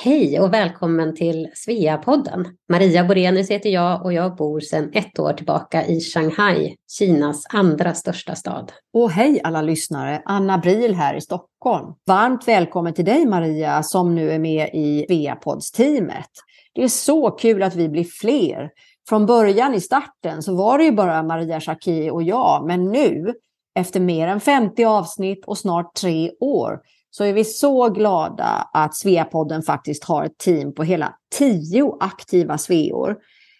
Hej 0.00 0.40
och 0.40 0.54
välkommen 0.54 1.14
till 1.14 1.48
Svea-podden. 1.54 2.44
Maria 2.68 3.04
Borenius 3.04 3.50
heter 3.50 3.70
jag 3.70 4.04
och 4.04 4.12
jag 4.12 4.36
bor 4.36 4.60
sedan 4.60 4.90
ett 4.92 5.18
år 5.18 5.32
tillbaka 5.32 5.86
i 5.86 6.00
Shanghai, 6.00 6.76
Kinas 6.98 7.46
andra 7.50 7.94
största 7.94 8.34
stad. 8.34 8.72
Och 8.92 9.10
hej 9.10 9.40
alla 9.44 9.62
lyssnare, 9.62 10.22
Anna 10.24 10.58
Bril 10.58 10.94
här 10.94 11.14
i 11.14 11.20
Stockholm. 11.20 11.94
Varmt 12.06 12.48
välkommen 12.48 12.94
till 12.94 13.04
dig 13.04 13.26
Maria 13.26 13.82
som 13.82 14.14
nu 14.14 14.30
är 14.30 14.38
med 14.38 14.70
i 14.72 15.06
Svea-poddsteamet. 15.08 16.30
Det 16.74 16.82
är 16.84 16.88
så 16.88 17.30
kul 17.30 17.62
att 17.62 17.74
vi 17.74 17.88
blir 17.88 18.04
fler. 18.04 18.70
Från 19.08 19.26
början 19.26 19.74
i 19.74 19.80
starten 19.80 20.42
så 20.42 20.54
var 20.54 20.78
det 20.78 20.84
ju 20.84 20.92
bara 20.92 21.22
Maria 21.22 21.60
Schacki 21.60 22.10
och 22.10 22.22
jag, 22.22 22.66
men 22.66 22.84
nu 22.84 23.34
efter 23.78 24.00
mer 24.00 24.28
än 24.28 24.40
50 24.40 24.84
avsnitt 24.84 25.44
och 25.44 25.58
snart 25.58 25.94
tre 25.94 26.30
år 26.40 26.80
så 27.10 27.24
är 27.24 27.32
vi 27.32 27.44
så 27.44 27.88
glada 27.88 28.68
att 28.72 28.96
Sveapodden 28.96 29.62
faktiskt 29.62 30.04
har 30.04 30.24
ett 30.24 30.38
team 30.38 30.74
på 30.74 30.82
hela 30.82 31.14
tio 31.38 31.96
aktiva 32.00 32.58
sveor 32.58 33.16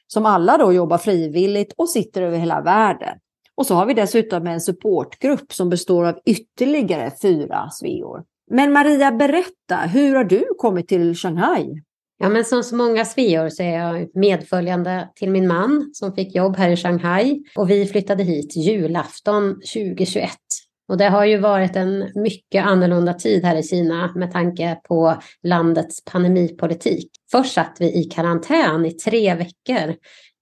som 0.06 0.26
alla 0.26 0.58
då 0.58 0.72
jobbar 0.72 0.98
frivilligt 0.98 1.72
och 1.76 1.90
sitter 1.90 2.22
över 2.22 2.38
hela 2.38 2.60
världen. 2.60 3.18
Och 3.54 3.66
så 3.66 3.74
har 3.74 3.86
vi 3.86 3.94
dessutom 3.94 4.46
en 4.46 4.60
supportgrupp 4.60 5.52
som 5.52 5.68
består 5.68 6.04
av 6.04 6.18
ytterligare 6.26 7.12
fyra 7.22 7.70
sveor. 7.70 8.24
Men 8.50 8.72
Maria, 8.72 9.12
berätta, 9.12 9.76
hur 9.76 10.14
har 10.14 10.24
du 10.24 10.44
kommit 10.58 10.88
till 10.88 11.14
Shanghai? 11.14 11.82
Ja, 12.18 12.28
men 12.28 12.44
som 12.44 12.62
så 12.62 12.76
många 12.76 13.04
sveor 13.04 13.48
så 13.48 13.62
är 13.62 13.78
jag 13.78 14.08
medföljande 14.14 15.08
till 15.14 15.30
min 15.30 15.46
man 15.46 15.90
som 15.92 16.12
fick 16.12 16.34
jobb 16.34 16.56
här 16.56 16.70
i 16.70 16.76
Shanghai 16.76 17.42
och 17.56 17.70
vi 17.70 17.86
flyttade 17.86 18.22
hit 18.22 18.56
julafton 18.56 19.54
2021. 19.54 20.30
Och 20.88 20.98
det 20.98 21.08
har 21.08 21.24
ju 21.24 21.38
varit 21.38 21.76
en 21.76 22.12
mycket 22.14 22.64
annorlunda 22.64 23.14
tid 23.14 23.44
här 23.44 23.56
i 23.56 23.62
Kina 23.62 24.12
med 24.14 24.32
tanke 24.32 24.80
på 24.88 25.16
landets 25.42 26.04
pandemipolitik. 26.04 27.10
Först 27.30 27.54
satt 27.54 27.76
vi 27.80 28.00
i 28.00 28.04
karantän 28.04 28.86
i 28.86 28.90
tre 28.90 29.34
veckor 29.34 29.94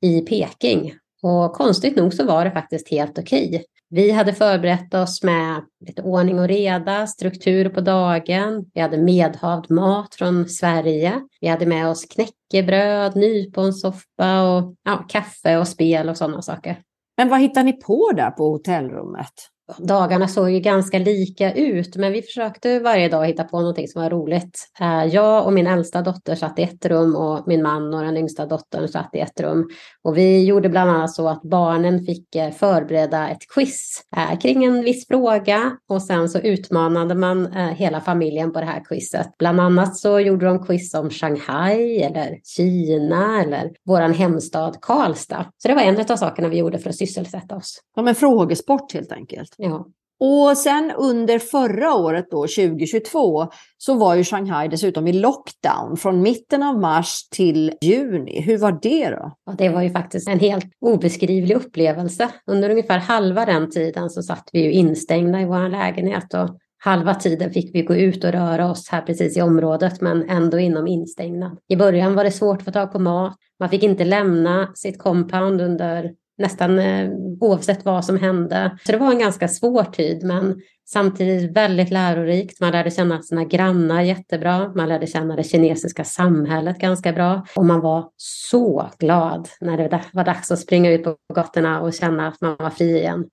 i 0.02 0.20
Peking 0.20 0.92
och 1.22 1.52
konstigt 1.52 1.96
nog 1.96 2.14
så 2.14 2.24
var 2.24 2.44
det 2.44 2.50
faktiskt 2.50 2.90
helt 2.90 3.18
okej. 3.18 3.64
Vi 3.88 4.10
hade 4.10 4.32
förberett 4.32 4.94
oss 4.94 5.22
med 5.22 5.62
lite 5.86 6.02
ordning 6.02 6.38
och 6.38 6.48
reda, 6.48 7.06
struktur 7.06 7.68
på 7.68 7.80
dagen. 7.80 8.64
Vi 8.74 8.80
hade 8.80 8.98
medhavd 8.98 9.70
mat 9.70 10.14
från 10.14 10.48
Sverige. 10.48 11.20
Vi 11.40 11.48
hade 11.48 11.66
med 11.66 11.88
oss 11.88 12.04
knäckebröd, 12.04 13.16
nyponsoppa 13.16 14.42
och 14.42 14.74
ja, 14.84 15.04
kaffe 15.08 15.56
och 15.56 15.68
spel 15.68 16.08
och 16.08 16.16
sådana 16.16 16.42
saker. 16.42 16.78
Men 17.16 17.28
vad 17.28 17.40
hittade 17.40 17.64
ni 17.64 17.72
på 17.72 18.12
där 18.16 18.30
på 18.30 18.50
hotellrummet? 18.50 19.32
Dagarna 19.78 20.28
såg 20.28 20.50
ju 20.50 20.60
ganska 20.60 20.98
lika 20.98 21.52
ut, 21.52 21.96
men 21.96 22.12
vi 22.12 22.22
försökte 22.22 22.78
varje 22.78 23.08
dag 23.08 23.26
hitta 23.26 23.44
på 23.44 23.60
någonting 23.60 23.88
som 23.88 24.02
var 24.02 24.10
roligt. 24.10 24.58
Eh, 24.80 25.04
jag 25.04 25.46
och 25.46 25.52
min 25.52 25.66
äldsta 25.66 26.02
dotter 26.02 26.34
satt 26.34 26.58
i 26.58 26.62
ett 26.62 26.86
rum 26.86 27.16
och 27.16 27.48
min 27.48 27.62
man 27.62 27.94
och 27.94 28.02
den 28.02 28.16
yngsta 28.16 28.46
dottern 28.46 28.88
satt 28.88 29.10
i 29.14 29.20
ett 29.20 29.40
rum. 29.40 29.68
Och 30.02 30.16
vi 30.16 30.44
gjorde 30.44 30.68
bland 30.68 30.90
annat 30.90 31.14
så 31.14 31.28
att 31.28 31.42
barnen 31.42 32.04
fick 32.04 32.34
eh, 32.34 32.50
förbereda 32.50 33.28
ett 33.28 33.48
quiz 33.54 34.02
eh, 34.16 34.38
kring 34.38 34.64
en 34.64 34.82
viss 34.82 35.08
fråga 35.08 35.76
och 35.88 36.02
sen 36.02 36.28
så 36.28 36.38
utmanade 36.38 37.14
man 37.14 37.52
hela 37.52 38.00
familjen 38.00 38.52
på 38.52 38.60
det 38.60 38.66
här 38.66 38.84
quizet. 38.84 39.38
Bland 39.38 39.60
annat 39.60 39.96
så 39.96 40.20
gjorde 40.20 40.46
de 40.46 40.66
quiz 40.66 40.94
om 40.94 41.10
Shanghai 41.10 42.02
eller 42.02 42.38
Kina 42.44 43.42
eller 43.42 43.70
våran 43.84 44.12
hemstad 44.12 44.76
Karlstad. 44.80 45.46
Så 45.58 45.68
det 45.68 45.74
var 45.74 45.82
en 45.82 46.00
av 46.10 46.16
sakerna 46.16 46.48
vi 46.48 46.58
gjorde 46.58 46.78
för 46.78 46.90
att 46.90 46.96
sysselsätta 46.96 47.56
oss. 47.56 47.80
Ja, 47.96 48.02
men 48.02 48.14
frågesport 48.14 48.92
helt 48.94 49.12
enkelt. 49.12 49.55
Ja. 49.56 49.86
Och 50.20 50.56
sen 50.56 50.92
under 50.96 51.38
förra 51.38 51.94
året 51.94 52.26
då, 52.30 52.40
2022, 52.42 53.46
så 53.78 53.94
var 53.94 54.14
ju 54.14 54.24
Shanghai 54.24 54.68
dessutom 54.68 55.06
i 55.06 55.12
lockdown 55.12 55.96
från 55.96 56.22
mitten 56.22 56.62
av 56.62 56.80
mars 56.80 57.28
till 57.30 57.72
juni. 57.80 58.40
Hur 58.40 58.58
var 58.58 58.78
det 58.82 59.10
då? 59.10 59.36
Ja, 59.46 59.54
det 59.58 59.68
var 59.68 59.82
ju 59.82 59.90
faktiskt 59.90 60.28
en 60.28 60.40
helt 60.40 60.66
obeskrivlig 60.80 61.56
upplevelse. 61.56 62.28
Under 62.46 62.70
ungefär 62.70 62.98
halva 62.98 63.44
den 63.44 63.70
tiden 63.70 64.10
så 64.10 64.22
satt 64.22 64.48
vi 64.52 64.64
ju 64.64 64.72
instängda 64.72 65.40
i 65.40 65.44
vår 65.44 65.68
lägenhet 65.68 66.34
och 66.34 66.58
halva 66.78 67.14
tiden 67.14 67.52
fick 67.52 67.74
vi 67.74 67.82
gå 67.82 67.94
ut 67.94 68.24
och 68.24 68.32
röra 68.32 68.70
oss 68.70 68.88
här 68.88 69.02
precis 69.02 69.36
i 69.36 69.42
området 69.42 70.00
men 70.00 70.30
ändå 70.30 70.58
inom 70.58 70.86
instängda. 70.86 71.56
I 71.68 71.76
början 71.76 72.14
var 72.14 72.24
det 72.24 72.30
svårt 72.30 72.58
att 72.58 72.64
få 72.64 72.70
tag 72.70 72.92
på 72.92 72.98
mat. 72.98 73.36
Man 73.60 73.68
fick 73.68 73.82
inte 73.82 74.04
lämna 74.04 74.70
sitt 74.74 74.98
compound 74.98 75.60
under 75.60 76.10
nästan 76.38 76.78
eh, 76.78 77.10
oavsett 77.40 77.84
vad 77.84 78.04
som 78.04 78.18
hände. 78.18 78.78
Så 78.86 78.92
det 78.92 78.98
var 78.98 79.10
en 79.10 79.18
ganska 79.18 79.48
svår 79.48 79.84
tid 79.84 80.24
men 80.24 80.60
samtidigt 80.88 81.56
väldigt 81.56 81.90
lärorikt. 81.90 82.60
Man 82.60 82.72
lärde 82.72 82.90
känna 82.90 83.22
sina 83.22 83.44
grannar 83.44 84.02
jättebra. 84.02 84.72
Man 84.74 84.88
lärde 84.88 85.06
känna 85.06 85.36
det 85.36 85.44
kinesiska 85.44 86.04
samhället 86.04 86.78
ganska 86.78 87.12
bra. 87.12 87.46
Och 87.56 87.66
man 87.66 87.80
var 87.80 88.10
så 88.16 88.90
glad 88.98 89.48
när 89.60 89.76
det 89.76 90.00
var 90.12 90.24
dags 90.24 90.50
att 90.50 90.58
springa 90.58 90.90
ut 90.90 91.04
på 91.04 91.16
gatorna 91.34 91.80
och 91.80 91.94
känna 91.94 92.28
att 92.28 92.40
man 92.40 92.56
var 92.58 92.70
fri 92.70 92.98
igen. 92.98 93.24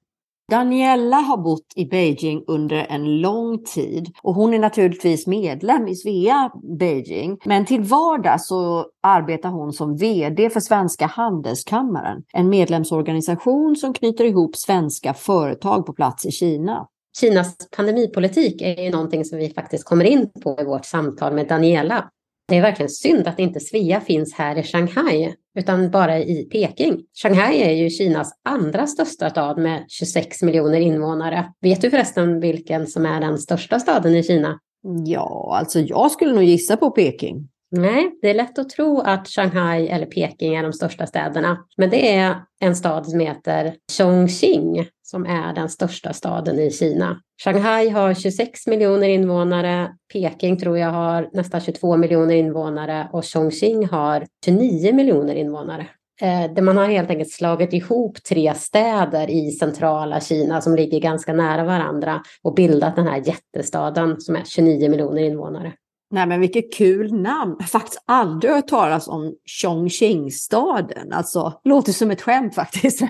Daniella 0.54 1.16
har 1.16 1.38
bott 1.38 1.74
i 1.76 1.86
Beijing 1.86 2.44
under 2.48 2.86
en 2.90 3.22
lång 3.22 3.64
tid 3.64 4.12
och 4.22 4.34
hon 4.34 4.54
är 4.54 4.60
naturligtvis 4.60 5.28
medlem 5.28 5.88
i 5.88 5.96
Svea 5.96 6.52
Beijing. 6.80 7.38
Men 7.46 7.66
till 7.66 7.82
vardags 7.82 8.48
så 8.48 8.86
arbetar 9.04 9.50
hon 9.50 9.74
som 9.74 9.98
VD 9.98 10.50
för 10.50 10.60
Svenska 10.60 11.06
Handelskammaren, 11.06 12.24
en 12.34 12.50
medlemsorganisation 12.50 13.76
som 13.76 13.94
knyter 13.94 14.26
ihop 14.26 14.56
svenska 14.56 15.14
företag 15.14 15.86
på 15.86 15.94
plats 15.94 16.26
i 16.26 16.32
Kina. 16.32 16.88
Kinas 17.20 17.58
pandemipolitik 17.76 18.62
är 18.62 18.84
ju 18.84 18.92
någonting 18.92 19.26
som 19.26 19.38
vi 19.38 19.50
faktiskt 19.50 19.86
kommer 19.86 20.06
in 20.06 20.30
på 20.44 20.58
i 20.62 20.64
vårt 20.64 20.86
samtal 20.86 21.34
med 21.34 21.48
Daniela. 21.48 22.10
Det 22.48 22.58
är 22.58 22.62
verkligen 22.62 22.90
synd 22.90 23.28
att 23.28 23.40
inte 23.40 23.60
Svea 23.60 24.02
finns 24.02 24.34
här 24.34 24.58
i 24.58 24.64
Shanghai 24.64 25.36
utan 25.56 25.92
bara 25.92 26.20
i 26.20 26.48
Peking. 26.52 27.00
Shanghai 27.24 27.62
är 27.62 27.72
ju 27.72 27.90
Kinas 27.90 28.34
andra 28.46 28.88
största 28.88 29.30
stad 29.30 29.58
med 29.58 29.86
26 29.88 30.42
miljoner 30.42 30.80
invånare. 30.80 31.54
Vet 31.62 31.82
du 31.82 31.90
förresten 31.90 32.40
vilken 32.40 32.88
som 32.88 33.06
är 33.06 33.22
den 33.22 33.38
största 33.38 33.80
staden 33.80 34.16
i 34.16 34.24
Kina? 34.24 34.60
Ja, 35.06 35.56
alltså 35.60 35.80
jag 35.80 36.12
skulle 36.12 36.34
nog 36.34 36.44
gissa 36.44 36.78
på 36.78 36.92
Peking. 36.92 37.50
Nej, 37.76 38.20
det 38.22 38.30
är 38.30 38.34
lätt 38.34 38.60
att 38.60 38.70
tro 38.70 39.00
att 39.00 39.28
Shanghai 39.28 39.88
eller 39.88 40.06
Peking 40.06 40.56
är 40.56 40.64
de 40.64 40.74
största 40.74 41.08
städerna. 41.08 41.66
Men 41.78 41.90
det 41.90 42.16
är 42.18 42.36
en 42.60 42.76
stad 42.76 43.06
som 43.06 43.20
heter 43.20 43.76
Chongqing 43.98 44.88
som 45.04 45.26
är 45.26 45.54
den 45.54 45.70
största 45.70 46.14
staden 46.14 46.60
i 46.60 46.72
Kina. 46.72 47.22
Shanghai 47.44 47.90
har 47.90 48.14
26 48.14 48.68
miljoner 48.68 49.08
invånare, 49.10 49.92
Peking 50.14 50.60
tror 50.60 50.78
jag 50.78 50.92
har 50.92 51.30
nästan 51.34 51.62
22 51.62 51.98
miljoner 51.98 52.36
invånare 52.36 53.10
och 53.14 53.26
Chongqing 53.26 53.88
har 53.88 54.26
29 54.46 54.94
miljoner 54.94 55.36
invånare. 55.36 55.88
Eh, 56.22 56.64
man 56.64 56.78
har 56.78 56.88
helt 56.88 57.10
enkelt 57.10 57.32
slagit 57.32 57.74
ihop 57.74 58.24
tre 58.24 58.54
städer 58.54 59.30
i 59.30 59.52
centrala 59.52 60.20
Kina 60.20 60.62
som 60.62 60.76
ligger 60.76 61.00
ganska 61.00 61.34
nära 61.34 61.64
varandra 61.64 62.22
och 62.44 62.54
bildat 62.54 62.96
den 62.96 63.08
här 63.08 63.22
jättestaden 63.26 64.22
som 64.22 64.36
är 64.36 64.44
29 64.46 64.90
miljoner 64.90 65.22
invånare. 65.22 65.74
Nej 66.14 66.28
men 66.28 66.40
vilket 66.40 66.74
kul 66.74 67.14
namn. 67.14 67.56
Jag 67.58 67.64
har 67.64 67.68
faktiskt 67.68 68.04
aldrig 68.06 68.54
hört 68.54 68.68
talas 68.68 69.08
om 69.08 69.36
Chongqing-staden. 69.62 71.14
Alltså, 71.14 71.54
låter 71.64 71.92
som 71.92 72.12
ett 72.12 72.22
skämt 72.22 72.56
faktiskt. 72.56 73.02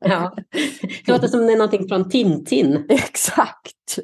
ja, 0.00 0.34
det 1.06 1.12
låter 1.12 1.28
som 1.28 1.40
det 1.46 1.52
är 1.52 1.56
någonting 1.56 1.88
från 1.88 2.10
Tintin. 2.10 2.86
Exakt. 2.88 3.98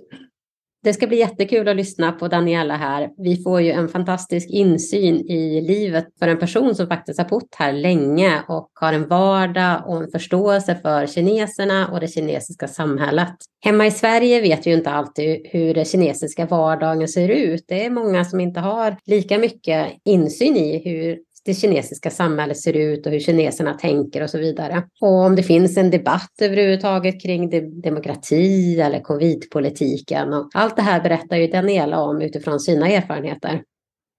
Det 0.82 0.92
ska 0.92 1.06
bli 1.06 1.18
jättekul 1.18 1.68
att 1.68 1.76
lyssna 1.76 2.12
på 2.12 2.28
Daniela 2.28 2.76
här. 2.76 3.10
Vi 3.18 3.42
får 3.42 3.60
ju 3.60 3.70
en 3.70 3.88
fantastisk 3.88 4.50
insyn 4.50 5.30
i 5.30 5.60
livet 5.60 6.06
för 6.18 6.28
en 6.28 6.38
person 6.38 6.74
som 6.74 6.86
faktiskt 6.86 7.18
har 7.18 7.28
bott 7.28 7.54
här 7.58 7.72
länge 7.72 8.42
och 8.48 8.70
har 8.74 8.92
en 8.92 9.08
vardag 9.08 9.82
och 9.86 9.96
en 9.96 10.10
förståelse 10.10 10.74
för 10.74 11.06
kineserna 11.06 11.88
och 11.88 12.00
det 12.00 12.08
kinesiska 12.08 12.68
samhället. 12.68 13.34
Hemma 13.64 13.86
i 13.86 13.90
Sverige 13.90 14.40
vet 14.40 14.66
vi 14.66 14.70
ju 14.70 14.76
inte 14.76 14.90
alltid 14.90 15.40
hur 15.44 15.74
den 15.74 15.84
kinesiska 15.84 16.46
vardagen 16.46 17.08
ser 17.08 17.28
ut. 17.28 17.64
Det 17.68 17.84
är 17.84 17.90
många 17.90 18.24
som 18.24 18.40
inte 18.40 18.60
har 18.60 18.96
lika 19.06 19.38
mycket 19.38 19.86
insyn 20.04 20.56
i 20.56 20.82
hur 20.84 21.18
det 21.48 21.54
kinesiska 21.54 22.10
samhället 22.10 22.60
ser 22.60 22.76
ut 22.76 23.06
och 23.06 23.12
hur 23.12 23.20
kineserna 23.20 23.74
tänker 23.74 24.22
och 24.22 24.30
så 24.30 24.38
vidare. 24.38 24.82
Och 25.00 25.24
om 25.24 25.36
det 25.36 25.42
finns 25.42 25.76
en 25.76 25.90
debatt 25.90 26.32
överhuvudtaget 26.40 27.22
kring 27.22 27.50
demokrati 27.80 28.80
eller 28.80 29.00
covidpolitiken. 29.00 30.32
Och 30.32 30.50
allt 30.54 30.76
det 30.76 30.82
här 30.82 31.02
berättar 31.02 31.36
ju 31.36 31.46
Daniela 31.46 32.00
om 32.00 32.22
utifrån 32.22 32.60
sina 32.60 32.88
erfarenheter. 32.88 33.62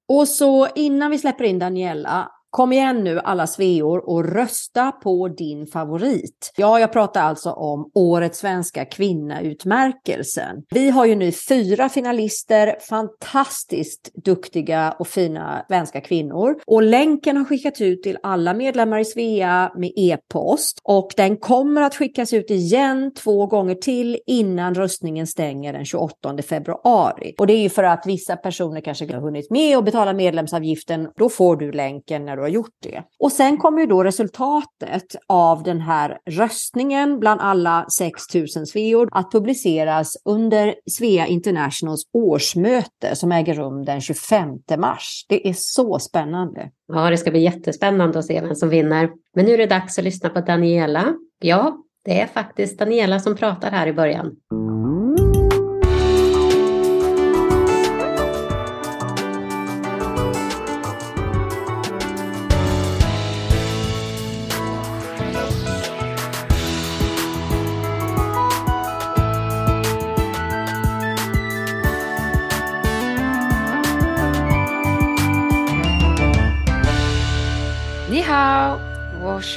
Och 0.07 0.27
så 0.27 0.67
innan 0.75 1.11
vi 1.11 1.17
släpper 1.17 1.43
in 1.43 1.59
Daniela 1.59 2.31
Kom 2.51 2.73
igen 2.73 3.03
nu 3.03 3.19
alla 3.19 3.47
sveor 3.47 4.09
och 4.09 4.25
rösta 4.25 4.91
på 4.91 5.27
din 5.27 5.67
favorit. 5.67 6.53
Ja, 6.57 6.79
jag 6.79 6.93
pratar 6.93 7.21
alltså 7.21 7.51
om 7.51 7.91
Årets 7.93 8.39
svenska 8.39 8.85
kvinna-utmärkelsen. 8.85 10.63
Vi 10.69 10.89
har 10.89 11.05
ju 11.05 11.15
nu 11.15 11.31
fyra 11.31 11.89
finalister, 11.89 12.75
fantastiskt 12.89 14.11
duktiga 14.25 14.95
och 14.99 15.07
fina 15.07 15.65
svenska 15.67 16.01
kvinnor. 16.01 16.55
Och 16.67 16.83
länken 16.83 17.37
har 17.37 17.45
skickats 17.45 17.81
ut 17.81 18.03
till 18.03 18.17
alla 18.23 18.53
medlemmar 18.53 18.99
i 18.99 19.05
Svea 19.05 19.71
med 19.75 19.91
e-post 19.95 20.79
och 20.83 21.13
den 21.17 21.37
kommer 21.37 21.81
att 21.81 21.95
skickas 21.95 22.33
ut 22.33 22.51
igen 22.51 23.11
två 23.13 23.45
gånger 23.45 23.75
till 23.75 24.17
innan 24.27 24.75
röstningen 24.75 25.27
stänger 25.27 25.73
den 25.73 25.85
28 25.85 26.37
februari. 26.49 27.33
Och 27.37 27.47
det 27.47 27.53
är 27.53 27.61
ju 27.61 27.69
för 27.69 27.83
att 27.83 28.03
vissa 28.05 28.35
personer 28.35 28.81
kanske 28.81 29.13
har 29.13 29.21
hunnit 29.21 29.51
med 29.51 29.77
och 29.77 29.83
betala 29.83 30.13
medlemsavgiften. 30.13 31.07
Då 31.15 31.29
får 31.29 31.55
du 31.55 31.71
länken 31.71 32.25
när 32.25 32.38
du 32.39 32.43
har 32.43 32.49
gjort 32.49 32.77
det. 32.83 33.03
Och 33.19 33.31
sen 33.31 33.57
kommer 33.57 33.81
ju 33.81 33.85
då 33.85 34.03
resultatet 34.03 35.15
av 35.27 35.63
den 35.63 35.81
här 35.81 36.17
röstningen 36.25 37.19
bland 37.19 37.41
alla 37.41 37.85
6000 37.97 38.65
sveor 38.65 39.09
att 39.11 39.31
publiceras 39.31 40.17
under 40.25 40.75
Svea 40.91 41.27
Internationals 41.27 42.03
årsmöte 42.13 43.15
som 43.15 43.31
äger 43.31 43.53
rum 43.53 43.85
den 43.85 44.01
25 44.01 44.49
mars. 44.77 45.25
Det 45.29 45.49
är 45.49 45.53
så 45.57 45.99
spännande. 45.99 46.69
Ja, 46.87 47.09
det 47.09 47.17
ska 47.17 47.31
bli 47.31 47.43
jättespännande 47.43 48.19
att 48.19 48.25
se 48.25 48.41
vem 48.41 48.55
som 48.55 48.69
vinner. 48.69 49.09
Men 49.35 49.45
nu 49.45 49.53
är 49.53 49.57
det 49.57 49.65
dags 49.65 49.97
att 49.97 50.03
lyssna 50.03 50.29
på 50.29 50.41
Daniela. 50.41 51.13
Ja, 51.39 51.77
det 52.05 52.21
är 52.21 52.27
faktiskt 52.27 52.79
Daniela 52.79 53.19
som 53.19 53.35
pratar 53.35 53.71
här 53.71 53.87
i 53.87 53.93
början. 53.93 54.35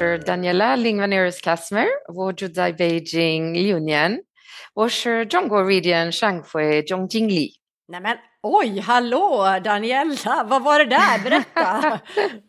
washer 0.02 0.18
Daniela 0.18 0.76
Lingvanerus 0.76 1.40
Kasmer, 1.40 1.86
Wojudai 2.10 2.76
Beijing 2.76 3.54
Liunian, 3.54 4.18
washer 4.74 5.24
Jongo 5.24 5.62
Ridian 5.62 6.10
Shangfue 6.10 6.82
Jongjing 6.84 7.28
Li. 7.28 7.54
Nämen, 7.88 8.16
oj, 8.42 8.80
hallå 8.80 9.60
Daniela, 9.64 10.44
vad 10.44 10.62
var 10.62 10.78
det 10.78 10.84
där? 10.84 11.18
Berätta! 11.24 12.00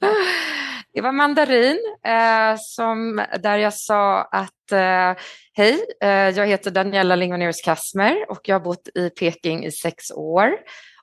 det 0.94 1.02
var 1.02 1.12
mandarin 1.12 1.80
eh, 2.06 2.58
som, 2.60 3.26
där 3.44 3.58
jag 3.58 3.74
sa 3.74 4.22
att 4.22 4.72
eh, 4.72 5.24
hej, 5.54 5.86
eh, 6.02 6.10
jag 6.10 6.48
heter 6.48 6.72
Daniela 6.72 7.16
Lingvanerus 7.16 7.62
Kasmer 7.62 8.32
och 8.32 8.42
jag 8.44 8.56
har 8.56 8.64
bott 8.64 8.88
i 8.96 9.10
Peking 9.10 9.66
i 9.66 9.72
sex 9.72 10.12
år 10.12 10.50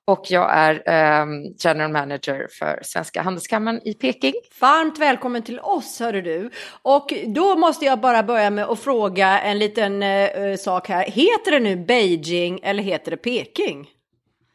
och 0.06 0.24
jag 0.28 0.50
är 0.52 0.74
um, 1.22 1.54
general 1.58 1.92
manager 1.92 2.46
för 2.58 2.78
Svenska 2.82 3.22
Handelskammaren 3.22 3.88
i 3.88 3.94
Peking. 3.94 4.32
Varmt 4.60 4.98
välkommen 4.98 5.42
till 5.42 5.60
oss, 5.60 6.00
hörru 6.00 6.22
du. 6.22 6.50
Och 6.82 7.12
då 7.26 7.56
måste 7.56 7.84
jag 7.84 8.00
bara 8.00 8.22
börja 8.22 8.50
med 8.50 8.64
att 8.64 8.80
fråga 8.80 9.40
en 9.40 9.58
liten 9.58 10.02
uh, 10.02 10.56
sak 10.56 10.88
här. 10.88 11.04
Heter 11.04 11.50
det 11.50 11.60
nu 11.60 11.76
Beijing 11.76 12.60
eller 12.62 12.82
heter 12.82 13.10
det 13.10 13.16
Peking? 13.16 13.86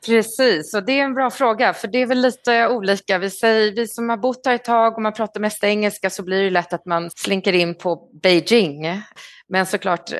Precis, 0.05 0.73
och 0.73 0.85
det 0.85 0.99
är 0.99 1.03
en 1.03 1.13
bra 1.13 1.31
fråga, 1.31 1.73
för 1.73 1.87
det 1.87 2.01
är 2.01 2.05
väl 2.05 2.21
lite 2.21 2.67
olika. 2.67 3.17
Vi, 3.17 3.29
säger, 3.29 3.71
vi 3.75 3.87
som 3.87 4.09
har 4.09 4.17
bott 4.17 4.45
här 4.45 4.55
ett 4.55 4.63
tag 4.63 4.95
och 4.95 5.01
man 5.01 5.13
pratar 5.13 5.39
mest 5.39 5.63
engelska 5.63 6.09
så 6.09 6.23
blir 6.23 6.43
det 6.43 6.49
lätt 6.49 6.73
att 6.73 6.85
man 6.85 7.09
slinker 7.15 7.53
in 7.53 7.75
på 7.77 8.09
Beijing. 8.21 9.01
Men 9.47 9.65
såklart, 9.65 10.11
eh, 10.11 10.17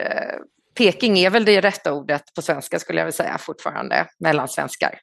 Peking 0.78 1.18
är 1.18 1.30
väl 1.30 1.46
det 1.46 1.62
rätta 1.62 1.94
ordet 1.94 2.24
på 2.36 2.42
svenska 2.42 2.80
skulle 2.80 3.00
jag 3.00 3.06
vilja 3.06 3.18
säga 3.18 3.38
fortfarande, 3.38 4.08
mellan 4.20 4.48
svenskar. 4.48 5.00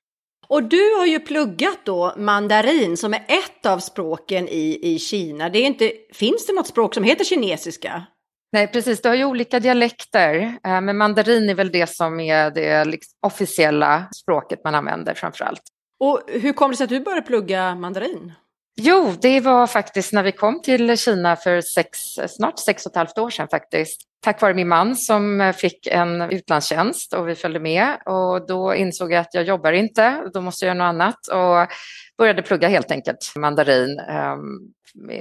Och 0.53 0.63
du 0.63 0.95
har 0.99 1.07
ju 1.07 1.21
pluggat 1.21 1.79
då 1.85 2.15
mandarin 2.17 2.97
som 2.97 3.15
är 3.15 3.25
ett 3.29 3.67
av 3.67 3.79
språken 3.79 4.49
i, 4.49 4.79
i 4.83 4.99
Kina. 4.99 5.49
Det 5.49 5.59
är 5.59 5.67
inte, 5.67 5.93
finns 6.13 6.47
det 6.47 6.53
något 6.53 6.67
språk 6.67 6.95
som 6.95 7.05
heter 7.05 7.25
kinesiska? 7.25 8.07
Nej, 8.53 8.67
precis. 8.67 9.03
Det 9.03 9.09
har 9.09 9.17
ju 9.17 9.25
olika 9.25 9.61
dialekter, 9.61 10.59
eh, 10.67 10.81
men 10.81 10.97
mandarin 10.97 11.51
är 11.51 11.55
väl 11.55 11.73
det 11.73 11.87
som 11.87 12.21
är 12.21 12.51
det 12.51 12.85
liksom 12.85 13.11
officiella 13.27 14.09
språket 14.17 14.65
man 14.65 14.75
använder 14.75 15.15
framför 15.15 15.45
allt. 15.45 15.63
Och 16.01 16.21
hur 16.27 16.53
kom 16.53 16.71
det 16.71 16.77
sig 16.77 16.85
att 16.85 16.91
du 16.91 17.01
började 17.01 17.27
plugga 17.27 17.75
mandarin? 17.75 18.33
Jo, 18.81 19.15
det 19.21 19.41
var 19.41 19.67
faktiskt 19.67 20.13
när 20.13 20.23
vi 20.23 20.33
kom 20.33 20.63
till 20.63 20.99
Kina 20.99 21.37
för 21.37 21.61
sex, 21.61 21.99
snart 22.29 22.59
sex 22.59 22.87
och 22.87 22.93
ett 22.93 22.97
halvt 22.97 23.19
år 23.19 23.31
sedan 23.31 23.49
faktiskt. 23.49 24.01
Tack 24.23 24.43
vare 24.43 24.55
min 24.55 24.69
man 24.69 24.97
som 24.97 25.41
eh, 25.41 25.53
fick 25.53 25.87
en 25.87 26.23
utlandstjänst 26.23 27.15
och 27.15 27.29
vi 27.29 27.35
följde 27.35 27.61
med 27.61 27.97
och 28.07 28.47
då 28.47 28.75
insåg 28.75 29.13
jag 29.13 29.21
att 29.21 29.35
jag 29.35 29.45
jobbar 29.45 29.73
inte, 29.73 30.23
då 30.35 30.41
måste 30.41 30.67
jag 30.67 30.77
göra 30.77 30.93
något 30.93 30.95
annat 30.95 31.27
och 31.27 31.77
började 32.19 32.43
plugga 32.43 32.69
helt 32.69 32.91
enkelt 32.91 33.33
mandarin 33.37 34.01
um, 34.01 34.73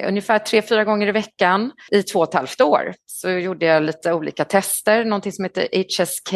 ungefär 0.08 0.40
tre, 0.40 0.62
fyra 0.62 0.84
gånger 0.84 1.08
i 1.08 1.12
veckan 1.12 1.72
i 1.92 2.04
två 2.04 2.20
och 2.20 2.28
ett 2.28 2.34
halvt 2.34 2.62
år. 2.62 2.94
Så 3.06 3.30
gjorde 3.30 3.66
jag 3.66 3.84
lite 3.84 4.14
olika 4.14 4.46
tester, 4.46 5.06
någonting 5.06 5.32
som 5.32 5.46
heter 5.46 5.68
HSK 5.74 6.34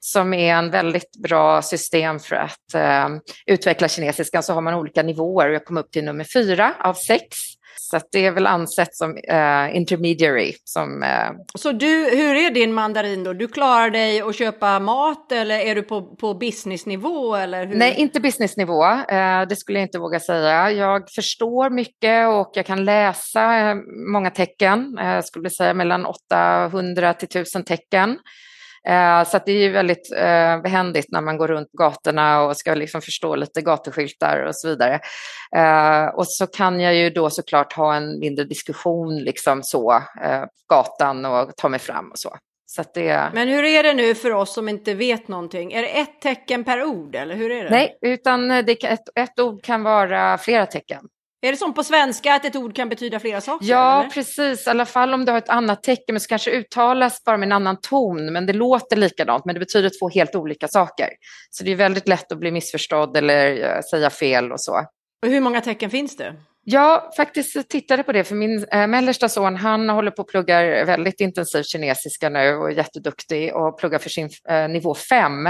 som 0.00 0.34
är 0.34 0.54
en 0.54 0.70
väldigt 0.70 1.16
bra 1.22 1.62
system 1.62 2.18
för 2.18 2.36
att 2.36 2.74
eh, 2.74 3.08
utveckla 3.46 3.88
kinesiskan 3.88 4.42
så 4.42 4.52
har 4.52 4.60
man 4.60 4.74
olika 4.74 5.02
nivåer 5.02 5.48
och 5.48 5.54
jag 5.54 5.64
kom 5.64 5.76
upp 5.76 5.90
till 5.90 6.04
nummer 6.04 6.26
fyra 6.34 6.74
av 6.78 6.94
sex. 6.94 7.24
Så 7.78 8.00
det 8.12 8.26
är 8.26 8.30
väl 8.30 8.46
ansett 8.46 8.94
som 8.94 9.10
uh, 9.10 9.76
intermediary. 9.76 10.54
Som, 10.64 11.02
uh... 11.02 11.38
Så 11.54 11.72
du, 11.72 11.86
hur 12.16 12.34
är 12.34 12.50
din 12.50 12.74
mandarin 12.74 13.24
då? 13.24 13.32
Du 13.32 13.48
klarar 13.48 13.90
dig 13.90 14.20
att 14.20 14.36
köpa 14.36 14.80
mat 14.80 15.32
eller 15.32 15.58
är 15.58 15.74
du 15.74 15.82
på, 15.82 16.16
på 16.16 16.34
businessnivå? 16.34 17.34
Eller 17.34 17.66
hur? 17.66 17.76
Nej, 17.76 17.94
inte 17.94 18.20
businessnivå. 18.20 18.84
Uh, 18.84 19.48
det 19.48 19.56
skulle 19.56 19.78
jag 19.78 19.86
inte 19.86 19.98
våga 19.98 20.20
säga. 20.20 20.70
Jag 20.70 21.10
förstår 21.14 21.70
mycket 21.70 22.28
och 22.28 22.50
jag 22.54 22.66
kan 22.66 22.84
läsa 22.84 23.74
många 24.12 24.30
tecken. 24.30 24.98
Jag 24.98 25.24
skulle 25.24 25.50
säga 25.50 25.74
mellan 25.74 26.06
800 26.06 27.14
till 27.14 27.28
1000 27.28 27.64
tecken. 27.64 28.18
Eh, 28.88 29.24
så 29.24 29.38
det 29.46 29.52
är 29.52 29.62
ju 29.62 29.70
väldigt 29.70 30.12
eh, 30.12 30.60
behändigt 30.62 31.06
när 31.10 31.20
man 31.20 31.36
går 31.36 31.48
runt 31.48 31.72
gatorna 31.72 32.42
och 32.42 32.56
ska 32.56 32.74
liksom 32.74 33.02
förstå 33.02 33.36
lite 33.36 33.62
gatuskyltar 33.62 34.46
och 34.46 34.56
så 34.56 34.68
vidare. 34.68 35.00
Eh, 35.56 36.06
och 36.06 36.28
så 36.28 36.46
kan 36.46 36.80
jag 36.80 36.94
ju 36.94 37.10
då 37.10 37.30
såklart 37.30 37.72
ha 37.72 37.94
en 37.94 38.18
mindre 38.18 38.44
diskussion 38.44 39.18
liksom 39.18 39.62
så, 39.62 40.02
gatan 40.68 41.24
och 41.24 41.56
ta 41.56 41.68
mig 41.68 41.80
fram 41.80 42.10
och 42.10 42.18
så. 42.18 42.36
så 42.66 42.84
det... 42.94 43.30
Men 43.34 43.48
hur 43.48 43.64
är 43.64 43.82
det 43.82 43.94
nu 43.94 44.14
för 44.14 44.32
oss 44.32 44.54
som 44.54 44.68
inte 44.68 44.94
vet 44.94 45.28
någonting? 45.28 45.72
Är 45.72 45.82
det 45.82 45.88
ett 45.88 46.20
tecken 46.20 46.64
per 46.64 46.84
ord 46.84 47.14
eller 47.14 47.34
hur 47.34 47.50
är 47.50 47.64
det? 47.64 47.70
Nej, 47.70 47.98
utan 48.02 48.48
det, 48.48 48.84
ett, 48.84 49.08
ett 49.14 49.40
ord 49.40 49.64
kan 49.64 49.82
vara 49.82 50.38
flera 50.38 50.66
tecken. 50.66 51.08
Är 51.42 51.50
det 51.50 51.56
som 51.56 51.74
på 51.74 51.84
svenska 51.84 52.34
att 52.34 52.44
ett 52.44 52.56
ord 52.56 52.76
kan 52.76 52.88
betyda 52.88 53.20
flera 53.20 53.40
saker? 53.40 53.66
Ja, 53.66 54.00
eller? 54.00 54.10
precis. 54.10 54.66
I 54.66 54.70
alla 54.70 54.86
fall 54.86 55.14
om 55.14 55.24
du 55.24 55.32
har 55.32 55.38
ett 55.38 55.48
annat 55.48 55.82
tecken, 55.82 56.12
men 56.14 56.20
så 56.20 56.28
kanske 56.28 56.50
uttalas 56.50 57.24
bara 57.24 57.36
med 57.36 57.46
en 57.46 57.52
annan 57.52 57.80
ton, 57.80 58.32
men 58.32 58.46
det 58.46 58.52
låter 58.52 58.96
likadant, 58.96 59.44
men 59.44 59.54
det 59.54 59.58
betyder 59.58 59.90
två 60.00 60.08
helt 60.08 60.34
olika 60.34 60.68
saker. 60.68 61.08
Så 61.50 61.64
det 61.64 61.72
är 61.72 61.76
väldigt 61.76 62.08
lätt 62.08 62.32
att 62.32 62.38
bli 62.38 62.50
missförstådd 62.50 63.16
eller 63.16 63.76
eh, 63.76 63.80
säga 63.90 64.10
fel 64.10 64.52
och 64.52 64.60
så. 64.60 64.84
Och 65.22 65.28
hur 65.28 65.40
många 65.40 65.60
tecken 65.60 65.90
finns 65.90 66.16
det? 66.16 66.34
Jag 66.68 67.14
faktiskt 67.16 67.68
tittade 67.68 68.02
på 68.02 68.12
det, 68.12 68.24
för 68.24 68.34
min 68.34 68.66
äh, 68.72 68.86
mellersta 68.86 69.28
son 69.28 69.56
han 69.56 69.88
håller 69.88 70.10
på 70.10 70.22
att 70.22 70.28
plugga 70.28 70.84
väldigt 70.84 71.20
intensivt 71.20 71.66
kinesiska 71.66 72.28
nu 72.28 72.54
och 72.54 72.70
är 72.70 72.74
jätteduktig 72.74 73.56
och 73.56 73.78
pluggar 73.78 73.98
för 73.98 74.10
sin 74.10 74.30
äh, 74.48 74.68
nivå 74.68 74.94
5. 74.94 75.48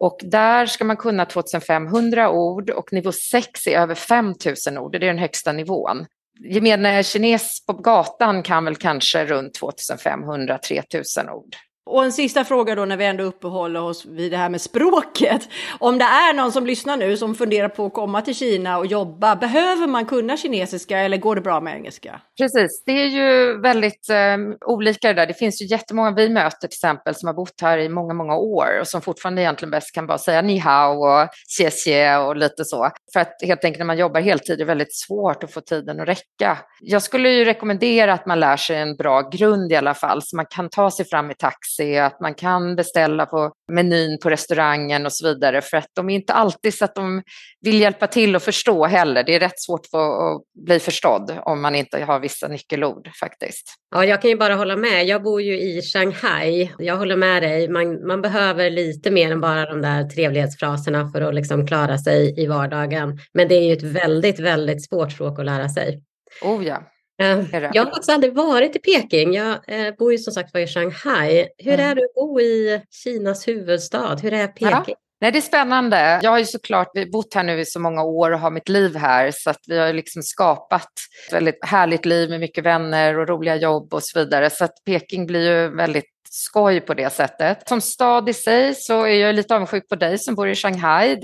Och 0.00 0.20
där 0.22 0.66
ska 0.66 0.84
man 0.84 0.96
kunna 0.96 1.24
2500 1.24 2.30
ord 2.30 2.70
och 2.70 2.92
nivå 2.92 3.12
6 3.12 3.66
är 3.66 3.78
över 3.78 3.94
5000 3.94 4.78
ord, 4.78 4.92
det 4.92 4.96
är 4.96 5.00
den 5.00 5.18
högsta 5.18 5.52
nivån. 5.52 6.06
Gemene 6.44 7.02
kines 7.02 7.66
på 7.66 7.72
gatan 7.72 8.42
kan 8.42 8.64
väl 8.64 8.76
kanske 8.76 9.24
runt 9.24 9.60
2500-3000 9.60 11.30
ord. 11.30 11.56
Och 11.90 12.04
en 12.04 12.12
sista 12.12 12.44
fråga 12.44 12.74
då 12.74 12.84
när 12.84 12.96
vi 12.96 13.04
ändå 13.04 13.24
uppehåller 13.24 13.82
oss 13.82 14.06
vid 14.06 14.30
det 14.30 14.36
här 14.36 14.48
med 14.48 14.60
språket. 14.60 15.48
Om 15.78 15.98
det 15.98 16.04
är 16.04 16.34
någon 16.34 16.52
som 16.52 16.66
lyssnar 16.66 16.96
nu 16.96 17.16
som 17.16 17.34
funderar 17.34 17.68
på 17.68 17.86
att 17.86 17.92
komma 17.92 18.22
till 18.22 18.34
Kina 18.34 18.78
och 18.78 18.86
jobba, 18.86 19.36
behöver 19.36 19.86
man 19.86 20.06
kunna 20.06 20.36
kinesiska 20.36 20.98
eller 20.98 21.16
går 21.16 21.34
det 21.34 21.40
bra 21.40 21.60
med 21.60 21.74
engelska? 21.74 22.20
Precis, 22.38 22.82
det 22.86 22.92
är 22.92 23.06
ju 23.06 23.60
väldigt 23.60 24.10
eh, 24.10 24.36
olika 24.66 25.08
det 25.08 25.14
där. 25.14 25.26
Det 25.26 25.34
finns 25.34 25.62
ju 25.62 25.66
jättemånga 25.66 26.10
vi 26.10 26.28
möter 26.28 26.58
till 26.58 26.66
exempel 26.66 27.14
som 27.14 27.26
har 27.26 27.34
bott 27.34 27.60
här 27.62 27.78
i 27.78 27.88
många, 27.88 28.14
många 28.14 28.36
år 28.36 28.80
och 28.80 28.88
som 28.88 29.00
fortfarande 29.02 29.42
egentligen 29.42 29.70
bäst 29.70 29.94
kan 29.94 30.06
bara 30.06 30.18
säga 30.18 30.42
ni 30.42 30.58
hao 30.58 30.92
och 30.92 31.28
xie 31.56 31.70
xie 31.70 32.18
och 32.18 32.36
lite 32.36 32.64
så. 32.64 32.90
För 33.12 33.20
att 33.20 33.34
helt 33.42 33.64
enkelt 33.64 33.78
när 33.78 33.86
man 33.86 33.98
jobbar 33.98 34.20
heltid 34.20 34.54
är 34.54 34.58
det 34.58 34.64
väldigt 34.64 34.96
svårt 34.96 35.44
att 35.44 35.52
få 35.52 35.60
tiden 35.60 36.00
att 36.00 36.08
räcka. 36.08 36.58
Jag 36.80 37.02
skulle 37.02 37.30
ju 37.30 37.44
rekommendera 37.44 38.12
att 38.12 38.26
man 38.26 38.40
lär 38.40 38.56
sig 38.56 38.76
en 38.76 38.96
bra 38.96 39.28
grund 39.32 39.72
i 39.72 39.76
alla 39.76 39.94
fall 39.94 40.22
så 40.22 40.36
man 40.36 40.46
kan 40.50 40.68
ta 40.68 40.90
sig 40.90 41.04
fram 41.04 41.30
i 41.30 41.34
taxi 41.34 41.79
taxi, 41.80 41.98
att 41.98 42.20
man 42.20 42.34
kan 42.34 42.76
beställa 42.76 43.26
på 43.26 43.52
menyn 43.72 44.18
på 44.22 44.30
restaurangen 44.30 45.06
och 45.06 45.12
så 45.12 45.28
vidare. 45.28 45.62
För 45.62 45.76
att 45.76 45.88
de 45.94 46.10
är 46.10 46.14
inte 46.14 46.32
alltid 46.32 46.74
så 46.74 46.84
att 46.84 46.94
de 46.94 47.22
vill 47.60 47.80
hjälpa 47.80 48.06
till 48.06 48.36
och 48.36 48.42
förstå 48.42 48.86
heller. 48.86 49.24
Det 49.24 49.34
är 49.34 49.40
rätt 49.40 49.60
svårt 49.60 49.86
för 49.86 49.98
att 49.98 50.42
bli 50.66 50.78
förstådd 50.78 51.38
om 51.42 51.60
man 51.60 51.74
inte 51.74 52.04
har 52.04 52.20
vissa 52.20 52.48
nyckelord 52.48 53.08
faktiskt. 53.20 53.74
Ja, 53.94 54.04
jag 54.04 54.22
kan 54.22 54.30
ju 54.30 54.36
bara 54.36 54.54
hålla 54.54 54.76
med. 54.76 55.06
Jag 55.06 55.22
bor 55.22 55.42
ju 55.42 55.60
i 55.60 55.82
Shanghai. 55.82 56.70
Jag 56.78 56.96
håller 56.96 57.16
med 57.16 57.42
dig. 57.42 57.68
Man, 57.68 58.06
man 58.06 58.22
behöver 58.22 58.70
lite 58.70 59.10
mer 59.10 59.32
än 59.32 59.40
bara 59.40 59.66
de 59.66 59.82
där 59.82 60.04
trevlighetsfraserna 60.04 61.10
för 61.12 61.20
att 61.20 61.34
liksom 61.34 61.66
klara 61.66 61.98
sig 61.98 62.40
i 62.42 62.46
vardagen. 62.46 63.18
Men 63.34 63.48
det 63.48 63.54
är 63.54 63.62
ju 63.62 63.72
ett 63.72 63.82
väldigt, 63.82 64.40
väldigt 64.40 64.88
svårt 64.88 65.12
språk 65.12 65.38
att 65.38 65.46
lära 65.46 65.68
sig. 65.68 66.02
Oh 66.42 66.66
ja. 66.66 66.82
Uh, 67.20 67.70
jag 67.72 67.84
har 67.84 68.14
aldrig 68.14 68.34
varit 68.34 68.76
i 68.76 68.78
Peking. 68.78 69.34
Jag 69.34 69.50
uh, 69.52 69.96
bor 69.98 70.12
ju 70.12 70.18
som 70.18 70.32
sagt 70.32 70.54
var 70.54 70.60
i 70.60 70.66
Shanghai. 70.66 71.48
Hur 71.58 71.72
mm. 71.72 71.90
är 71.90 71.94
det 71.94 72.04
att 72.04 72.14
bo 72.14 72.40
i 72.40 72.82
Kinas 73.04 73.48
huvudstad? 73.48 74.16
Hur 74.22 74.32
är 74.32 74.46
Peking? 74.46 74.68
Ja. 74.68 74.94
Nej, 75.20 75.32
det 75.32 75.38
är 75.38 75.42
spännande. 75.42 76.20
Jag 76.22 76.30
har 76.30 76.38
ju 76.38 76.44
såklart 76.44 77.10
bott 77.12 77.34
här 77.34 77.42
nu 77.42 77.60
i 77.60 77.64
så 77.64 77.80
många 77.80 78.02
år 78.02 78.30
och 78.30 78.38
har 78.38 78.50
mitt 78.50 78.68
liv 78.68 78.96
här 78.96 79.30
så 79.34 79.50
att 79.50 79.60
vi 79.66 79.78
har 79.78 79.92
liksom 79.92 80.22
skapat 80.22 80.88
ett 81.26 81.32
väldigt 81.32 81.64
härligt 81.64 82.06
liv 82.06 82.30
med 82.30 82.40
mycket 82.40 82.64
vänner 82.64 83.18
och 83.18 83.28
roliga 83.28 83.56
jobb 83.56 83.94
och 83.94 84.02
så 84.02 84.18
vidare. 84.18 84.50
Så 84.50 84.64
att 84.64 84.74
Peking 84.86 85.26
blir 85.26 85.50
ju 85.50 85.76
väldigt 85.76 86.04
skoj 86.30 86.80
på 86.80 86.94
det 86.94 87.10
sättet. 87.10 87.68
Som 87.68 87.80
stad 87.80 88.28
i 88.28 88.32
sig 88.32 88.74
så 88.74 89.02
är 89.02 89.14
jag 89.14 89.34
lite 89.34 89.54
avundsjuk 89.54 89.88
på 89.88 89.96
dig 89.96 90.18
som 90.18 90.34
bor 90.34 90.48
i 90.48 90.54
Shanghai. 90.54 91.18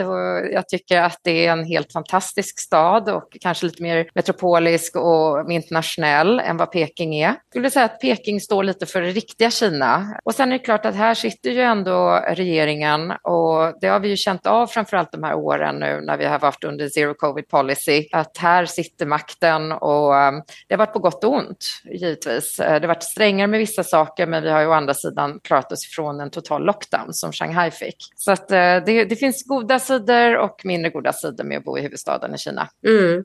Jag 0.52 0.68
tycker 0.68 1.02
att 1.02 1.18
det 1.22 1.46
är 1.46 1.52
en 1.52 1.64
helt 1.64 1.92
fantastisk 1.92 2.60
stad 2.60 3.08
och 3.08 3.36
kanske 3.40 3.66
lite 3.66 3.82
mer 3.82 4.08
metropolisk 4.14 4.96
och 4.96 5.52
internationell 5.52 6.40
än 6.40 6.56
vad 6.56 6.72
Peking 6.72 7.14
är. 7.14 7.26
Jag 7.26 7.36
skulle 7.50 7.70
säga 7.70 7.84
att 7.84 8.00
Peking 8.00 8.40
står 8.40 8.64
lite 8.64 8.86
för 8.86 9.02
det 9.02 9.10
riktiga 9.10 9.50
Kina. 9.50 10.20
Och 10.24 10.34
sen 10.34 10.48
är 10.48 10.58
det 10.58 10.64
klart 10.64 10.86
att 10.86 10.94
här 10.94 11.14
sitter 11.14 11.50
ju 11.50 11.60
ändå 11.60 12.24
regeringen 12.28 13.10
och 13.10 13.80
det 13.80 13.86
har 13.88 14.00
vi 14.00 14.08
ju 14.08 14.16
känt 14.16 14.46
av 14.46 14.66
framförallt 14.66 15.12
de 15.12 15.22
här 15.22 15.34
åren 15.34 15.76
nu 15.76 16.00
när 16.00 16.16
vi 16.16 16.24
har 16.24 16.38
varit 16.38 16.64
under 16.64 16.88
zero 16.88 17.14
covid 17.14 17.48
policy, 17.48 18.08
att 18.12 18.38
här 18.38 18.66
sitter 18.66 19.06
makten 19.06 19.72
och 19.72 20.14
um, 20.14 20.42
det 20.68 20.74
har 20.74 20.78
varit 20.78 20.92
på 20.92 20.98
gott 20.98 21.24
och 21.24 21.32
ont 21.32 21.66
givetvis. 21.84 22.60
Eh, 22.60 22.74
det 22.74 22.86
har 22.86 22.94
varit 22.94 23.02
strängare 23.02 23.46
med 23.46 23.58
vissa 23.58 23.84
saker 23.84 24.26
men 24.26 24.42
vi 24.42 24.50
har 24.50 24.60
ju 24.60 24.66
å 24.66 24.72
andra 24.72 24.94
sidan 24.96 25.40
klarat 25.42 25.72
oss 25.72 25.86
ifrån 25.86 26.20
en 26.20 26.30
total 26.30 26.64
lockdown 26.64 27.14
som 27.14 27.32
Shanghai 27.32 27.70
fick. 27.70 27.96
Så 28.16 28.32
att, 28.32 28.50
eh, 28.50 28.56
det, 28.86 29.04
det, 29.04 29.16
finns 29.16 29.44
goda 29.46 29.78
sidor 29.78 30.36
och 30.36 30.60
mindre 30.64 30.90
goda 30.90 31.12
sidor 31.12 31.44
med 31.44 31.58
att 31.58 31.64
bo 31.64 31.78
i 31.78 31.82
huvudstaden 31.82 32.34
i 32.34 32.38
Kina. 32.38 32.68
Mm. 32.86 33.24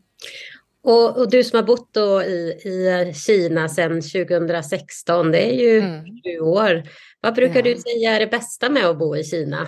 Och, 0.84 1.18
och, 1.18 1.30
du 1.30 1.44
som 1.44 1.58
har 1.58 1.64
bott 1.64 1.94
då 1.94 2.24
i, 2.24 2.52
i 2.66 3.14
Kina 3.16 3.70
sedan 3.70 4.02
2016, 4.02 5.32
det 5.32 5.54
är 5.54 5.60
ju 5.60 5.80
mm. 5.80 6.06
år. 6.42 6.84
Vad 7.22 7.36
brukar 7.36 7.56
ja. 7.56 7.62
du 7.62 7.76
säga 7.76 8.12
är 8.12 8.20
det 8.20 8.28
bästa 8.28 8.70
med 8.70 8.86
att 8.86 9.00
bo 9.00 9.16
i 9.16 9.24
Kina? 9.24 9.68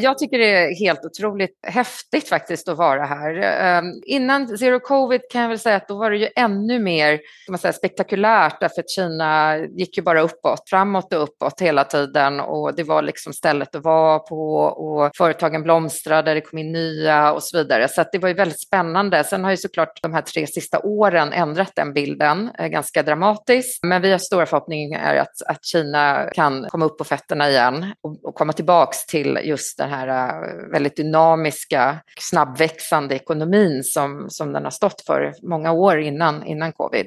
Jag 0.00 0.18
tycker 0.18 0.38
det 0.38 0.50
är 0.50 0.74
helt 0.74 1.04
otroligt 1.04 1.58
häftigt 1.62 2.28
faktiskt 2.28 2.68
att 2.68 2.78
vara 2.78 3.04
här. 3.04 3.34
Ehm, 3.34 3.84
innan 4.06 4.58
zero 4.58 4.80
covid 4.80 5.20
kan 5.30 5.42
jag 5.42 5.48
väl 5.48 5.58
säga 5.58 5.76
att 5.76 5.88
då 5.88 5.98
var 5.98 6.10
det 6.10 6.16
ju 6.16 6.28
ännu 6.36 6.78
mer 6.78 7.20
man 7.48 7.58
säga, 7.58 7.72
spektakulärt 7.72 8.60
därför 8.60 8.80
att 8.80 8.90
Kina 8.90 9.56
gick 9.58 9.96
ju 9.96 10.02
bara 10.02 10.20
uppåt, 10.20 10.68
framåt 10.70 11.12
och 11.12 11.22
uppåt 11.22 11.60
hela 11.60 11.84
tiden 11.84 12.40
och 12.40 12.74
det 12.74 12.82
var 12.82 13.02
liksom 13.02 13.32
stället 13.32 13.74
att 13.74 13.84
vara 13.84 14.18
på 14.18 14.56
och 14.58 15.10
företagen 15.16 15.62
blomstrade, 15.62 16.34
det 16.34 16.40
kom 16.40 16.58
in 16.58 16.72
nya 16.72 17.32
och 17.32 17.42
så 17.42 17.58
vidare. 17.58 17.88
Så 17.88 18.04
det 18.12 18.18
var 18.18 18.28
ju 18.28 18.34
väldigt 18.34 18.60
spännande. 18.60 19.24
Sen 19.24 19.44
har 19.44 19.50
ju 19.50 19.56
såklart 19.56 20.02
de 20.02 20.14
här 20.14 20.22
tre 20.22 20.46
sista 20.46 20.78
åren 20.78 21.32
ändrat 21.32 21.72
den 21.76 21.92
bilden 21.92 22.50
eh, 22.58 22.66
ganska 22.66 23.02
dramatiskt. 23.02 23.84
Men 23.84 24.02
vi 24.02 24.10
har 24.10 24.18
stora 24.18 24.46
förhoppningar 24.46 25.16
att, 25.16 25.42
att 25.46 25.64
Kina 25.64 26.30
kan 26.34 26.66
komma 26.68 26.84
upp 26.84 26.98
på 26.98 27.04
fötterna 27.04 27.50
igen 27.50 27.94
och, 28.00 28.24
och 28.24 28.34
komma 28.34 28.52
tillbaks 28.52 29.06
till 29.06 29.38
just 29.44 29.80
den 29.84 29.92
här 29.92 30.08
äh, 30.08 30.70
väldigt 30.70 30.96
dynamiska, 30.96 32.00
snabbväxande 32.18 33.14
ekonomin 33.14 33.84
som, 33.84 34.26
som 34.30 34.52
den 34.52 34.64
har 34.64 34.70
stått 34.70 35.00
för 35.06 35.32
många 35.42 35.72
år 35.72 35.98
innan, 35.98 36.46
innan 36.46 36.72
covid. 36.72 37.06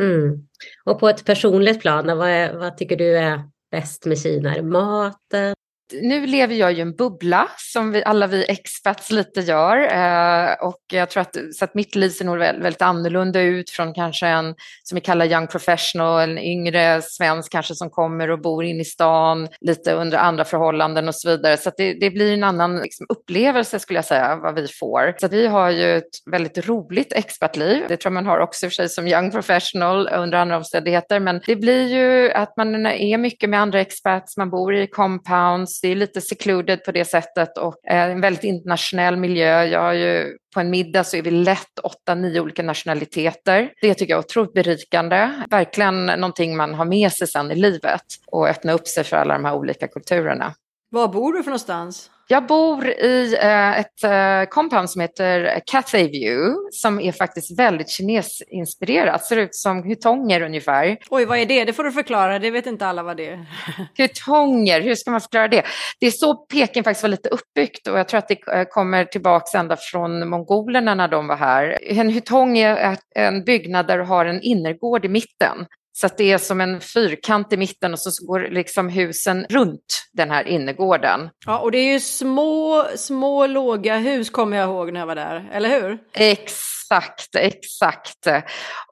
Mm. 0.00 0.48
Och 0.84 1.00
på 1.00 1.08
ett 1.08 1.24
personligt 1.24 1.80
plan, 1.80 2.18
vad, 2.18 2.28
är, 2.28 2.54
vad 2.54 2.76
tycker 2.76 2.96
du 2.96 3.18
är 3.18 3.40
bäst 3.70 4.06
med 4.06 4.18
Kina? 4.18 4.54
Är 4.54 4.62
det 4.62 4.68
maten? 4.68 5.54
Nu 5.92 6.26
lever 6.26 6.54
jag 6.54 6.72
i 6.72 6.80
en 6.80 6.96
bubbla 6.96 7.48
som 7.56 7.92
vi, 7.92 8.04
alla 8.04 8.26
vi 8.26 8.44
expats 8.48 9.10
lite 9.10 9.40
gör 9.40 9.76
eh, 9.76 10.52
och 10.52 10.80
jag 10.92 11.10
tror 11.10 11.20
att, 11.20 11.36
så 11.54 11.64
att 11.64 11.74
mitt 11.74 11.94
liv 11.94 12.08
ser 12.08 12.24
nog 12.24 12.38
väldigt, 12.38 12.64
väldigt 12.64 12.82
annorlunda 12.82 13.40
ut 13.40 13.70
från 13.70 13.94
kanske 13.94 14.26
en 14.26 14.54
som 14.82 14.94
vi 14.94 15.00
kallar 15.00 15.26
young 15.26 15.46
professional, 15.46 16.20
en 16.20 16.38
yngre 16.38 17.02
svensk 17.02 17.52
kanske 17.52 17.74
som 17.74 17.90
kommer 17.90 18.30
och 18.30 18.40
bor 18.40 18.64
in 18.64 18.80
i 18.80 18.84
stan 18.84 19.48
lite 19.60 19.92
under 19.92 20.18
andra 20.18 20.44
förhållanden 20.44 21.08
och 21.08 21.14
så 21.14 21.28
vidare. 21.28 21.56
Så 21.56 21.70
det, 21.76 21.94
det, 21.94 22.10
blir 22.10 22.34
en 22.34 22.44
annan 22.44 22.76
liksom, 22.76 23.06
upplevelse 23.08 23.78
skulle 23.78 23.98
jag 23.98 24.04
säga 24.04 24.36
vad 24.36 24.54
vi 24.54 24.68
får. 24.68 25.14
Så 25.20 25.28
vi 25.28 25.46
har 25.46 25.70
ju 25.70 25.96
ett 25.96 26.30
väldigt 26.30 26.68
roligt 26.68 27.12
expertliv. 27.12 27.82
Det 27.88 27.96
tror 27.96 28.12
jag 28.12 28.24
man 28.24 28.26
har 28.26 28.38
också 28.38 28.66
i 28.66 28.68
och 28.68 28.72
för 28.72 28.74
sig 28.74 28.88
som 28.88 29.08
young 29.08 29.30
professional 29.30 30.08
under 30.08 30.38
andra 30.38 30.56
omständigheter. 30.56 31.20
Men 31.20 31.40
det 31.46 31.56
blir 31.56 31.86
ju 31.86 32.30
att 32.30 32.56
man 32.56 32.86
är 32.86 33.18
mycket 33.18 33.50
med 33.50 33.60
andra 33.60 33.80
experts, 33.80 34.36
man 34.36 34.50
bor 34.50 34.74
i 34.74 34.86
compounds 34.86 35.75
det 35.82 35.88
är 35.88 35.94
lite 35.94 36.20
secluded 36.20 36.84
på 36.84 36.92
det 36.92 37.04
sättet 37.04 37.58
och 37.58 37.74
en 37.82 38.20
väldigt 38.20 38.44
internationell 38.44 39.16
miljö. 39.16 39.64
Jag 39.64 39.80
har 39.80 39.92
ju 39.92 40.36
på 40.54 40.60
en 40.60 40.70
middag 40.70 41.04
så 41.04 41.16
är 41.16 41.22
vi 41.22 41.30
lätt 41.30 41.78
åtta, 41.82 42.14
nio 42.14 42.40
olika 42.40 42.62
nationaliteter. 42.62 43.72
Det 43.80 43.94
tycker 43.94 44.12
jag 44.12 44.18
är 44.18 44.24
otroligt 44.24 44.54
berikande. 44.54 45.30
Verkligen 45.50 46.06
någonting 46.06 46.56
man 46.56 46.74
har 46.74 46.84
med 46.84 47.12
sig 47.12 47.26
sen 47.26 47.50
i 47.50 47.54
livet 47.54 48.02
och 48.26 48.48
öppna 48.48 48.72
upp 48.72 48.88
sig 48.88 49.04
för 49.04 49.16
alla 49.16 49.34
de 49.34 49.44
här 49.44 49.54
olika 49.54 49.88
kulturerna. 49.88 50.54
Var 50.90 51.08
bor 51.08 51.32
du 51.32 51.42
för 51.42 51.50
någonstans? 51.50 52.10
Jag 52.28 52.46
bor 52.46 52.86
i 52.86 53.38
eh, 53.42 53.80
ett 53.80 54.04
eh, 54.04 54.48
compound 54.48 54.90
som 54.90 55.00
heter 55.00 55.60
Cathay 55.66 56.08
View 56.08 56.56
som 56.72 57.00
är 57.00 57.12
faktiskt 57.12 57.58
väldigt 57.58 57.90
kinesinspirerat. 57.90 59.24
Ser 59.24 59.36
ut 59.36 59.54
som 59.54 59.82
hutonger 59.82 60.40
ungefär. 60.40 60.98
Oj, 61.10 61.24
vad 61.24 61.38
är 61.38 61.46
det? 61.46 61.64
Det 61.64 61.72
får 61.72 61.84
du 61.84 61.92
förklara. 61.92 62.38
Det 62.38 62.50
vet 62.50 62.66
inte 62.66 62.86
alla 62.86 63.02
vad 63.02 63.16
det 63.16 63.26
är. 63.26 63.46
hutonger, 63.98 64.80
hur 64.80 64.94
ska 64.94 65.10
man 65.10 65.20
förklara 65.20 65.48
det? 65.48 65.62
Det 66.00 66.06
är 66.06 66.10
så 66.10 66.34
Peking 66.34 66.84
faktiskt 66.84 67.02
var 67.02 67.08
lite 67.08 67.28
uppbyggt 67.28 67.88
och 67.88 67.98
jag 67.98 68.08
tror 68.08 68.18
att 68.18 68.28
det 68.28 68.52
eh, 68.52 68.64
kommer 68.64 69.04
tillbaka 69.04 69.58
ända 69.58 69.76
från 69.76 70.28
mongolerna 70.28 70.94
när 70.94 71.08
de 71.08 71.26
var 71.26 71.36
här. 71.36 71.78
En 71.82 72.10
hutong 72.10 72.58
är 72.58 72.98
en 73.14 73.44
byggnad 73.44 73.86
där 73.86 73.98
du 73.98 74.04
har 74.04 74.26
en 74.26 74.42
innergård 74.42 75.04
i 75.04 75.08
mitten 75.08 75.66
så 76.00 76.08
det 76.16 76.32
är 76.32 76.38
som 76.38 76.60
en 76.60 76.80
fyrkant 76.80 77.52
i 77.52 77.56
mitten 77.56 77.92
och 77.92 77.98
så 77.98 78.26
går 78.26 78.48
liksom 78.50 78.88
husen 78.88 79.46
runt 79.50 80.08
den 80.12 80.30
här 80.30 80.44
innergården. 80.44 81.30
Ja, 81.46 81.58
och 81.58 81.72
det 81.72 81.78
är 81.78 81.92
ju 81.92 82.00
små, 82.00 82.84
små 82.96 83.46
låga 83.46 83.96
hus 83.96 84.30
kommer 84.30 84.56
jag 84.56 84.68
ihåg 84.68 84.92
när 84.92 85.00
jag 85.00 85.06
var 85.06 85.14
där, 85.14 85.50
eller 85.52 85.80
hur? 85.80 85.98
Exakt 86.12 86.75
Exakt, 86.90 87.34
exakt. 87.36 88.26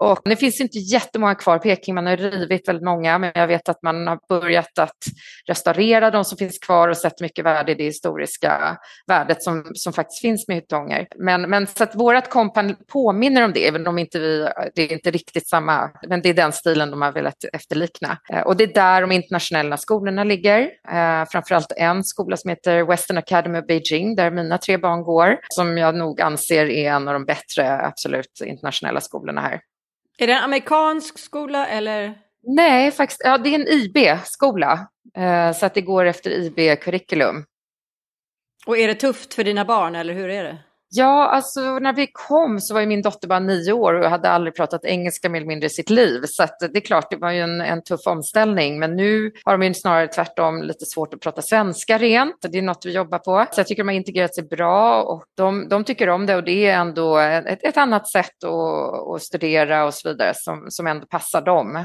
Och 0.00 0.20
det 0.24 0.36
finns 0.36 0.60
inte 0.60 0.78
jättemånga 0.78 1.34
kvar. 1.34 1.58
Peking, 1.58 1.94
man 1.94 2.06
har 2.06 2.16
rivit 2.16 2.68
väldigt 2.68 2.84
många, 2.84 3.18
men 3.18 3.32
jag 3.34 3.46
vet 3.46 3.68
att 3.68 3.82
man 3.82 4.06
har 4.06 4.18
börjat 4.28 4.78
att 4.78 4.96
restaurera 5.46 6.10
de 6.10 6.24
som 6.24 6.38
finns 6.38 6.58
kvar 6.58 6.88
och 6.88 6.96
sett 6.96 7.20
mycket 7.20 7.44
värde 7.44 7.72
i 7.72 7.74
det 7.74 7.84
historiska 7.84 8.78
värdet 9.06 9.42
som, 9.42 9.70
som 9.74 9.92
faktiskt 9.92 10.20
finns 10.20 10.48
med 10.48 10.56
Hyttånger. 10.56 11.06
Men, 11.16 11.42
men 11.42 11.66
så 11.66 11.84
att 11.84 11.94
vårt 11.94 12.30
kompan 12.30 12.76
påminner 12.92 13.44
om 13.44 13.52
det, 13.52 13.68
även 13.68 13.86
om 13.86 13.98
inte 13.98 14.18
vi, 14.18 14.48
det 14.74 14.82
är 14.82 14.92
inte 14.92 15.10
riktigt 15.10 15.48
samma, 15.48 15.90
men 16.08 16.22
det 16.22 16.28
är 16.28 16.34
den 16.34 16.52
stilen 16.52 16.90
de 16.90 17.02
har 17.02 17.12
velat 17.12 17.44
efterlikna. 17.52 18.18
Eh, 18.32 18.40
och 18.40 18.56
det 18.56 18.64
är 18.64 18.74
där 18.74 19.00
de 19.00 19.12
internationella 19.12 19.76
skolorna 19.76 20.24
ligger, 20.24 20.60
eh, 20.88 21.24
framförallt 21.30 21.72
en 21.76 22.04
skola 22.04 22.36
som 22.36 22.50
heter 22.50 22.82
Western 22.82 23.18
Academy 23.18 23.58
of 23.58 23.66
Beijing, 23.66 24.16
där 24.16 24.30
mina 24.30 24.58
tre 24.58 24.76
barn 24.76 25.02
går, 25.02 25.38
som 25.48 25.78
jag 25.78 25.94
nog 25.94 26.20
anser 26.20 26.66
är 26.66 26.90
en 26.90 27.08
av 27.08 27.14
de 27.14 27.24
bättre 27.24 27.83
absolut 27.86 28.40
internationella 28.44 29.00
skolorna 29.00 29.40
här. 29.40 29.60
Är 30.18 30.26
det 30.26 30.32
en 30.32 30.42
amerikansk 30.42 31.18
skola 31.18 31.66
eller? 31.66 32.18
Nej, 32.42 32.90
faktiskt, 32.90 33.20
ja, 33.24 33.38
det 33.38 33.54
är 33.54 33.54
en 33.54 33.68
IB-skola, 33.68 34.88
eh, 35.16 35.52
så 35.52 35.66
att 35.66 35.74
det 35.74 35.80
går 35.80 36.04
efter 36.04 36.30
IB-curriculum. 36.30 37.44
Och 38.66 38.78
är 38.78 38.88
det 38.88 38.94
tufft 38.94 39.34
för 39.34 39.44
dina 39.44 39.64
barn 39.64 39.94
eller 39.94 40.14
hur 40.14 40.28
är 40.28 40.44
det? 40.44 40.58
Ja, 40.96 41.28
alltså 41.28 41.78
när 41.78 41.92
vi 41.92 42.06
kom 42.12 42.60
så 42.60 42.74
var 42.74 42.80
ju 42.80 42.86
min 42.86 43.02
dotter 43.02 43.28
bara 43.28 43.38
nio 43.38 43.72
år 43.72 43.94
och 43.94 44.10
hade 44.10 44.30
aldrig 44.30 44.54
pratat 44.54 44.84
engelska 44.84 45.28
mer 45.28 45.36
eller 45.36 45.46
mindre 45.46 45.66
i 45.66 45.70
sitt 45.70 45.90
liv. 45.90 46.22
Så 46.26 46.46
det 46.60 46.76
är 46.76 46.80
klart, 46.80 47.10
det 47.10 47.16
var 47.16 47.30
ju 47.30 47.40
en, 47.40 47.60
en 47.60 47.82
tuff 47.82 48.06
omställning. 48.06 48.78
Men 48.78 48.96
nu 48.96 49.32
har 49.44 49.58
de 49.58 49.66
ju 49.66 49.74
snarare 49.74 50.08
tvärtom 50.08 50.62
lite 50.62 50.86
svårt 50.86 51.14
att 51.14 51.20
prata 51.20 51.42
svenska 51.42 51.98
rent. 51.98 52.36
Det 52.52 52.58
är 52.58 52.62
något 52.62 52.86
vi 52.86 52.92
jobbar 52.92 53.18
på. 53.18 53.46
Så 53.52 53.60
jag 53.60 53.66
tycker 53.66 53.82
de 53.82 53.88
har 53.88 53.94
integrerat 53.94 54.34
sig 54.34 54.44
bra 54.44 55.02
och 55.02 55.24
de, 55.36 55.68
de 55.68 55.84
tycker 55.84 56.08
om 56.08 56.26
det 56.26 56.36
och 56.36 56.44
det 56.44 56.66
är 56.66 56.78
ändå 56.78 57.18
ett, 57.18 57.64
ett 57.64 57.76
annat 57.76 58.08
sätt 58.08 58.44
att, 58.44 59.14
att 59.14 59.22
studera 59.22 59.84
och 59.84 59.94
så 59.94 60.08
vidare 60.08 60.32
som, 60.34 60.66
som 60.68 60.86
ändå 60.86 61.06
passar 61.06 61.42
dem. 61.42 61.84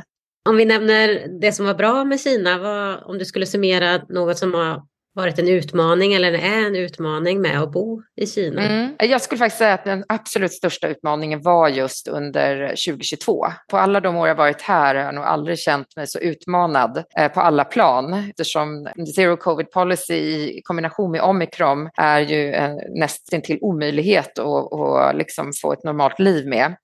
Om 0.50 0.58
vi 0.58 0.66
nämner 0.66 1.40
det 1.42 1.52
som 1.52 1.66
var 1.66 1.74
bra 1.74 2.04
med 2.04 2.22
Kina, 2.22 2.58
vad, 2.58 3.04
om 3.04 3.18
du 3.18 3.26
skulle 3.26 3.46
summera 3.46 4.02
något 4.10 4.38
som 4.38 4.52
var 4.52 4.82
varit 5.14 5.40
en 5.40 5.48
utmaning 5.48 6.14
eller 6.14 6.34
är 6.34 6.68
en 6.68 6.76
utmaning 6.76 7.42
med 7.42 7.62
att 7.62 7.72
bo 7.72 8.02
i 8.16 8.28
Kina? 8.28 8.62
Mm. 8.62 8.96
Jag 9.00 9.22
skulle 9.22 9.40
faktiskt 9.40 9.58
säga 9.58 9.74
att 9.74 9.84
den 9.84 10.04
absolut 10.08 10.54
största 10.54 10.88
utmaningen 10.88 11.42
var 11.42 11.70
just 11.70 12.08
under 12.08 12.68
2022. 12.68 13.46
På 13.70 13.78
alla 13.78 14.00
de 14.00 14.16
år 14.16 14.28
jag 14.28 14.36
varit 14.36 14.62
här 14.62 14.96
har 14.96 15.04
jag 15.04 15.16
nog 15.16 15.24
aldrig 15.24 15.60
känt 15.60 15.96
mig 15.96 16.08
så 16.08 16.20
utmanad 16.20 17.04
eh, 17.20 17.32
på 17.32 17.42
alla 17.42 17.64
plan 17.64 18.14
eftersom 18.14 18.88
zero 19.16 19.38
covid 19.38 19.72
policy 19.72 20.14
i 20.14 20.62
kombination 20.64 21.12
med 21.12 21.22
omikron 21.22 21.90
är 21.98 22.20
ju 22.20 22.52
nästan 23.00 23.42
till 23.42 23.58
omöjlighet 23.62 24.40
att, 24.40 24.74
att 24.74 25.16
liksom 25.16 25.52
få 25.62 25.74
ett 25.74 25.84
normalt 25.84 26.20
liv 26.20 26.48
med. 26.48 26.76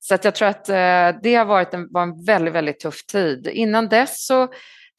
Så 0.00 0.14
att 0.14 0.24
jag 0.24 0.34
tror 0.34 0.48
att 0.48 0.68
eh, 0.68 1.20
det 1.22 1.34
har 1.34 1.44
varit 1.44 1.74
en, 1.74 1.88
var 1.90 2.02
en 2.02 2.24
väldigt, 2.24 2.54
väldigt 2.54 2.80
tuff 2.80 3.06
tid. 3.06 3.46
Innan 3.46 3.88
dess 3.88 4.26
så 4.26 4.48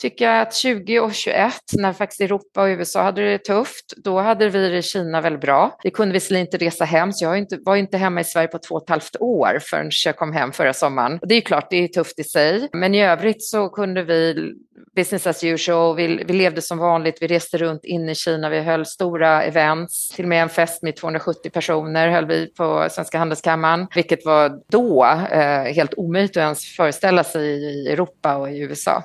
tycker 0.01 0.25
jag 0.25 0.41
att 0.41 0.55
20 0.55 0.99
och 0.99 1.13
21, 1.13 1.53
när 1.73 1.93
faktiskt 1.93 2.21
Europa 2.21 2.61
och 2.61 2.67
USA 2.67 3.03
hade 3.03 3.31
det 3.31 3.37
tufft, 3.37 3.93
då 3.97 4.19
hade 4.19 4.49
vi 4.49 4.69
det 4.69 4.77
i 4.77 4.81
Kina 4.81 5.21
väldigt 5.21 5.41
bra. 5.41 5.77
Vi 5.83 5.91
kunde 5.91 6.13
visserligen 6.13 6.47
inte 6.47 6.57
resa 6.57 6.85
hem, 6.85 7.13
så 7.13 7.25
jag 7.25 7.37
inte, 7.37 7.57
var 7.65 7.75
inte 7.75 7.97
hemma 7.97 8.21
i 8.21 8.23
Sverige 8.23 8.47
på 8.47 8.57
två 8.57 8.75
och 8.75 8.83
ett 8.83 8.89
halvt 8.89 9.15
år 9.19 9.59
förrän 9.61 9.91
jag 10.05 10.17
kom 10.17 10.33
hem 10.33 10.51
förra 10.51 10.73
sommaren. 10.73 11.19
Och 11.21 11.27
det 11.27 11.33
är 11.33 11.35
ju 11.35 11.41
klart, 11.41 11.67
det 11.69 11.75
är 11.75 11.87
tufft 11.87 12.19
i 12.19 12.23
sig, 12.23 12.69
men 12.73 12.95
i 12.95 13.03
övrigt 13.03 13.43
så 13.43 13.69
kunde 13.69 14.03
vi 14.03 14.53
business 14.95 15.27
as 15.27 15.43
usual, 15.43 15.95
vi, 15.95 16.23
vi 16.27 16.33
levde 16.33 16.61
som 16.61 16.77
vanligt, 16.77 17.17
vi 17.21 17.27
reste 17.27 17.57
runt 17.57 17.85
in 17.85 18.09
i 18.09 18.15
Kina, 18.15 18.49
vi 18.49 18.59
höll 18.59 18.85
stora 18.85 19.43
events, 19.43 20.09
till 20.09 20.25
och 20.25 20.29
med 20.29 20.41
en 20.41 20.49
fest 20.49 20.83
med 20.83 20.95
270 20.95 21.49
personer 21.49 22.09
höll 22.09 22.25
vi 22.25 22.47
på 22.47 22.87
Svenska 22.91 23.17
Handelskammaren, 23.17 23.87
vilket 23.95 24.25
var 24.25 24.61
då 24.69 25.05
eh, 25.31 25.73
helt 25.73 25.93
omöjligt 25.93 26.31
att 26.31 26.41
ens 26.41 26.75
föreställa 26.75 27.23
sig 27.23 27.47
i 27.47 27.87
Europa 27.87 28.35
och 28.35 28.51
i 28.51 28.59
USA. 28.59 29.03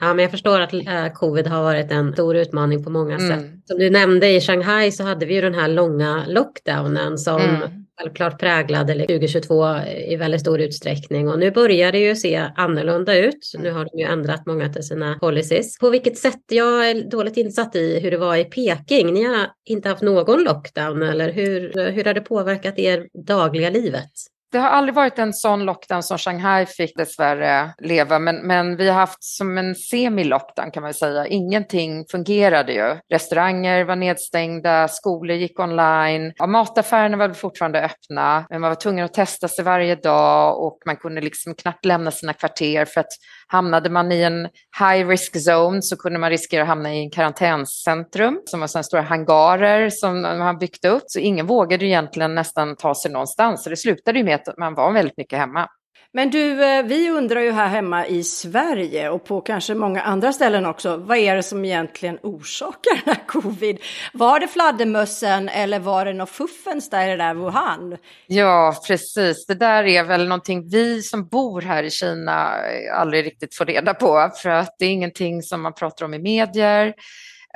Ja, 0.00 0.14
men 0.14 0.18
jag 0.22 0.30
förstår 0.30 0.60
att 0.60 0.72
äh, 0.72 1.12
covid 1.14 1.46
har 1.46 1.62
varit 1.62 1.92
en 1.92 2.12
stor 2.12 2.36
utmaning 2.36 2.84
på 2.84 2.90
många 2.90 3.14
mm. 3.14 3.28
sätt. 3.28 3.50
Som 3.64 3.78
du 3.78 3.90
nämnde 3.90 4.28
i 4.30 4.40
Shanghai 4.40 4.92
så 4.92 5.02
hade 5.02 5.26
vi 5.26 5.34
ju 5.34 5.40
den 5.40 5.54
här 5.54 5.68
långa 5.68 6.24
lockdownen 6.28 7.18
som 7.18 7.40
mm. 7.40 7.60
självklart 8.00 8.40
präglade 8.40 8.94
2022 8.94 9.76
i 10.08 10.16
väldigt 10.16 10.40
stor 10.40 10.60
utsträckning 10.60 11.28
och 11.28 11.38
nu 11.38 11.50
börjar 11.50 11.92
det 11.92 11.98
ju 11.98 12.16
se 12.16 12.50
annorlunda 12.56 13.18
ut. 13.18 13.52
Nu 13.58 13.70
har 13.70 13.84
de 13.84 13.98
ju 13.98 14.04
ändrat 14.04 14.46
många 14.46 14.66
av 14.66 14.80
sina 14.82 15.18
policies. 15.18 15.78
På 15.78 15.90
vilket 15.90 16.18
sätt? 16.18 16.42
Jag 16.48 16.90
är 16.90 17.10
dåligt 17.10 17.36
insatt 17.36 17.76
i 17.76 18.00
hur 18.00 18.10
det 18.10 18.18
var 18.18 18.36
i 18.36 18.44
Peking. 18.44 19.12
Ni 19.12 19.24
har 19.24 19.46
inte 19.64 19.88
haft 19.88 20.02
någon 20.02 20.44
lockdown 20.44 21.02
eller 21.02 21.32
hur, 21.32 21.90
hur 21.92 22.04
har 22.04 22.14
det 22.14 22.20
påverkat 22.20 22.78
er 22.78 23.06
dagliga 23.26 23.70
livet? 23.70 24.10
Det 24.50 24.58
har 24.58 24.68
aldrig 24.68 24.94
varit 24.94 25.18
en 25.18 25.32
sån 25.32 25.64
lockdown 25.64 26.02
som 26.02 26.18
Shanghai 26.18 26.66
fick 26.66 26.96
dessvärre 26.96 27.74
leva, 27.78 28.18
men, 28.18 28.36
men 28.36 28.76
vi 28.76 28.88
har 28.88 28.94
haft 28.94 29.24
som 29.24 29.58
en 29.58 29.74
semi-lockdown 29.74 30.70
kan 30.70 30.82
man 30.82 30.94
säga. 30.94 31.26
Ingenting 31.26 32.04
fungerade 32.10 32.72
ju. 32.72 32.96
Restauranger 33.10 33.84
var 33.84 33.96
nedstängda, 33.96 34.88
skolor 34.88 35.36
gick 35.36 35.60
online, 35.60 36.32
ja, 36.36 36.46
mataffärerna 36.46 37.16
var 37.16 37.28
fortfarande 37.28 37.82
öppna, 37.82 38.46
men 38.50 38.60
man 38.60 38.70
var 38.70 38.76
tvungen 38.76 39.04
att 39.04 39.14
testa 39.14 39.48
sig 39.48 39.64
varje 39.64 39.94
dag 39.94 40.62
och 40.62 40.78
man 40.86 40.96
kunde 40.96 41.20
liksom 41.20 41.54
knappt 41.54 41.84
lämna 41.84 42.10
sina 42.10 42.32
kvarter 42.32 42.84
för 42.84 43.00
att 43.00 43.12
hamnade 43.46 43.90
man 43.90 44.12
i 44.12 44.22
en 44.22 44.48
high 44.78 45.08
risk 45.08 45.36
zone 45.48 45.82
så 45.82 45.96
kunde 45.96 46.18
man 46.18 46.30
riskera 46.30 46.62
att 46.62 46.68
hamna 46.68 46.94
i 46.94 46.98
en 46.98 47.10
karantänscentrum 47.10 48.40
som 48.44 48.60
var 48.60 48.66
sådana 48.66 48.82
stora 48.82 49.02
hangarer 49.02 49.90
som 49.90 50.22
man 50.22 50.58
byggt 50.58 50.84
upp. 50.84 51.02
Så 51.06 51.18
ingen 51.18 51.46
vågade 51.46 51.86
egentligen 51.86 52.34
nästan 52.34 52.76
ta 52.76 52.94
sig 52.94 53.10
någonstans. 53.10 53.64
Så 53.64 53.70
det 53.70 53.76
slutade 53.76 54.18
ju 54.18 54.24
med 54.24 54.37
att 54.46 54.58
man 54.58 54.74
var 54.74 54.92
väldigt 54.92 55.16
mycket 55.16 55.38
hemma. 55.38 55.68
Men 56.12 56.30
du, 56.30 56.64
eh, 56.64 56.82
vi 56.82 57.10
undrar 57.10 57.40
ju 57.40 57.52
här 57.52 57.68
hemma 57.68 58.06
i 58.06 58.24
Sverige 58.24 59.10
och 59.10 59.24
på 59.24 59.40
kanske 59.40 59.74
många 59.74 60.02
andra 60.02 60.32
ställen 60.32 60.66
också. 60.66 60.96
Vad 60.96 61.16
är 61.16 61.36
det 61.36 61.42
som 61.42 61.64
egentligen 61.64 62.18
orsakar 62.22 62.94
den 63.04 63.14
här 63.14 63.26
covid? 63.26 63.78
Var 64.12 64.40
det 64.40 64.48
fladdermössen 64.48 65.48
eller 65.48 65.78
var 65.78 66.04
det 66.04 66.12
något 66.12 66.30
fuffens 66.30 66.90
där 66.90 67.06
i 67.06 67.10
det 67.10 67.16
där 67.16 67.34
Wuhan? 67.34 67.96
Ja, 68.26 68.74
precis. 68.86 69.46
Det 69.46 69.54
där 69.54 69.84
är 69.84 70.04
väl 70.04 70.28
någonting 70.28 70.68
vi 70.68 71.02
som 71.02 71.28
bor 71.28 71.60
här 71.62 71.82
i 71.82 71.90
Kina 71.90 72.54
aldrig 72.94 73.26
riktigt 73.26 73.54
får 73.54 73.64
reda 73.64 73.94
på 73.94 74.30
för 74.42 74.50
att 74.50 74.76
det 74.78 74.84
är 74.84 74.90
ingenting 74.90 75.42
som 75.42 75.62
man 75.62 75.72
pratar 75.72 76.04
om 76.04 76.14
i 76.14 76.18
medier. 76.18 76.94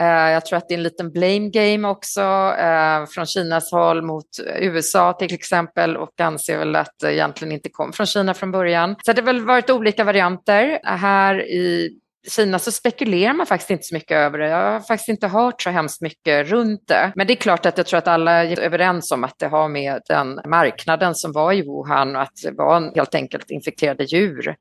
Eh, 0.01 0.07
jag 0.07 0.47
tror 0.47 0.57
att 0.57 0.69
det 0.69 0.75
är 0.75 0.77
en 0.77 0.83
liten 0.83 1.13
blame 1.13 1.49
game 1.49 1.89
också 1.89 2.21
eh, 2.59 3.07
från 3.07 3.27
Kinas 3.27 3.73
håll 3.73 4.03
mot 4.03 4.27
USA 4.59 5.13
till 5.13 5.35
exempel 5.35 5.97
och 5.97 6.21
anser 6.21 6.59
väl 6.59 6.77
att 6.77 6.95
det 7.01 7.15
egentligen 7.15 7.53
inte 7.53 7.69
kom 7.69 7.93
från 7.93 8.07
Kina 8.07 8.35
från 8.35 8.51
början. 8.51 8.97
Så 9.05 9.13
det 9.13 9.21
har 9.21 9.27
väl 9.27 9.45
varit 9.45 9.71
olika 9.71 10.05
varianter. 10.05 10.81
Här 10.83 11.43
i 11.43 11.91
Kina 12.31 12.59
så 12.59 12.73
spekulerar 12.73 13.33
man 13.33 13.47
faktiskt 13.47 13.71
inte 13.71 13.85
så 13.85 13.95
mycket 13.95 14.17
över 14.17 14.39
det. 14.39 14.49
Jag 14.49 14.73
har 14.73 14.81
faktiskt 14.81 15.09
inte 15.09 15.29
hört 15.29 15.63
så 15.63 15.71
hemskt 15.71 16.01
mycket 16.01 16.49
runt 16.49 16.89
det. 16.89 17.13
Men 17.15 17.27
det 17.27 17.33
är 17.33 17.37
klart 17.37 17.67
att 17.67 17.79
jag 17.79 17.87
tror 17.87 17.99
att 17.99 18.09
alla 18.09 18.45
är 18.45 18.61
överens 18.61 19.13
om 19.13 19.25
att 19.25 19.39
det 19.39 19.47
har 19.47 19.69
med 19.69 20.01
den 20.09 20.41
marknaden 20.47 21.15
som 21.15 21.33
var 21.33 21.53
i 21.53 21.63
Wuhan 21.63 22.17
och 22.17 22.23
att 22.23 22.37
det 22.43 22.51
var 22.51 22.95
helt 22.95 23.15
enkelt 23.15 23.51
infekterade 23.51 24.05
djur 24.05 24.57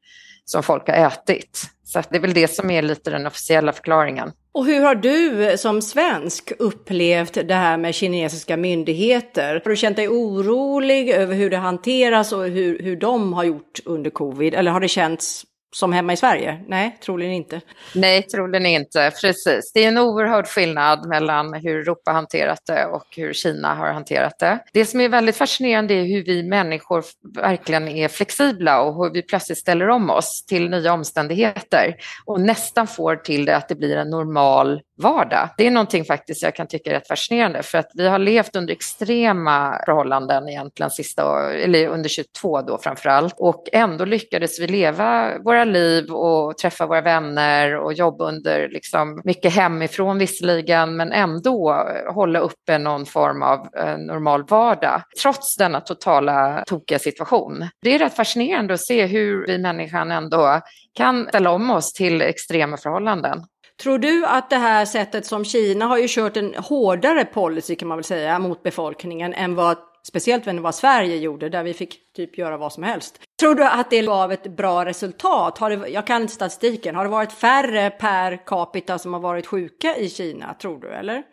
som 0.46 0.64
folk 0.64 0.88
har 0.88 0.96
ätit. 0.96 1.62
Så 1.84 2.02
det 2.10 2.18
är 2.18 2.22
väl 2.22 2.34
det 2.34 2.48
som 2.48 2.72
är 2.72 2.82
lite 2.82 3.10
den 3.12 3.28
officiella 3.28 3.74
förklaringen. 3.74 4.32
Och 4.54 4.66
hur 4.66 4.82
har 4.82 4.96
du 4.96 5.58
som 5.58 5.82
svensk 5.82 6.52
upplevt 6.60 7.34
det 7.34 7.54
här 7.54 7.78
med 7.78 7.96
kinesiska 7.96 8.58
myndigheter? 8.58 9.54
Har 9.64 9.70
du 9.70 9.76
känt 9.76 9.96
dig 9.96 10.10
orolig 10.10 11.10
över 11.10 11.36
hur 11.36 11.50
det 11.50 11.58
hanteras 11.58 12.34
och 12.34 12.44
hur, 12.44 12.80
hur 12.80 12.96
de 12.96 13.34
har 13.34 13.44
gjort 13.44 13.80
under 13.86 14.10
covid? 14.10 14.54
Eller 14.54 14.72
har 14.72 14.80
det 14.80 14.88
känts 14.88 15.46
som 15.76 15.94
hemma 15.94 16.14
i 16.14 16.18
Sverige? 16.18 16.62
Nej, 16.68 16.98
troligen 17.06 17.34
inte. 17.34 17.62
Nej, 17.96 18.24
troligen 18.24 18.66
inte. 18.66 19.12
Precis. 19.22 19.72
Det 19.74 19.84
är 19.84 19.88
en 19.88 19.98
oerhörd 19.98 20.48
skillnad 20.48 21.08
mellan 21.08 21.54
hur 21.54 21.80
Europa 21.80 22.12
hanterat 22.12 22.62
det 22.66 22.86
och 22.86 23.06
hur 23.16 23.34
Kina 23.34 23.76
har 23.76 23.94
hanterat 23.94 24.40
det. 24.40 24.60
Det 24.74 24.86
som 24.86 25.02
är 25.02 25.10
väldigt 25.10 25.36
fascinerande 25.36 25.94
är 25.94 26.04
hur 26.04 26.24
vi 26.24 26.44
människor 26.44 27.04
verkligen 27.36 27.88
är 27.88 28.08
flexibla 28.08 28.82
och 28.82 28.96
hur 28.96 29.14
vi 29.14 29.22
plötsligt 29.22 29.58
ställer 29.58 29.90
om 29.90 30.10
oss 30.10 30.46
till 30.46 30.70
nya 30.70 30.94
omständigheter 30.94 31.96
och 32.26 32.42
nästan 32.42 32.88
får 32.88 33.16
till 33.16 33.46
det 33.46 33.56
att 33.56 33.70
det 33.70 33.76
blir 33.76 33.98
en 33.98 34.10
normal 34.10 34.82
vardag. 35.02 35.50
Det 35.58 35.68
är 35.68 35.72
någonting 35.72 36.06
faktiskt 36.06 36.44
jag 36.44 36.56
kan 36.56 36.68
tycka 36.68 36.90
är 36.90 36.94
rätt 36.94 37.08
fascinerande 37.08 37.64
för 37.64 37.78
att 37.78 37.92
vi 37.94 38.08
har 38.08 38.20
levt 38.20 38.56
under 38.56 38.74
extrema 38.74 39.82
förhållanden 39.86 40.50
egentligen 40.50 40.90
sista, 40.90 41.54
eller 41.54 41.88
under 41.88 42.10
22 42.10 42.62
då 42.62 42.78
framför 42.78 43.10
allt 43.10 43.34
och 43.38 43.64
ändå 43.72 44.06
lyckades 44.06 44.60
vi 44.60 44.68
leva 44.68 45.38
våra 45.40 45.64
liv 45.64 46.12
och 46.12 46.58
träffa 46.58 46.86
våra 46.86 47.02
vänner 47.02 47.76
och 47.76 47.94
jobba 47.94 48.26
under 48.26 48.70
liksom 48.70 49.22
mycket 49.24 49.54
hemifrån 49.54 50.18
visserligen 50.18 50.96
men 50.96 51.12
ändå 51.12 51.88
hålla 52.14 52.40
uppe 52.40 52.78
någon 52.78 53.06
form 53.06 53.44
av 53.44 53.68
eh, 53.78 53.98
normal 53.98 54.44
vardag 54.44 55.02
trots 55.22 55.56
denna 55.58 55.82
totala 55.82 56.64
tokiga 56.68 57.00
situation. 57.00 57.68
Det 57.82 57.96
är 57.96 58.00
rätt 58.00 58.16
fascinerande 58.16 58.74
att 58.74 58.86
se 58.86 59.06
hur 59.06 59.48
vi 59.48 59.58
människan 59.58 60.12
ändå 60.12 60.62
kan 60.94 61.28
ställa 61.28 61.52
om 61.52 61.70
oss 61.70 61.94
till 61.94 62.22
extrema 62.22 62.78
förhållanden. 62.78 63.44
Tror 63.82 63.98
du 63.98 64.26
att 64.26 64.50
det 64.50 64.56
här 64.56 64.86
sättet 64.86 65.26
som 65.26 65.46
Kina 65.46 65.86
har 65.86 65.98
ju 65.98 66.06
kört 66.10 66.38
en 66.38 66.56
hårdare 66.56 67.26
policy 67.26 67.76
kan 67.76 67.88
man 67.88 67.98
väl 67.98 68.04
säga 68.04 68.40
mot 68.40 68.64
befolkningen 68.64 69.34
än 69.34 69.56
vad 69.56 69.78
speciellt 70.04 70.48
än 70.48 70.62
vad 70.62 70.76
Sverige 70.76 71.16
gjorde 71.16 71.50
där 71.50 71.64
vi 71.64 71.74
fick 71.74 72.14
typ 72.16 72.38
göra 72.38 72.58
vad 72.58 72.74
som 72.74 72.84
helst. 72.84 73.20
Tror 73.40 73.56
du 73.56 73.64
att 73.64 73.90
det 73.90 74.02
gav 74.02 74.32
ett 74.32 74.58
bra 74.58 74.86
resultat? 74.86 75.58
Har 75.58 75.70
det, 75.70 75.90
jag 75.90 76.08
kan 76.08 76.22
inte 76.22 76.34
statistiken. 76.34 76.96
Har 76.96 77.04
det 77.04 77.10
varit 77.10 77.32
färre 77.32 77.90
per 77.90 78.46
capita 78.46 79.00
som 79.00 79.14
har 79.14 79.20
varit 79.20 79.48
sjuka 79.48 79.98
i 79.98 80.10
Kina, 80.10 80.54
tror 80.54 80.80
du 80.80 80.90
eller? 80.90 81.24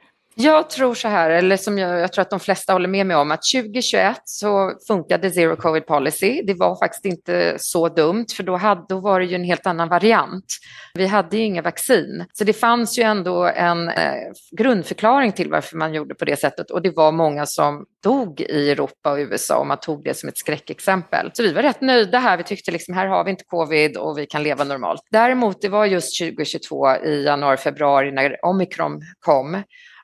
Jag 0.40 0.70
tror 0.70 0.94
så 0.94 1.08
här, 1.08 1.30
eller 1.30 1.56
som 1.56 1.78
jag, 1.78 2.00
jag, 2.00 2.12
tror 2.12 2.22
att 2.22 2.30
de 2.30 2.40
flesta 2.40 2.72
håller 2.72 2.88
med 2.88 3.06
mig 3.06 3.16
om, 3.16 3.30
att 3.30 3.40
2021 3.54 4.20
så 4.24 4.72
funkade 4.86 5.30
zero 5.30 5.56
covid 5.56 5.86
policy. 5.86 6.42
Det 6.46 6.54
var 6.54 6.76
faktiskt 6.76 7.04
inte 7.04 7.54
så 7.58 7.88
dumt, 7.88 8.26
för 8.36 8.42
då, 8.42 8.56
hade, 8.56 8.84
då 8.88 9.00
var 9.00 9.20
det 9.20 9.26
ju 9.26 9.34
en 9.34 9.44
helt 9.44 9.66
annan 9.66 9.88
variant. 9.88 10.44
Vi 10.94 11.06
hade 11.06 11.36
ju 11.36 11.42
inga 11.42 11.62
vaccin, 11.62 12.24
så 12.32 12.44
det 12.44 12.52
fanns 12.52 12.98
ju 12.98 13.02
ändå 13.02 13.44
en 13.44 13.88
eh, 13.88 14.14
grundförklaring 14.58 15.32
till 15.32 15.50
varför 15.50 15.76
man 15.76 15.94
gjorde 15.94 16.14
på 16.14 16.24
det 16.24 16.36
sättet 16.36 16.70
och 16.70 16.82
det 16.82 16.90
var 16.90 17.12
många 17.12 17.46
som 17.46 17.84
dog 18.02 18.40
i 18.40 18.70
Europa 18.70 19.12
och 19.12 19.18
USA 19.18 19.58
och 19.58 19.66
man 19.66 19.80
tog 19.80 20.04
det 20.04 20.14
som 20.14 20.28
ett 20.28 20.38
skräckexempel. 20.38 21.30
Så 21.32 21.42
vi 21.42 21.52
var 21.52 21.62
rätt 21.62 21.80
nöjda 21.80 22.18
här. 22.18 22.36
Vi 22.36 22.44
tyckte 22.44 22.70
liksom 22.70 22.94
här 22.94 23.06
har 23.06 23.24
vi 23.24 23.30
inte 23.30 23.44
covid 23.44 23.96
och 23.96 24.18
vi 24.18 24.26
kan 24.26 24.42
leva 24.42 24.64
normalt. 24.64 25.00
Däremot, 25.10 25.62
det 25.62 25.68
var 25.68 25.86
just 25.86 26.18
2022 26.20 26.96
i 26.96 27.24
januari, 27.24 27.56
februari 27.56 28.12
när 28.12 28.44
omikron 28.44 29.00
kom 29.20 29.62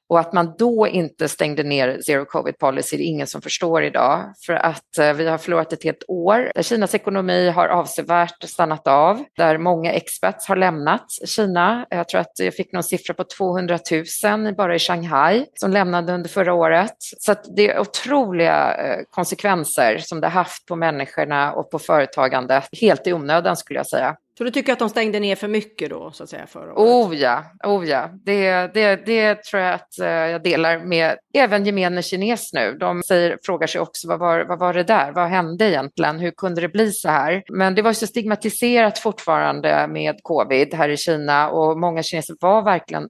och 0.09 0.21
att 0.21 0.33
man 0.33 0.55
då 0.59 0.89
inte 0.89 1.29
stängde 1.29 1.63
ner 1.63 2.01
zero 2.07 2.25
covid 2.25 2.59
policy, 2.59 2.97
det 2.97 3.03
är 3.03 3.07
ingen 3.07 3.27
som 3.27 3.43
förstår 3.43 3.83
idag. 3.85 4.33
För 4.47 4.53
att 4.53 4.99
eh, 4.99 5.13
vi 5.13 5.29
har 5.29 5.39
förlorat 5.39 5.73
ett 5.73 5.85
helt 5.85 6.05
år 6.09 6.53
där 6.55 6.63
Kinas 6.63 6.95
ekonomi 6.95 7.49
har 7.49 7.69
avsevärt 7.69 8.43
stannat 8.43 8.87
av, 8.87 9.25
där 9.37 9.59
många 9.59 9.93
experts 9.93 10.49
har 10.49 10.57
lämnat 10.57 11.07
Kina. 11.27 11.87
Jag 11.91 12.09
tror 12.09 12.21
att 12.21 12.39
jag 12.39 12.55
fick 12.55 12.73
någon 12.73 12.83
siffra 12.83 13.15
på 13.15 13.25
200 13.25 13.79
000 14.25 14.55
bara 14.55 14.75
i 14.75 14.79
Shanghai 14.79 15.47
som 15.55 15.71
lämnade 15.71 16.13
under 16.13 16.29
förra 16.29 16.55
året. 16.55 16.97
Så 16.99 17.35
det 17.57 17.71
är 17.71 17.81
otroliga 17.81 18.75
eh, 18.75 19.01
konsekvenser 19.11 19.99
som 19.99 20.21
det 20.21 20.27
har 20.27 20.33
haft 20.33 20.67
på 20.67 20.77
människorna 20.77 21.53
och 21.53 21.71
på 21.71 21.79
företagandet, 21.79 22.65
helt 22.81 23.07
i 23.07 23.13
onödan 23.13 23.57
skulle 23.57 23.79
jag 23.79 23.87
säga. 23.87 24.17
Så 24.39 24.45
du 24.45 24.51
tycker 24.51 24.73
att 24.73 24.79
de 24.79 24.89
stängde 24.89 25.21
ner 25.21 25.37
för 25.37 25.49
mycket 25.49 25.91
då, 25.91 26.11
så 26.13 26.23
att 26.23 26.31
säga, 26.31 26.47
förra 26.47 26.75
året? 26.75 27.07
Oh 27.07 27.17
ja, 27.17 27.45
oh 27.65 27.89
ja. 27.89 28.11
Det, 28.25 28.75
det, 28.75 29.07
det 29.07 29.43
tror 29.45 29.63
jag 29.63 29.75
att 29.75 29.99
eh, 29.99 30.07
jag 30.07 30.43
delar 30.43 30.79
med 30.79 31.17
även 31.35 31.67
gemene 31.67 32.03
kines 32.03 32.53
nu. 32.53 32.77
De 32.81 33.03
säger, 33.03 33.39
frågar 33.45 33.67
sig 33.67 33.81
också 33.81 34.09
vad 34.09 34.19
var, 34.19 34.45
vad 34.45 34.59
var 34.59 34.75
det 34.75 34.83
där? 34.83 35.13
Vad 35.13 35.29
hände 35.29 35.65
egentligen? 35.65 36.19
Hur 36.19 36.31
kunde 36.31 36.61
det 36.61 36.69
bli 36.69 36.93
så 36.93 37.09
här? 37.09 37.43
Men 37.53 37.75
det 37.75 37.83
var 37.83 37.93
så 37.93 38.07
stigmatiserat 38.07 38.99
fortfarande 38.99 39.87
med 39.89 40.17
covid 40.23 40.75
här 40.75 40.89
i 40.89 40.97
Kina 40.97 41.51
och 41.51 41.79
många 41.79 42.03
kineser 42.03 42.37
var 42.41 42.63
verkligen 42.63 43.09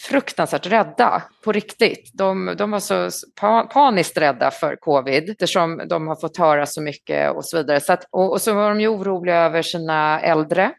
fruktansvärt 0.00 0.66
rädda, 0.66 1.22
på 1.44 1.52
riktigt. 1.52 2.10
De, 2.14 2.54
de 2.58 2.70
var 2.70 2.80
så 2.80 3.10
paniskt 3.72 4.16
rädda 4.16 4.50
för 4.50 4.76
covid 4.76 5.30
eftersom 5.30 5.82
de 5.88 6.08
har 6.08 6.16
fått 6.16 6.36
höra 6.36 6.66
så 6.66 6.82
mycket 6.82 7.36
och 7.36 7.44
så 7.44 7.56
vidare. 7.56 7.80
Så 7.80 7.92
att, 7.92 8.06
och, 8.10 8.32
och, 8.32 8.40
så 8.40 8.54
var 8.54 8.68
de 8.68 8.80
ju 8.80 8.88
oroliga 8.88 9.36
över 9.36 9.62
sina 9.62 10.20
äldre. 10.20 10.72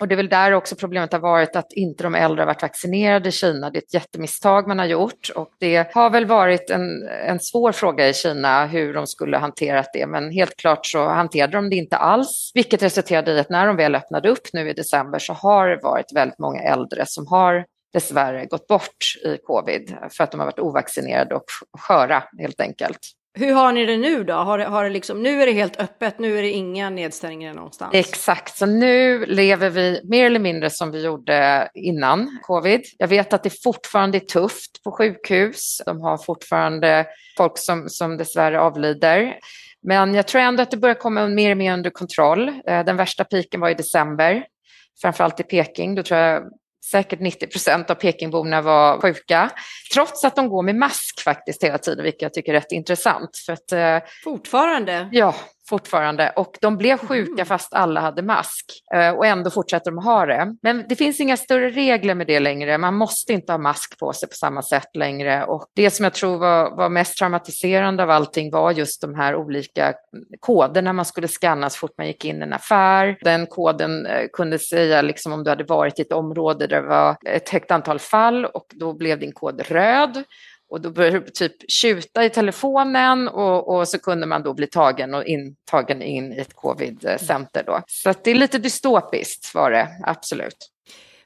Och 0.00 0.08
det 0.08 0.14
är 0.14 0.16
väl 0.16 0.28
där 0.28 0.52
också 0.52 0.76
problemet 0.76 1.12
har 1.12 1.20
varit 1.20 1.56
att 1.56 1.72
inte 1.72 2.02
de 2.02 2.14
äldre 2.14 2.42
har 2.42 2.46
varit 2.46 2.62
vaccinerade 2.62 3.28
i 3.28 3.32
Kina. 3.32 3.70
Det 3.70 3.78
är 3.78 3.82
ett 3.82 3.94
jättemisstag 3.94 4.68
man 4.68 4.78
har 4.78 4.86
gjort 4.86 5.30
och 5.34 5.50
det 5.60 5.94
har 5.94 6.10
väl 6.10 6.26
varit 6.26 6.70
en, 6.70 7.08
en 7.08 7.40
svår 7.40 7.72
fråga 7.72 8.08
i 8.08 8.14
Kina 8.14 8.66
hur 8.66 8.94
de 8.94 9.06
skulle 9.06 9.36
hanterat 9.38 9.90
det. 9.92 10.06
Men 10.06 10.30
helt 10.30 10.56
klart 10.56 10.86
så 10.86 11.08
hanterade 11.08 11.56
de 11.56 11.70
det 11.70 11.76
inte 11.76 11.96
alls, 11.96 12.50
vilket 12.54 12.82
resulterade 12.82 13.32
i 13.32 13.40
att 13.40 13.50
när 13.50 13.66
de 13.66 13.76
väl 13.76 13.94
öppnade 13.94 14.28
upp 14.28 14.52
nu 14.52 14.70
i 14.70 14.72
december 14.72 15.18
så 15.18 15.32
har 15.32 15.68
det 15.68 15.80
varit 15.82 16.12
väldigt 16.14 16.38
många 16.38 16.60
äldre 16.60 17.04
som 17.06 17.26
har 17.26 17.64
dessvärre 17.96 18.46
gått 18.46 18.66
bort 18.66 19.16
i 19.24 19.38
covid 19.46 19.96
för 20.10 20.24
att 20.24 20.30
de 20.30 20.40
har 20.40 20.46
varit 20.46 20.58
ovaccinerade 20.58 21.34
och 21.34 21.44
sköra 21.78 22.22
helt 22.38 22.60
enkelt. 22.60 22.98
Hur 23.38 23.52
har 23.52 23.72
ni 23.72 23.86
det 23.86 23.96
nu 23.96 24.24
då? 24.24 24.32
Har 24.32 24.58
det, 24.58 24.64
har 24.64 24.84
det 24.84 24.90
liksom, 24.90 25.22
nu 25.22 25.42
är 25.42 25.46
det 25.46 25.52
helt 25.52 25.80
öppet, 25.80 26.18
nu 26.18 26.38
är 26.38 26.42
det 26.42 26.50
inga 26.50 26.90
nedstängningar 26.90 27.54
någonstans? 27.54 27.94
Exakt, 27.94 28.56
så 28.56 28.66
nu 28.66 29.26
lever 29.26 29.70
vi 29.70 30.00
mer 30.04 30.26
eller 30.26 30.38
mindre 30.38 30.70
som 30.70 30.90
vi 30.90 31.04
gjorde 31.04 31.68
innan 31.74 32.38
covid. 32.42 32.80
Jag 32.98 33.08
vet 33.08 33.32
att 33.32 33.42
det 33.42 33.62
fortfarande 33.62 34.18
är 34.18 34.20
tufft 34.20 34.82
på 34.84 34.92
sjukhus. 34.92 35.82
De 35.86 36.00
har 36.00 36.18
fortfarande 36.18 37.06
folk 37.36 37.52
som, 37.54 37.88
som 37.88 38.16
dessvärre 38.16 38.60
avlider. 38.60 39.38
Men 39.82 40.14
jag 40.14 40.26
tror 40.26 40.40
ändå 40.40 40.62
att 40.62 40.70
det 40.70 40.76
börjar 40.76 40.94
komma 40.94 41.26
mer 41.26 41.50
och 41.50 41.56
mer 41.56 41.72
under 41.72 41.90
kontroll. 41.90 42.48
Eh, 42.48 42.84
den 42.84 42.96
värsta 42.96 43.24
piken 43.24 43.60
var 43.60 43.70
i 43.70 43.74
december, 43.74 44.44
framförallt 45.02 45.40
i 45.40 45.42
Peking. 45.42 45.94
Då 45.94 46.02
tror 46.02 46.20
jag 46.20 46.42
säkert 46.90 47.20
90 47.20 47.46
procent 47.46 47.90
av 47.90 47.94
Pekingborna 47.94 48.62
var 48.62 49.00
sjuka, 49.00 49.50
trots 49.94 50.24
att 50.24 50.36
de 50.36 50.48
går 50.48 50.62
med 50.62 50.74
mask 50.74 51.20
faktiskt 51.24 51.64
hela 51.64 51.78
tiden, 51.78 52.04
vilket 52.04 52.22
jag 52.22 52.34
tycker 52.34 52.52
är 52.52 52.56
rätt 52.56 52.72
intressant. 52.72 53.30
För 53.46 53.52
att, 53.52 53.72
eh, 53.72 54.08
Fortfarande? 54.24 55.08
Ja, 55.12 55.34
fortfarande 55.68 56.32
och 56.36 56.58
de 56.60 56.76
blev 56.76 56.98
sjuka 56.98 57.32
mm. 57.32 57.46
fast 57.46 57.74
alla 57.74 58.00
hade 58.00 58.22
mask 58.22 58.64
eh, 58.94 59.10
och 59.10 59.26
ändå 59.26 59.50
fortsätter 59.50 59.90
de 59.90 59.98
ha 59.98 60.26
det. 60.26 60.56
Men 60.62 60.84
det 60.88 60.96
finns 60.96 61.20
inga 61.20 61.36
större 61.36 61.70
regler 61.70 62.14
med 62.14 62.26
det 62.26 62.40
längre. 62.40 62.78
Man 62.78 62.94
måste 62.94 63.32
inte 63.32 63.52
ha 63.52 63.58
mask 63.58 63.98
på 63.98 64.12
sig 64.12 64.28
på 64.28 64.34
samma 64.34 64.62
sätt 64.62 64.96
längre 64.96 65.44
och 65.44 65.66
det 65.74 65.90
som 65.90 66.04
jag 66.04 66.14
tror 66.14 66.38
var, 66.38 66.76
var 66.76 66.88
mest 66.88 67.18
traumatiserande 67.18 68.02
av 68.02 68.10
allting 68.10 68.50
var 68.50 68.70
just 68.70 69.00
de 69.00 69.14
här 69.14 69.36
olika 69.36 69.94
koderna 70.40 70.92
man 70.92 71.04
skulle 71.04 71.28
scanna 71.28 71.70
så 71.70 71.78
fort 71.78 71.94
man 71.98 72.06
gick 72.06 72.24
in 72.24 72.38
i 72.38 72.42
en 72.42 72.52
affär. 72.52 73.18
Den 73.20 73.46
koden 73.46 74.06
eh, 74.06 74.26
kunde 74.32 74.58
säga 74.58 75.02
liksom 75.02 75.32
om 75.32 75.44
du 75.44 75.50
hade 75.50 75.64
varit 75.64 75.98
i 75.98 76.02
ett 76.02 76.12
område 76.12 76.66
där 76.66 76.82
det 76.82 76.88
var 76.88 77.16
ett 77.26 77.48
högt 77.48 77.70
antal 77.70 77.98
fall 77.98 78.44
och 78.44 78.66
då 78.74 78.92
blev 78.92 79.18
din 79.18 79.32
kod 79.32 79.60
röd 79.60 80.24
och 80.70 80.80
då 80.80 80.90
började 80.90 81.20
det 81.20 81.30
typ 81.30 81.70
tjuta 81.70 82.24
i 82.24 82.30
telefonen 82.30 83.28
och, 83.28 83.76
och, 83.76 83.88
så 83.88 83.98
kunde 83.98 84.26
man 84.26 84.42
då 84.42 84.54
bli 84.54 84.66
tagen 84.66 85.14
och 85.14 85.24
intagen 85.24 86.02
in 86.02 86.32
i 86.32 86.38
ett 86.38 86.54
covid-center 86.54 87.62
då. 87.66 87.82
Så 87.86 88.14
det 88.24 88.30
är 88.30 88.34
lite 88.34 88.58
dystopiskt 88.58 89.54
var 89.54 89.70
det, 89.70 89.88
absolut. 90.02 90.70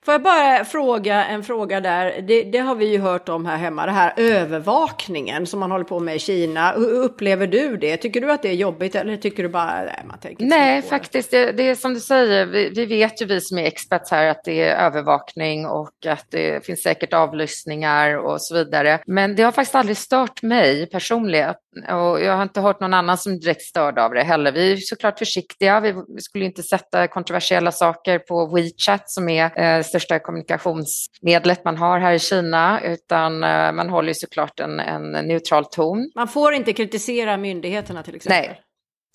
Får 0.05 0.15
jag 0.15 0.23
bara 0.23 0.65
fråga 0.65 1.25
en 1.25 1.43
fråga 1.43 1.81
där? 1.81 2.23
Det, 2.23 2.43
det, 2.43 2.59
har 2.59 2.75
vi 2.75 2.87
ju 2.87 2.99
hört 2.99 3.29
om 3.29 3.47
här 3.47 3.57
hemma, 3.57 3.87
det 3.87 3.93
här 3.93 4.13
övervakningen 4.17 5.47
som 5.47 5.61
man 5.61 5.71
håller 5.71 5.85
på 5.85 6.01
med 6.01 6.17
i 6.17 6.19
Kina. 6.19 6.73
Hur 6.73 6.93
upplever 6.93 7.47
du 7.47 7.77
det? 7.77 7.97
Tycker 7.97 8.21
du 8.21 8.33
att 8.33 8.43
det 8.43 8.49
är 8.49 8.55
jobbigt 8.55 8.95
eller 8.95 9.17
tycker 9.17 9.43
du 9.43 9.49
bara, 9.49 9.83
nej, 9.83 10.03
man 10.05 10.19
tänker 10.19 10.45
Nej, 10.45 10.83
faktiskt, 10.83 11.31
det, 11.31 11.53
det, 11.53 11.69
är 11.69 11.75
som 11.75 11.95
du 11.95 12.01
säger, 12.01 12.47
vi, 12.47 12.69
vi, 12.69 12.87
vet 12.87 13.23
ju 13.23 13.27
vi 13.27 13.41
som 13.41 13.59
är 13.59 13.65
experts 13.65 14.11
här 14.11 14.27
att 14.27 14.45
det 14.45 14.63
är 14.63 14.87
övervakning 14.87 15.67
och 15.67 16.07
att 16.07 16.27
det 16.31 16.67
finns 16.67 16.83
säkert 16.83 17.13
avlyssningar 17.13 18.17
och 18.17 18.43
så 18.43 18.55
vidare. 18.55 18.99
Men 19.07 19.37
det 19.37 19.43
har 19.43 19.53
faktiskt 19.53 19.75
aldrig 19.75 19.97
stört 19.97 20.43
mig 20.43 20.87
personligen 20.87 21.55
och 21.89 22.21
jag 22.21 22.37
har 22.37 22.43
inte 22.43 22.61
hört 22.61 22.81
någon 22.81 22.95
annan 22.95 23.19
som 23.19 23.33
är 23.33 23.37
direkt 23.37 23.63
störd 23.63 23.99
av 23.99 24.15
det 24.15 24.23
heller. 24.23 24.53
Vi 24.53 24.73
är 24.73 24.77
såklart 24.77 25.19
försiktiga, 25.19 25.81
vi, 25.81 25.93
vi 25.93 26.21
skulle 26.21 26.45
inte 26.45 26.63
sätta 26.63 27.09
kontroversiella 27.09 27.73
saker 27.73 28.19
på 28.19 28.47
WeChat 28.47 29.11
som 29.11 29.29
är 29.29 29.61
eh, 29.61 29.83
största 29.91 30.19
kommunikationsmedlet 30.19 31.65
man 31.65 31.77
har 31.77 31.99
här 31.99 32.13
i 32.13 32.19
Kina, 32.19 32.81
utan 32.85 33.45
eh, 33.45 33.73
man 33.73 33.91
håller 33.91 34.09
ju 34.09 34.15
såklart 34.15 34.61
en, 34.61 34.81
en 34.81 35.13
neutral 35.13 35.65
ton. 35.65 36.11
Man 36.15 36.29
får 36.29 36.53
inte 36.53 36.73
kritisera 36.73 37.37
myndigheterna 37.37 38.03
till 38.03 38.17
exempel? 38.17 38.41
Nej, 38.41 38.61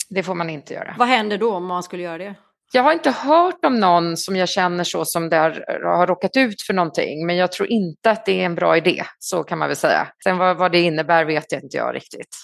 det 0.10 0.24
får 0.24 0.36
man 0.36 0.50
inte 0.50 0.74
göra. 0.74 0.96
Vad 0.98 1.08
händer 1.08 1.38
då 1.38 1.54
om 1.54 1.66
man 1.66 1.84
skulle 1.84 2.04
göra 2.04 2.18
det? 2.18 2.36
Jag 2.74 2.84
har 2.84 2.94
inte 2.94 3.12
hört 3.12 3.66
om 3.66 3.80
någon 3.80 4.18
som 4.18 4.36
jag 4.36 4.50
känner 4.50 4.84
så 4.84 5.06
som 5.06 5.30
där 5.30 5.66
har 5.84 6.08
råkat 6.08 6.38
ut 6.38 6.62
för 6.62 6.74
någonting, 6.74 7.26
men 7.26 7.36
jag 7.36 7.52
tror 7.52 7.72
inte 7.72 8.12
att 8.12 8.26
det 8.26 8.42
är 8.42 8.46
en 8.46 8.56
bra 8.56 8.78
idé, 8.78 9.04
så 9.20 9.44
kan 9.44 9.58
man 9.58 9.68
väl 9.68 9.78
säga. 9.78 10.08
Sen 10.24 10.38
vad, 10.38 10.58
vad 10.58 10.72
det 10.72 10.80
innebär 10.82 11.26
vet 11.26 11.52
jag 11.52 11.64
inte 11.64 11.78
jag 11.78 11.96
riktigt. 11.96 12.36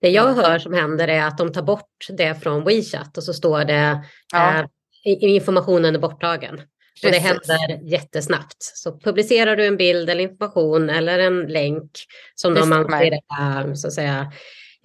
Det 0.00 0.08
jag 0.08 0.34
hör 0.34 0.58
som 0.58 0.72
händer 0.72 1.08
är 1.08 1.22
att 1.26 1.38
de 1.38 1.52
tar 1.52 1.62
bort 1.62 2.06
det 2.18 2.42
från 2.42 2.64
WeChat 2.64 3.16
och 3.16 3.24
så 3.24 3.34
står 3.34 3.64
det 3.64 4.04
ja. 4.32 4.58
eh, 4.58 4.66
informationen 5.04 5.94
är 5.94 5.98
borttagen. 5.98 6.60
Och 7.04 7.10
det 7.10 7.18
händer 7.18 7.80
jättesnabbt. 7.82 8.56
Så 8.58 8.98
publicerar 8.98 9.56
du 9.56 9.66
en 9.66 9.76
bild 9.76 10.10
eller 10.10 10.22
information 10.22 10.90
eller 10.90 11.18
en 11.18 11.46
länk 11.46 11.90
som 12.34 12.54
de 12.54 12.72
anser 12.72 13.74
så 13.74 13.86
att 13.86 13.92
säga, 13.92 14.32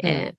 mm. 0.03 0.33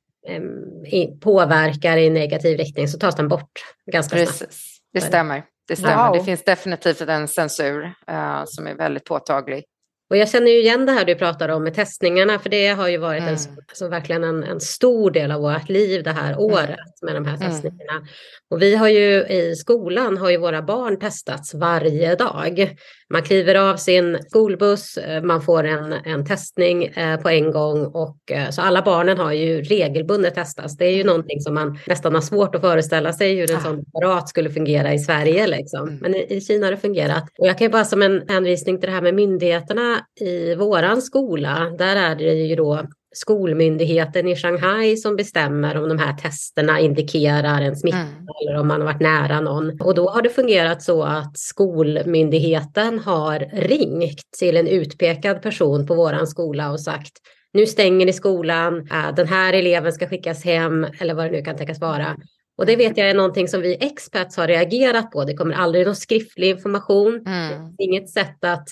eh, 0.86 1.08
påverkar 1.20 1.96
i 1.96 2.10
negativ 2.10 2.58
riktning 2.58 2.88
så 2.88 2.98
tas 2.98 3.16
den 3.16 3.28
bort 3.28 3.52
ganska 3.92 4.16
Precis. 4.16 4.38
snabbt. 4.38 4.54
Det 4.92 5.00
stämmer. 5.00 5.42
Det, 5.68 5.76
stämmer. 5.76 6.08
Wow. 6.08 6.18
det 6.18 6.24
finns 6.24 6.44
definitivt 6.44 7.00
en 7.00 7.28
censur 7.28 7.84
uh, 8.10 8.44
som 8.46 8.66
är 8.66 8.74
väldigt 8.74 9.04
påtaglig. 9.04 9.64
Och 10.10 10.16
jag 10.16 10.28
känner 10.28 10.50
ju 10.50 10.60
igen 10.60 10.86
det 10.86 10.92
här 10.92 11.04
du 11.04 11.14
pratar 11.14 11.48
om 11.48 11.64
med 11.64 11.74
testningarna, 11.74 12.38
för 12.38 12.50
det 12.50 12.68
har 12.68 12.88
ju 12.88 12.98
varit 12.98 13.22
mm. 13.22 13.34
en, 13.34 13.38
alltså 13.68 13.88
verkligen 13.88 14.24
en, 14.24 14.44
en, 14.44 14.60
stor 14.60 15.10
del 15.10 15.30
av 15.30 15.40
vårt 15.40 15.68
liv 15.68 16.02
det 16.02 16.10
här 16.10 16.32
mm. 16.32 16.44
året 16.44 17.02
med 17.02 17.14
de 17.14 17.26
här 17.26 17.36
mm. 17.36 17.48
testningarna. 17.48 17.92
Mm. 17.92 18.06
Och 18.50 18.62
vi 18.62 18.74
har 18.74 18.88
ju 18.88 19.26
i 19.26 19.54
skolan 19.56 20.16
har 20.16 20.30
ju 20.30 20.36
våra 20.36 20.62
barn 20.62 20.98
testats 20.98 21.54
varje 21.54 22.14
dag. 22.14 22.76
Man 23.10 23.22
kliver 23.22 23.54
av 23.54 23.76
sin 23.76 24.18
skolbuss, 24.28 24.96
eh, 24.96 25.22
man 25.22 25.42
får 25.42 25.64
en, 25.64 25.92
en 25.92 26.24
testning 26.24 26.84
eh, 26.84 27.20
på 27.20 27.28
en 27.28 27.50
gång 27.50 27.84
och 27.84 28.32
eh, 28.32 28.50
så 28.50 28.62
alla 28.62 28.82
barnen 28.82 29.18
har 29.18 29.32
ju 29.32 29.62
regelbundet 29.62 30.34
testats. 30.34 30.76
Det 30.76 30.84
är 30.84 30.96
ju 30.96 31.04
någonting 31.04 31.40
som 31.40 31.54
man 31.54 31.78
nästan 31.86 32.14
har 32.14 32.20
svårt 32.20 32.54
att 32.54 32.60
föreställa 32.60 33.12
sig 33.12 33.34
hur 33.34 33.50
en 33.50 33.56
ah. 33.56 33.60
sån 33.60 33.84
apparat 33.94 34.28
skulle 34.28 34.50
fungera 34.50 34.94
i 34.94 34.98
Sverige 34.98 35.46
liksom. 35.46 35.88
Mm. 35.88 35.98
Men 36.00 36.14
i, 36.14 36.26
i 36.36 36.40
Kina 36.40 36.66
har 36.66 36.70
det 36.70 36.76
fungerat. 36.76 37.24
Och 37.38 37.46
jag 37.46 37.58
kan 37.58 37.64
ju 37.64 37.70
bara 37.70 37.84
som 37.84 38.02
en 38.02 38.22
hänvisning 38.28 38.80
till 38.80 38.88
det 38.88 38.94
här 38.94 39.02
med 39.02 39.14
myndigheterna 39.14 40.00
i 40.20 40.54
våran 40.54 41.02
skola, 41.02 41.70
där 41.78 41.96
är 41.96 42.16
det 42.16 42.32
ju 42.32 42.56
då 42.56 42.86
skolmyndigheten 43.14 44.28
i 44.28 44.36
Shanghai 44.36 44.96
som 44.96 45.16
bestämmer 45.16 45.82
om 45.82 45.88
de 45.88 45.98
här 45.98 46.12
testerna 46.12 46.80
indikerar 46.80 47.60
en 47.62 47.76
smitta 47.76 47.98
mm. 47.98 48.26
eller 48.42 48.60
om 48.60 48.68
man 48.68 48.80
har 48.80 48.86
varit 48.86 49.00
nära 49.00 49.40
någon. 49.40 49.80
Och 49.80 49.94
då 49.94 50.08
har 50.08 50.22
det 50.22 50.30
fungerat 50.30 50.82
så 50.82 51.02
att 51.02 51.38
skolmyndigheten 51.38 52.98
har 52.98 53.38
ringt 53.52 54.20
till 54.38 54.56
en 54.56 54.66
utpekad 54.66 55.42
person 55.42 55.86
på 55.86 55.94
våran 55.94 56.26
skola 56.26 56.70
och 56.70 56.80
sagt 56.80 57.12
nu 57.52 57.66
stänger 57.66 58.06
ni 58.06 58.12
skolan, 58.12 58.88
äh, 58.90 59.14
den 59.14 59.28
här 59.28 59.52
eleven 59.52 59.92
ska 59.92 60.08
skickas 60.08 60.44
hem 60.44 60.86
eller 61.00 61.14
vad 61.14 61.26
det 61.26 61.30
nu 61.30 61.42
kan 61.42 61.56
tänkas 61.56 61.80
vara. 61.80 62.16
Och 62.58 62.66
det 62.66 62.76
vet 62.76 62.98
jag 62.98 63.10
är 63.10 63.14
någonting 63.14 63.48
som 63.48 63.60
vi 63.60 63.74
experts 63.80 64.36
har 64.36 64.46
reagerat 64.46 65.10
på. 65.10 65.24
Det 65.24 65.34
kommer 65.34 65.54
aldrig 65.54 65.86
någon 65.86 65.96
skriftlig 65.96 66.48
information. 66.48 67.26
Mm. 67.26 67.74
Inget 67.78 68.10
sätt 68.10 68.44
att 68.44 68.68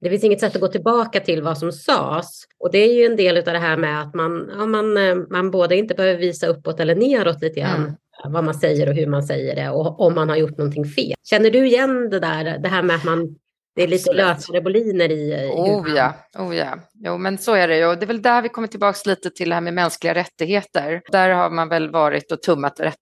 det 0.00 0.10
finns 0.10 0.24
inget 0.24 0.40
sätt 0.40 0.54
att 0.54 0.60
gå 0.60 0.68
tillbaka 0.68 1.20
till 1.20 1.42
vad 1.42 1.58
som 1.58 1.72
sades. 1.72 2.44
Och 2.58 2.70
det 2.72 2.78
är 2.78 2.92
ju 2.92 3.04
en 3.04 3.16
del 3.16 3.36
av 3.36 3.44
det 3.44 3.58
här 3.58 3.76
med 3.76 4.02
att 4.02 4.14
man, 4.14 4.50
ja, 4.58 4.66
man, 4.66 4.96
eh, 4.96 5.16
man 5.30 5.50
både 5.50 5.76
inte 5.76 5.94
behöver 5.94 6.20
visa 6.20 6.46
uppåt 6.46 6.80
eller 6.80 6.94
neråt 6.94 7.42
lite 7.42 7.60
grann. 7.60 7.80
Mm. 7.80 7.94
Vad 8.24 8.44
man 8.44 8.54
säger 8.54 8.88
och 8.88 8.94
hur 8.94 9.06
man 9.06 9.22
säger 9.22 9.56
det 9.56 9.70
och 9.70 10.00
om 10.00 10.14
man 10.14 10.28
har 10.28 10.36
gjort 10.36 10.58
någonting 10.58 10.84
fel. 10.84 11.14
Känner 11.22 11.50
du 11.50 11.66
igen 11.66 12.10
det 12.10 12.20
där, 12.20 12.58
det 12.58 12.68
här 12.68 12.82
med 12.82 12.96
att 12.96 13.04
man 13.04 13.36
det 13.74 13.82
är 13.82 13.88
lite 13.88 14.12
lösare 14.12 14.60
boliner 14.60 15.10
i... 15.10 15.32
i 15.32 15.50
oh 15.50 15.90
ja, 15.96 16.14
oh 16.38 16.56
ja. 16.56 16.78
Jo, 16.94 17.18
men 17.18 17.38
så 17.38 17.54
är 17.54 17.68
det 17.68 17.78
ju. 17.78 17.94
Det 17.96 18.04
är 18.04 18.06
väl 18.06 18.22
där 18.22 18.42
vi 18.42 18.48
kommer 18.48 18.68
tillbaka 18.68 18.98
lite 19.10 19.30
till 19.30 19.48
det 19.48 19.54
här 19.54 19.62
med 19.62 19.74
mänskliga 19.74 20.14
rättigheter. 20.14 21.02
Där 21.12 21.30
har 21.30 21.50
man 21.50 21.68
väl 21.68 21.90
varit 21.90 22.32
och 22.32 22.42
tummat 22.42 22.80
rätt 22.80 22.96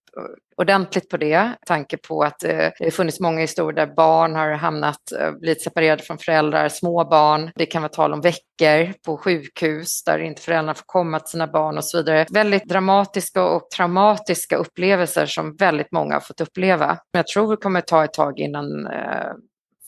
ordentligt 0.59 1.09
på 1.09 1.17
det, 1.17 1.55
tanke 1.65 1.97
på 1.97 2.23
att 2.23 2.43
eh, 2.43 2.49
det 2.57 2.83
har 2.83 2.91
funnits 2.91 3.19
många 3.19 3.41
historier 3.41 3.85
där 3.85 3.95
barn 3.95 4.35
har 4.35 4.51
hamnat, 4.51 5.11
eh, 5.19 5.31
blivit 5.31 5.61
separerade 5.61 6.03
från 6.03 6.17
föräldrar, 6.17 6.69
små 6.69 7.05
barn. 7.05 7.51
Det 7.55 7.65
kan 7.65 7.81
vara 7.81 7.89
tal 7.89 8.13
om 8.13 8.21
veckor 8.21 8.93
på 9.05 9.17
sjukhus 9.17 10.03
där 10.03 10.19
inte 10.19 10.41
föräldrarna 10.41 10.73
får 10.73 10.83
komma 10.85 11.19
till 11.19 11.31
sina 11.31 11.47
barn 11.47 11.77
och 11.77 11.85
så 11.85 11.97
vidare. 11.97 12.25
Väldigt 12.29 12.69
dramatiska 12.69 13.43
och 13.43 13.69
traumatiska 13.69 14.55
upplevelser 14.55 15.25
som 15.25 15.55
väldigt 15.55 15.91
många 15.91 16.13
har 16.13 16.21
fått 16.21 16.41
uppleva. 16.41 16.87
Men 16.87 17.19
jag 17.19 17.27
tror 17.27 17.51
det 17.51 17.57
kommer 17.57 17.81
ta 17.81 18.03
ett 18.03 18.13
tag 18.13 18.39
innan 18.39 18.87
eh, 18.87 19.31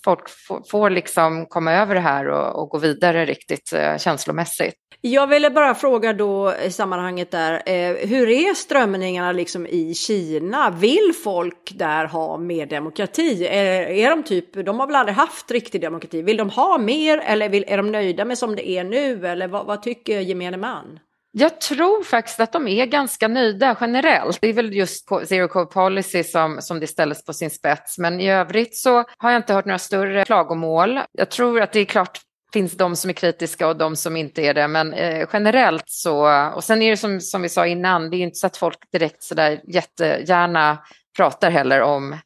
folk 0.05 0.29
får, 0.71 0.89
liksom 0.89 1.45
komma 1.45 1.73
över 1.73 1.95
det 1.95 2.01
här 2.01 2.27
och, 2.27 2.61
och 2.61 2.69
gå 2.69 2.77
vidare 2.77 3.25
riktigt 3.25 3.73
eh, 3.73 3.97
känslomässigt. 3.97 4.75
Jag 5.03 5.27
ville 5.27 5.49
bara 5.49 5.75
fråga 5.75 6.13
då 6.13 6.53
i 6.65 6.71
sammanhanget 6.71 7.31
där, 7.31 7.53
eh, 7.65 8.07
hur 8.07 8.29
är 8.29 8.53
strömningarna 8.53 9.31
liksom 9.31 9.67
i 9.67 9.93
Kina? 9.93 10.69
Vill 10.69 11.13
folk 11.23 11.71
där 11.75 12.05
ha 12.05 12.37
mer 12.37 12.65
demokrati? 12.65 13.47
Är, 13.47 13.81
är 13.89 14.09
de 14.09 14.23
typ, 14.23 14.65
de 14.65 14.79
har 14.79 14.87
väl 14.87 14.95
aldrig 14.95 15.15
haft 15.15 15.51
riktig 15.51 15.81
demokrati, 15.81 16.21
vill 16.21 16.37
de 16.37 16.49
ha 16.49 16.77
mer 16.77 17.17
eller 17.17 17.49
vill, 17.49 17.65
är 17.67 17.77
de 17.77 17.91
nöjda 17.91 18.25
med 18.25 18.37
som 18.37 18.55
det 18.55 18.69
är 18.69 18.83
nu 18.83 19.27
eller 19.27 19.47
vad, 19.47 19.65
vad 19.65 19.83
tycker 19.83 20.19
gemene 20.19 20.57
man? 20.57 20.99
Jag 21.33 21.61
tror 21.61 22.03
faktiskt 22.03 22.39
att 22.39 22.51
de 22.51 22.67
är 22.67 22.85
ganska 22.85 23.27
nöjda 23.27 23.77
generellt. 23.81 24.41
Det 24.41 24.47
är 24.47 24.53
väl 24.53 24.73
just 24.73 25.07
zero 25.25 25.47
Code 25.47 25.65
policy 25.65 26.23
som, 26.23 26.61
som 26.61 26.79
det 26.79 26.87
ställdes 26.87 27.25
på 27.25 27.33
sin 27.33 27.51
spets. 27.51 27.97
Men 27.97 28.19
i 28.19 28.31
övrigt 28.31 28.77
så 28.77 29.03
har 29.17 29.31
jag 29.31 29.39
inte 29.39 29.53
hört 29.53 29.65
några 29.65 29.79
större 29.79 30.25
klagomål. 30.25 30.99
Jag 31.11 31.29
tror 31.29 31.61
att 31.61 31.71
det 31.71 31.79
är 31.79 31.85
klart 31.85 32.19
finns 32.53 32.77
de 32.77 32.95
som 32.95 33.09
är 33.09 33.13
kritiska 33.13 33.67
och 33.67 33.77
de 33.77 33.95
som 33.95 34.17
inte 34.17 34.41
är 34.41 34.53
det. 34.53 34.67
Men 34.67 34.93
eh, 34.93 35.27
generellt 35.33 35.83
så, 35.87 36.49
och 36.55 36.63
sen 36.63 36.81
är 36.81 36.91
det 36.91 36.97
som, 36.97 37.21
som 37.21 37.41
vi 37.41 37.49
sa 37.49 37.67
innan, 37.67 38.09
det 38.09 38.17
är 38.17 38.19
inte 38.19 38.37
så 38.37 38.47
att 38.47 38.57
folk 38.57 38.77
direkt 38.91 39.23
sådär 39.23 39.61
jättegärna 39.67 40.77
pratar 41.17 41.51
heller 41.51 41.81
om 41.81 42.17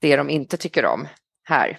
det 0.00 0.16
de 0.16 0.30
inte 0.30 0.56
tycker 0.56 0.84
om 0.84 1.08
här 1.44 1.78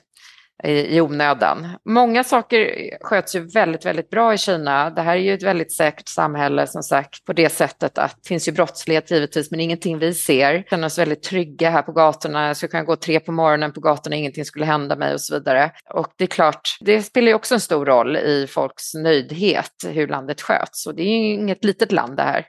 i, 0.65 0.95
i 0.95 1.01
onödan. 1.01 1.67
Många 1.85 2.23
saker 2.23 2.89
sköts 3.01 3.35
ju 3.35 3.47
väldigt, 3.47 3.85
väldigt 3.85 4.09
bra 4.09 4.33
i 4.33 4.37
Kina. 4.37 4.89
Det 4.89 5.01
här 5.01 5.15
är 5.15 5.21
ju 5.21 5.33
ett 5.33 5.43
väldigt 5.43 5.73
säkert 5.73 6.07
samhälle 6.07 6.67
som 6.67 6.83
sagt 6.83 7.25
på 7.25 7.33
det 7.33 7.49
sättet 7.49 7.97
att 7.97 8.15
det 8.23 8.27
finns 8.27 8.47
ju 8.47 8.51
brottslighet 8.51 9.11
givetvis 9.11 9.51
men 9.51 9.59
ingenting 9.59 9.99
vi 9.99 10.13
ser. 10.13 10.53
Vi 10.53 10.63
känner 10.69 10.87
oss 10.87 10.99
väldigt 10.99 11.23
trygga 11.23 11.69
här 11.69 11.81
på 11.81 11.91
gatorna. 11.91 12.47
Jag 12.47 12.57
skulle 12.57 12.69
kunna 12.69 12.83
gå 12.83 12.95
tre 12.95 13.19
på 13.19 13.31
morgonen 13.31 13.73
på 13.73 13.79
gatorna, 13.79 14.15
ingenting 14.15 14.45
skulle 14.45 14.65
hända 14.65 14.95
mig 14.95 15.13
och 15.13 15.21
så 15.21 15.33
vidare. 15.33 15.71
Och 15.93 16.13
det 16.17 16.23
är 16.23 16.27
klart, 16.27 16.77
det 16.81 17.01
spelar 17.01 17.27
ju 17.27 17.33
också 17.33 17.53
en 17.53 17.59
stor 17.59 17.85
roll 17.85 18.17
i 18.17 18.47
folks 18.49 18.93
nöjdhet 18.93 19.71
hur 19.87 20.07
landet 20.07 20.41
sköts 20.41 20.87
och 20.87 20.95
det 20.95 21.01
är 21.01 21.05
ju 21.05 21.33
inget 21.33 21.63
litet 21.63 21.91
land 21.91 22.17
det 22.17 22.23
här. 22.23 22.45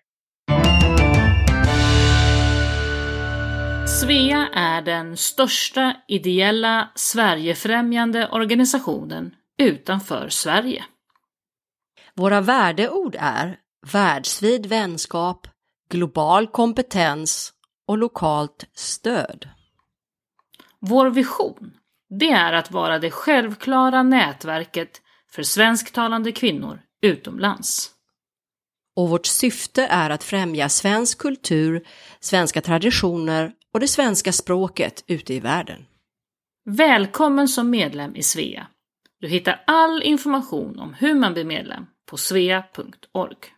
Svea 4.00 4.48
är 4.52 4.82
den 4.82 5.16
största 5.16 5.96
ideella 6.08 6.88
Sverigefrämjande 6.94 8.28
organisationen 8.28 9.34
utanför 9.58 10.28
Sverige. 10.28 10.84
Våra 12.14 12.40
värdeord 12.40 13.16
är 13.18 13.56
världsvid 13.92 14.66
vänskap, 14.66 15.46
global 15.90 16.46
kompetens 16.46 17.52
och 17.86 17.98
lokalt 17.98 18.64
stöd. 18.74 19.48
Vår 20.80 21.10
vision, 21.10 21.72
det 22.18 22.30
är 22.30 22.52
att 22.52 22.70
vara 22.70 22.98
det 22.98 23.10
självklara 23.10 24.02
nätverket 24.02 25.02
för 25.30 25.42
svensktalande 25.42 26.32
kvinnor 26.32 26.80
utomlands. 27.02 27.90
Och 28.96 29.08
vårt 29.08 29.26
syfte 29.26 29.86
är 29.86 30.10
att 30.10 30.24
främja 30.24 30.68
svensk 30.68 31.18
kultur, 31.18 31.86
svenska 32.20 32.60
traditioner 32.60 33.52
och 33.74 33.80
det 33.80 33.88
svenska 33.88 34.32
språket 34.32 35.04
ute 35.06 35.34
i 35.34 35.40
världen. 35.40 35.86
Välkommen 36.64 37.48
som 37.48 37.70
medlem 37.70 38.16
i 38.16 38.22
Svea. 38.22 38.66
Du 39.20 39.28
hittar 39.28 39.64
all 39.66 40.02
information 40.02 40.78
om 40.78 40.94
hur 40.94 41.14
man 41.14 41.32
blir 41.32 41.44
medlem 41.44 41.86
på 42.10 42.16
svea.org. 42.16 43.55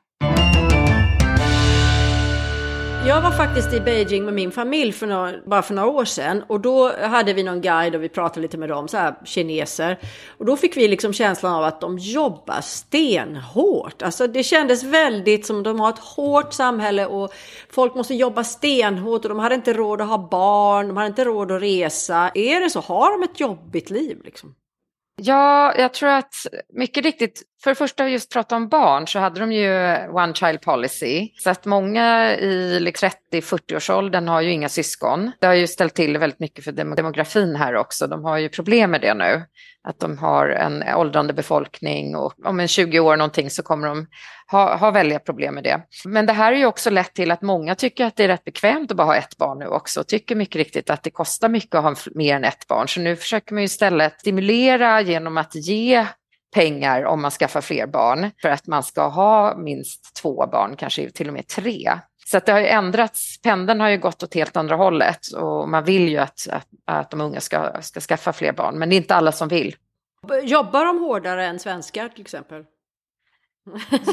Jag 3.06 3.22
var 3.22 3.30
faktiskt 3.30 3.72
i 3.72 3.80
Beijing 3.80 4.24
med 4.24 4.34
min 4.34 4.52
familj 4.52 4.92
för 4.92 5.06
några, 5.06 5.32
bara 5.46 5.62
för 5.62 5.74
några 5.74 5.88
år 5.88 6.04
sedan 6.04 6.44
och 6.48 6.60
då 6.60 6.96
hade 6.96 7.32
vi 7.32 7.42
någon 7.42 7.60
guide 7.60 7.94
och 7.94 8.02
vi 8.02 8.08
pratade 8.08 8.40
lite 8.40 8.58
med 8.58 8.68
dem, 8.68 8.88
så 8.88 8.96
här 8.96 9.14
kineser. 9.24 9.98
Och 10.38 10.44
då 10.44 10.56
fick 10.56 10.76
vi 10.76 10.88
liksom 10.88 11.12
känslan 11.12 11.54
av 11.54 11.64
att 11.64 11.80
de 11.80 11.98
jobbar 11.98 12.60
stenhårt. 12.60 14.02
Alltså 14.02 14.26
det 14.26 14.42
kändes 14.42 14.84
väldigt 14.84 15.46
som 15.46 15.62
de 15.62 15.80
har 15.80 15.88
ett 15.90 15.98
hårt 15.98 16.52
samhälle 16.52 17.06
och 17.06 17.32
folk 17.70 17.94
måste 17.94 18.14
jobba 18.14 18.44
stenhårt 18.44 19.24
och 19.24 19.28
de 19.28 19.38
hade 19.38 19.54
inte 19.54 19.72
råd 19.72 20.00
att 20.00 20.08
ha 20.08 20.28
barn, 20.30 20.88
de 20.88 20.96
hade 20.96 21.08
inte 21.08 21.24
råd 21.24 21.52
att 21.52 21.62
resa. 21.62 22.30
Är 22.34 22.60
det 22.60 22.70
så? 22.70 22.80
Har 22.80 23.10
de 23.10 23.22
ett 23.22 23.40
jobbigt 23.40 23.90
liv 23.90 24.20
liksom? 24.24 24.54
Ja, 25.20 25.74
jag 25.78 25.94
tror 25.94 26.08
att 26.08 26.34
mycket 26.74 27.04
riktigt, 27.04 27.42
för 27.62 27.70
det 27.70 27.74
första 27.74 28.08
just 28.08 28.32
prata 28.32 28.56
om 28.56 28.68
barn 28.68 29.06
så 29.06 29.18
hade 29.18 29.40
de 29.40 29.52
ju 29.52 29.70
one 30.10 30.34
child 30.34 30.60
policy. 30.60 31.28
Så 31.36 31.50
att 31.50 31.64
många 31.64 32.36
i 32.36 32.80
liksom, 32.80 33.10
30-40-årsåldern 33.32 34.28
har 34.28 34.40
ju 34.40 34.50
inga 34.50 34.68
syskon. 34.68 35.32
Det 35.40 35.46
har 35.46 35.54
ju 35.54 35.66
ställt 35.66 35.94
till 35.94 36.18
väldigt 36.18 36.40
mycket 36.40 36.64
för 36.64 36.72
demografin 36.72 37.56
här 37.56 37.76
också. 37.76 38.06
De 38.06 38.24
har 38.24 38.38
ju 38.38 38.48
problem 38.48 38.90
med 38.90 39.00
det 39.00 39.14
nu 39.14 39.42
att 39.88 40.00
de 40.00 40.18
har 40.18 40.48
en 40.48 40.84
åldrande 40.96 41.32
befolkning 41.32 42.16
och 42.16 42.32
om 42.44 42.60
en 42.60 42.68
20 42.68 43.00
år 43.00 43.16
någonting 43.16 43.50
så 43.50 43.62
kommer 43.62 43.88
de 43.88 44.06
ha, 44.50 44.76
ha 44.76 44.90
väldiga 44.90 45.18
problem 45.18 45.54
med 45.54 45.64
det. 45.64 45.80
Men 46.04 46.26
det 46.26 46.32
här 46.32 46.52
har 46.52 46.58
ju 46.58 46.66
också 46.66 46.90
lett 46.90 47.14
till 47.14 47.30
att 47.30 47.42
många 47.42 47.74
tycker 47.74 48.04
att 48.04 48.16
det 48.16 48.24
är 48.24 48.28
rätt 48.28 48.44
bekvämt 48.44 48.90
att 48.90 48.96
bara 48.96 49.06
ha 49.06 49.16
ett 49.16 49.36
barn 49.36 49.58
nu 49.58 49.66
också 49.66 50.00
och 50.00 50.06
tycker 50.06 50.34
mycket 50.34 50.56
riktigt 50.56 50.90
att 50.90 51.02
det 51.02 51.10
kostar 51.10 51.48
mycket 51.48 51.74
att 51.74 51.82
ha 51.82 51.94
mer 52.14 52.36
än 52.36 52.44
ett 52.44 52.66
barn. 52.68 52.88
Så 52.88 53.00
nu 53.00 53.16
försöker 53.16 53.54
man 53.54 53.62
ju 53.62 53.64
istället 53.64 54.20
stimulera 54.20 55.00
genom 55.00 55.38
att 55.38 55.54
ge 55.54 56.06
pengar 56.58 57.04
om 57.04 57.22
man 57.22 57.30
skaffar 57.30 57.60
fler 57.60 57.86
barn 57.86 58.30
för 58.42 58.48
att 58.48 58.66
man 58.66 58.82
ska 58.82 59.08
ha 59.08 59.56
minst 59.56 60.16
två 60.22 60.46
barn, 60.46 60.76
kanske 60.76 61.10
till 61.10 61.28
och 61.28 61.34
med 61.34 61.46
tre. 61.46 61.90
Så 62.26 62.36
att 62.36 62.46
det 62.46 62.52
har 62.52 62.60
ju 62.60 62.66
ändrats, 62.66 63.40
pendeln 63.42 63.80
har 63.80 63.88
ju 63.88 63.98
gått 63.98 64.22
åt 64.22 64.34
helt 64.34 64.56
andra 64.56 64.76
hållet 64.76 65.26
och 65.36 65.68
man 65.68 65.84
vill 65.84 66.08
ju 66.08 66.18
att, 66.18 66.48
att, 66.50 66.66
att 66.84 67.10
de 67.10 67.20
unga 67.20 67.40
ska, 67.40 67.82
ska 67.82 68.00
skaffa 68.00 68.32
fler 68.32 68.52
barn, 68.52 68.78
men 68.78 68.88
det 68.88 68.94
är 68.94 68.96
inte 68.96 69.14
alla 69.14 69.32
som 69.32 69.48
vill. 69.48 69.76
Jobbar 70.42 70.84
de 70.84 70.98
hårdare 70.98 71.46
än 71.46 71.58
svenskar 71.58 72.08
till 72.08 72.20
exempel? 72.20 72.64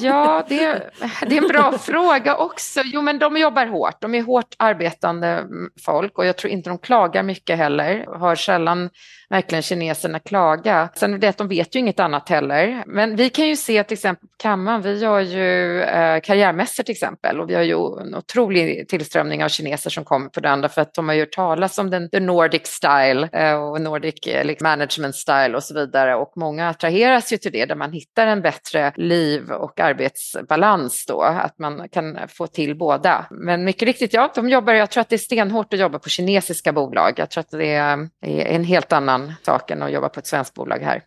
Ja, 0.01 0.45
det, 0.49 0.91
det 1.27 1.37
är 1.37 1.41
en 1.41 1.47
bra 1.47 1.77
fråga 1.77 2.35
också. 2.35 2.81
Jo, 2.85 3.01
men 3.01 3.19
de 3.19 3.37
jobbar 3.37 3.65
hårt. 3.65 4.01
De 4.01 4.15
är 4.15 4.21
hårt 4.21 4.55
arbetande 4.57 5.45
folk 5.85 6.17
och 6.17 6.25
jag 6.25 6.37
tror 6.37 6.53
inte 6.53 6.69
de 6.69 6.77
klagar 6.77 7.23
mycket 7.23 7.57
heller. 7.57 8.19
Hör 8.19 8.35
sällan 8.35 8.89
verkligen 9.29 9.61
kineserna 9.61 10.19
klaga. 10.19 10.89
Sen 10.95 11.13
är 11.13 11.17
det 11.17 11.27
att 11.27 11.37
de 11.37 11.47
vet 11.47 11.75
ju 11.75 11.79
inget 11.79 11.99
annat 11.99 12.29
heller. 12.29 12.83
Men 12.87 13.15
vi 13.15 13.29
kan 13.29 13.47
ju 13.47 13.55
se 13.55 13.83
till 13.83 13.93
exempel 13.93 14.27
på 14.27 14.35
kammaren, 14.37 14.81
vi 14.81 15.05
har 15.05 15.19
ju 15.19 15.81
eh, 15.81 16.21
karriärmässor 16.21 16.83
till 16.83 16.91
exempel 16.91 17.39
och 17.39 17.49
vi 17.49 17.55
har 17.55 17.61
ju 17.61 18.01
en 18.01 18.15
otrolig 18.15 18.87
tillströmning 18.87 19.43
av 19.43 19.49
kineser 19.49 19.89
som 19.89 20.03
kommer 20.03 20.29
på 20.29 20.39
det 20.39 20.49
andra. 20.49 20.69
för 20.69 20.81
att 20.81 20.93
de 20.93 21.07
har 21.07 21.15
ju 21.15 21.21
hört 21.21 21.31
talas 21.31 21.77
om 21.77 21.89
den 21.89 22.09
the 22.09 22.19
Nordic 22.19 22.67
style 22.67 23.29
eh, 23.31 23.63
och 23.63 23.81
Nordic 23.81 24.27
eh, 24.27 24.45
liksom 24.45 24.65
management 24.65 25.15
style 25.15 25.55
och 25.55 25.63
så 25.63 25.73
vidare 25.73 26.15
och 26.15 26.31
många 26.35 26.69
attraheras 26.69 27.33
ju 27.33 27.37
till 27.37 27.51
det 27.51 27.65
där 27.65 27.75
man 27.75 27.91
hittar 27.91 28.27
en 28.27 28.41
bättre 28.41 28.93
liv 28.95 29.44
och 29.51 29.79
arbetsbalans 29.79 31.05
då, 31.05 31.21
att 31.21 31.60
man 31.60 31.89
kan 31.89 32.17
få 32.27 32.47
till 32.47 32.77
båda. 32.77 33.25
Men 33.31 33.63
mycket 33.63 33.84
riktigt, 33.84 34.13
ja, 34.13 34.31
de 34.36 34.49
jobbar, 34.49 34.73
jag 34.73 34.91
tror 34.91 35.01
att 35.01 35.10
det 35.10 35.15
är 35.15 35.17
stenhårt 35.17 35.73
att 35.73 35.79
jobba 35.79 35.99
på 35.99 36.10
kinesiska 36.10 36.73
bolag. 36.73 37.13
Jag 37.17 37.29
tror 37.29 37.41
att 37.41 37.51
det 37.51 37.73
är 37.73 38.10
en 38.25 38.63
helt 38.63 38.93
annan 38.93 39.15
annan 39.15 39.34
sak 39.45 39.71
än 39.71 39.81
att 39.81 39.91
jobba 39.91 40.10
på 40.10 40.19
ett 40.19 40.27
svenskt 40.27 40.53
bolag 40.53 40.79
här. 40.79 41.01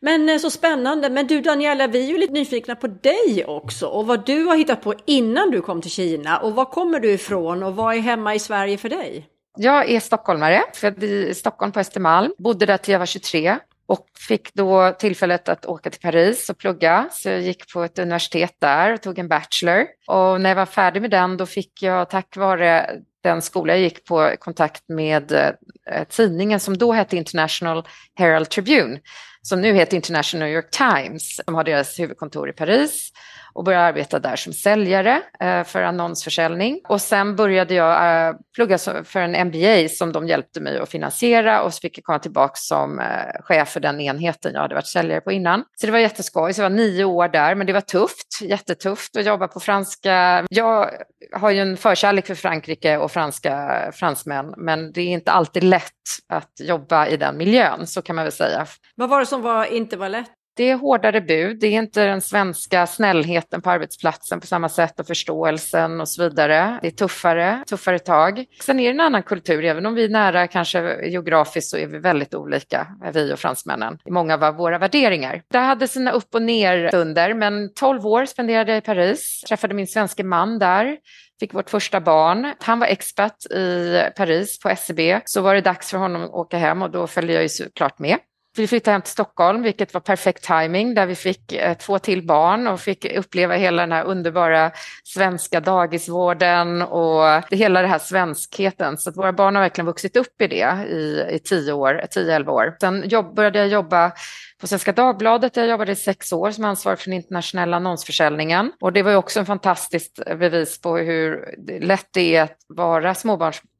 Men 0.00 0.28
eh, 0.28 0.38
så 0.38 0.50
spännande. 0.50 1.10
Men 1.10 1.26
du 1.26 1.40
Daniela, 1.40 1.86
vi 1.86 2.04
är 2.04 2.08
ju 2.08 2.18
lite 2.18 2.32
nyfikna 2.32 2.76
på 2.76 2.86
dig 2.86 3.44
också 3.46 3.86
och 3.86 4.06
vad 4.06 4.26
du 4.26 4.44
har 4.44 4.56
hittat 4.56 4.82
på 4.82 4.94
innan 5.06 5.50
du 5.50 5.60
kom 5.60 5.82
till 5.82 5.90
Kina 5.90 6.38
och 6.38 6.54
var 6.54 6.64
kommer 6.64 7.00
du 7.00 7.12
ifrån 7.12 7.62
och 7.62 7.76
vad 7.76 7.94
är 7.94 8.00
hemma 8.00 8.34
i 8.34 8.38
Sverige 8.38 8.78
för 8.78 8.88
dig? 8.88 9.26
Jag 9.56 9.90
är 9.90 10.00
stockholmare, 10.00 10.62
född 10.74 11.02
i 11.02 11.34
Stockholm 11.34 11.72
på 11.72 11.80
Östermalm, 11.80 12.32
bodde 12.38 12.66
där 12.66 12.76
till 12.76 12.92
jag 12.92 12.98
var 12.98 13.06
23 13.06 13.58
och 13.88 14.06
fick 14.28 14.54
då 14.54 14.92
tillfället 14.98 15.48
att 15.48 15.66
åka 15.66 15.90
till 15.90 16.00
Paris 16.00 16.50
och 16.50 16.58
plugga. 16.58 17.08
Så 17.12 17.28
jag 17.28 17.40
gick 17.40 17.72
på 17.72 17.82
ett 17.82 17.98
universitet 17.98 18.54
där 18.58 18.92
och 18.92 19.02
tog 19.02 19.18
en 19.18 19.28
bachelor. 19.28 19.86
Och 20.06 20.40
när 20.40 20.50
jag 20.50 20.56
var 20.56 20.66
färdig 20.66 21.02
med 21.02 21.10
den 21.10 21.36
då 21.36 21.46
fick 21.46 21.82
jag 21.82 22.10
tack 22.10 22.36
vare 22.36 22.90
den 23.28 23.42
skola 23.42 23.72
jag 23.72 23.80
gick 23.80 24.04
på 24.04 24.34
kontakt 24.38 24.88
med 24.88 25.32
eh, 25.32 26.04
tidningen 26.08 26.60
som 26.60 26.78
då 26.78 26.92
hette 26.92 27.16
International 27.16 27.86
Herald 28.14 28.50
Tribune, 28.50 29.00
som 29.42 29.60
nu 29.60 29.72
heter 29.72 29.96
International 29.96 30.46
New 30.46 30.54
York 30.54 30.70
Times, 30.70 31.36
som 31.44 31.54
har 31.54 31.64
deras 31.64 31.98
huvudkontor 31.98 32.48
i 32.48 32.52
Paris 32.52 33.12
och 33.58 33.64
började 33.64 33.84
arbeta 33.84 34.18
där 34.18 34.36
som 34.36 34.52
säljare 34.52 35.22
eh, 35.40 35.64
för 35.64 35.82
annonsförsäljning. 35.82 36.80
Och 36.88 37.00
sen 37.00 37.36
började 37.36 37.74
jag 37.74 38.28
eh, 38.28 38.34
plugga 38.54 38.78
för 38.78 39.20
en 39.20 39.46
MBA 39.48 39.88
som 39.88 40.12
de 40.12 40.28
hjälpte 40.28 40.60
mig 40.60 40.78
att 40.78 40.90
finansiera 40.90 41.62
och 41.62 41.74
så 41.74 41.80
fick 41.80 41.98
jag 41.98 42.04
komma 42.04 42.18
tillbaka 42.18 42.54
som 42.54 42.98
eh, 42.98 43.42
chef 43.42 43.68
för 43.68 43.80
den 43.80 44.00
enheten 44.00 44.54
jag 44.54 44.60
hade 44.60 44.74
varit 44.74 44.86
säljare 44.86 45.20
på 45.20 45.32
innan. 45.32 45.64
Så 45.76 45.86
det 45.86 45.92
var 45.92 45.98
jätteskoj, 45.98 46.54
så 46.54 46.60
jag 46.62 46.70
var 46.70 46.76
nio 46.76 47.04
år 47.04 47.28
där, 47.28 47.54
men 47.54 47.66
det 47.66 47.72
var 47.72 47.80
tufft, 47.80 48.40
jättetufft 48.42 49.16
att 49.16 49.26
jobba 49.26 49.48
på 49.48 49.60
franska. 49.60 50.46
Jag 50.50 50.90
har 51.32 51.50
ju 51.50 51.60
en 51.60 51.76
förkärlek 51.76 52.26
för 52.26 52.34
Frankrike 52.34 52.96
och 52.96 53.10
franska 53.18 53.92
fransmän, 53.94 54.54
men 54.56 54.92
det 54.92 55.00
är 55.00 55.08
inte 55.08 55.32
alltid 55.32 55.64
lätt 55.64 55.92
att 56.28 56.52
jobba 56.60 57.06
i 57.06 57.16
den 57.16 57.36
miljön, 57.36 57.86
så 57.86 58.02
kan 58.02 58.16
man 58.16 58.24
väl 58.24 58.32
säga. 58.32 58.66
Vad 58.94 59.08
var 59.08 59.20
det 59.20 59.26
som 59.26 59.42
var, 59.42 59.64
inte 59.64 59.96
var 59.96 60.08
lätt? 60.08 60.30
Det 60.56 60.70
är 60.70 60.76
hårdare 60.76 61.20
bud, 61.20 61.60
det 61.60 61.66
är 61.66 61.72
inte 61.72 62.04
den 62.04 62.20
svenska 62.20 62.86
snällheten 62.86 63.62
på 63.62 63.70
arbetsplatsen 63.70 64.40
på 64.40 64.46
samma 64.46 64.68
sätt 64.68 65.00
och 65.00 65.06
förståelsen 65.06 66.00
och 66.00 66.08
så 66.08 66.22
vidare. 66.22 66.78
Det 66.82 66.88
är 66.88 66.90
tuffare, 66.90 67.64
tuffare 67.68 67.98
tag. 67.98 68.44
Sen 68.62 68.80
är 68.80 68.84
det 68.84 68.90
en 68.90 69.00
annan 69.00 69.22
kultur, 69.22 69.64
även 69.64 69.86
om 69.86 69.94
vi 69.94 70.04
är 70.04 70.08
nära 70.08 70.46
kanske 70.46 71.08
geografiskt 71.08 71.70
så 71.70 71.76
är 71.76 71.86
vi 71.86 71.98
väldigt 71.98 72.34
olika, 72.34 72.86
vi 73.14 73.32
och 73.32 73.38
fransmännen, 73.38 73.98
i 74.04 74.10
många 74.10 74.34
av 74.34 74.56
våra 74.56 74.78
värderingar. 74.78 75.42
Det 75.50 75.58
hade 75.58 75.88
sina 75.88 76.10
upp 76.10 76.34
och 76.34 76.42
ner 76.42 76.88
stunder, 76.88 77.34
men 77.34 77.74
12 77.74 78.06
år 78.06 78.26
spenderade 78.26 78.72
jag 78.72 78.78
i 78.78 78.86
Paris, 78.86 79.44
träffade 79.48 79.74
min 79.74 79.86
svenska 79.86 80.24
man 80.24 80.58
där 80.58 80.96
fick 81.40 81.54
vårt 81.54 81.70
första 81.70 82.00
barn. 82.00 82.54
Han 82.60 82.78
var 82.78 82.86
expert 82.86 83.46
i 83.50 84.02
Paris 84.16 84.58
på 84.58 84.68
SCB. 84.68 85.20
Så 85.24 85.40
var 85.40 85.54
det 85.54 85.60
dags 85.60 85.90
för 85.90 85.98
honom 85.98 86.22
att 86.22 86.30
åka 86.30 86.58
hem 86.58 86.82
och 86.82 86.90
då 86.90 87.06
följde 87.06 87.32
jag 87.32 87.42
ju 87.42 87.48
såklart 87.48 87.98
med. 87.98 88.18
Vi 88.58 88.66
flyttade 88.66 88.92
hem 88.92 89.02
till 89.02 89.12
Stockholm, 89.12 89.62
vilket 89.62 89.94
var 89.94 90.00
perfekt 90.00 90.44
timing 90.44 90.94
där 90.94 91.06
vi 91.06 91.14
fick 91.14 91.52
eh, 91.52 91.76
två 91.76 91.98
till 91.98 92.26
barn 92.26 92.66
och 92.66 92.80
fick 92.80 93.04
uppleva 93.04 93.54
hela 93.54 93.82
den 93.82 93.92
här 93.92 94.04
underbara 94.04 94.70
svenska 95.04 95.60
dagisvården 95.60 96.82
och 96.82 97.42
det, 97.50 97.56
hela 97.56 97.80
den 97.80 97.90
här 97.90 97.98
svenskheten. 97.98 98.98
Så 98.98 99.10
att 99.10 99.16
våra 99.16 99.32
barn 99.32 99.54
har 99.54 99.62
verkligen 99.62 99.86
vuxit 99.86 100.16
upp 100.16 100.42
i 100.42 100.46
det 100.46 100.86
i, 100.88 101.26
i 101.30 101.38
tio 101.38 101.72
år, 101.72 102.02
tio, 102.10 102.34
elva 102.34 102.52
år. 102.52 102.76
Sen 102.80 103.08
jobb, 103.08 103.34
började 103.34 103.58
jag 103.58 103.68
jobba 103.68 104.12
på 104.60 104.66
Svenska 104.66 104.92
Dagbladet 104.92 105.54
där 105.54 105.62
jag 105.62 105.70
jobbade 105.70 105.92
i 105.92 105.96
sex 105.96 106.32
år 106.32 106.50
som 106.50 106.64
ansvarig 106.64 106.98
för 106.98 107.10
den 107.10 107.16
internationella 107.16 107.76
annonsförsäljningen. 107.76 108.72
Och 108.80 108.92
det 108.92 109.02
var 109.02 109.10
ju 109.10 109.16
också 109.16 109.40
en 109.40 109.46
fantastiskt 109.46 110.20
bevis 110.38 110.80
på 110.80 110.96
hur 110.96 111.54
lätt 111.80 112.08
det 112.12 112.36
är 112.36 112.42
att 112.42 112.56
vara 112.68 113.14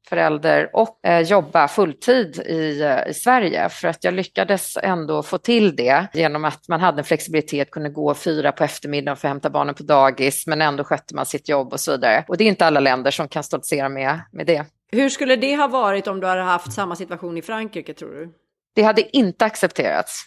småbarnsförälder 0.09 0.69
och 0.73 0.99
eh, 1.03 1.21
jobba 1.21 1.67
fulltid 1.67 2.39
i, 2.39 2.81
eh, 2.81 3.09
i 3.09 3.13
Sverige. 3.13 3.69
För 3.69 3.87
att 3.87 4.03
jag 4.03 4.13
lyckades 4.13 4.77
ändå 4.83 5.23
få 5.23 5.37
till 5.37 5.75
det 5.75 6.07
genom 6.13 6.45
att 6.45 6.67
man 6.67 6.79
hade 6.79 6.99
en 6.99 7.03
flexibilitet, 7.03 7.71
kunde 7.71 7.89
gå 7.89 8.13
fyra 8.13 8.51
på 8.51 8.63
eftermiddagen 8.63 9.17
för 9.17 9.27
att 9.27 9.31
hämta 9.31 9.49
barnen 9.49 9.75
på 9.75 9.83
dagis, 9.83 10.47
men 10.47 10.61
ändå 10.61 10.83
skötte 10.83 11.15
man 11.15 11.25
sitt 11.25 11.49
jobb 11.49 11.73
och 11.73 11.79
så 11.79 11.91
vidare. 11.91 12.25
Och 12.27 12.37
det 12.37 12.43
är 12.43 12.47
inte 12.47 12.65
alla 12.65 12.79
länder 12.79 13.11
som 13.11 13.27
kan 13.27 13.43
stoltsera 13.43 13.89
med, 13.89 14.19
med 14.31 14.45
det. 14.45 14.65
Hur 14.91 15.09
skulle 15.09 15.35
det 15.35 15.55
ha 15.55 15.67
varit 15.67 16.07
om 16.07 16.19
du 16.19 16.27
hade 16.27 16.41
haft 16.41 16.73
samma 16.73 16.95
situation 16.95 17.37
i 17.37 17.41
Frankrike 17.41 17.93
tror 17.93 18.09
du? 18.09 18.33
Det 18.75 18.83
hade 18.83 19.17
inte 19.17 19.45
accepterats 19.45 20.25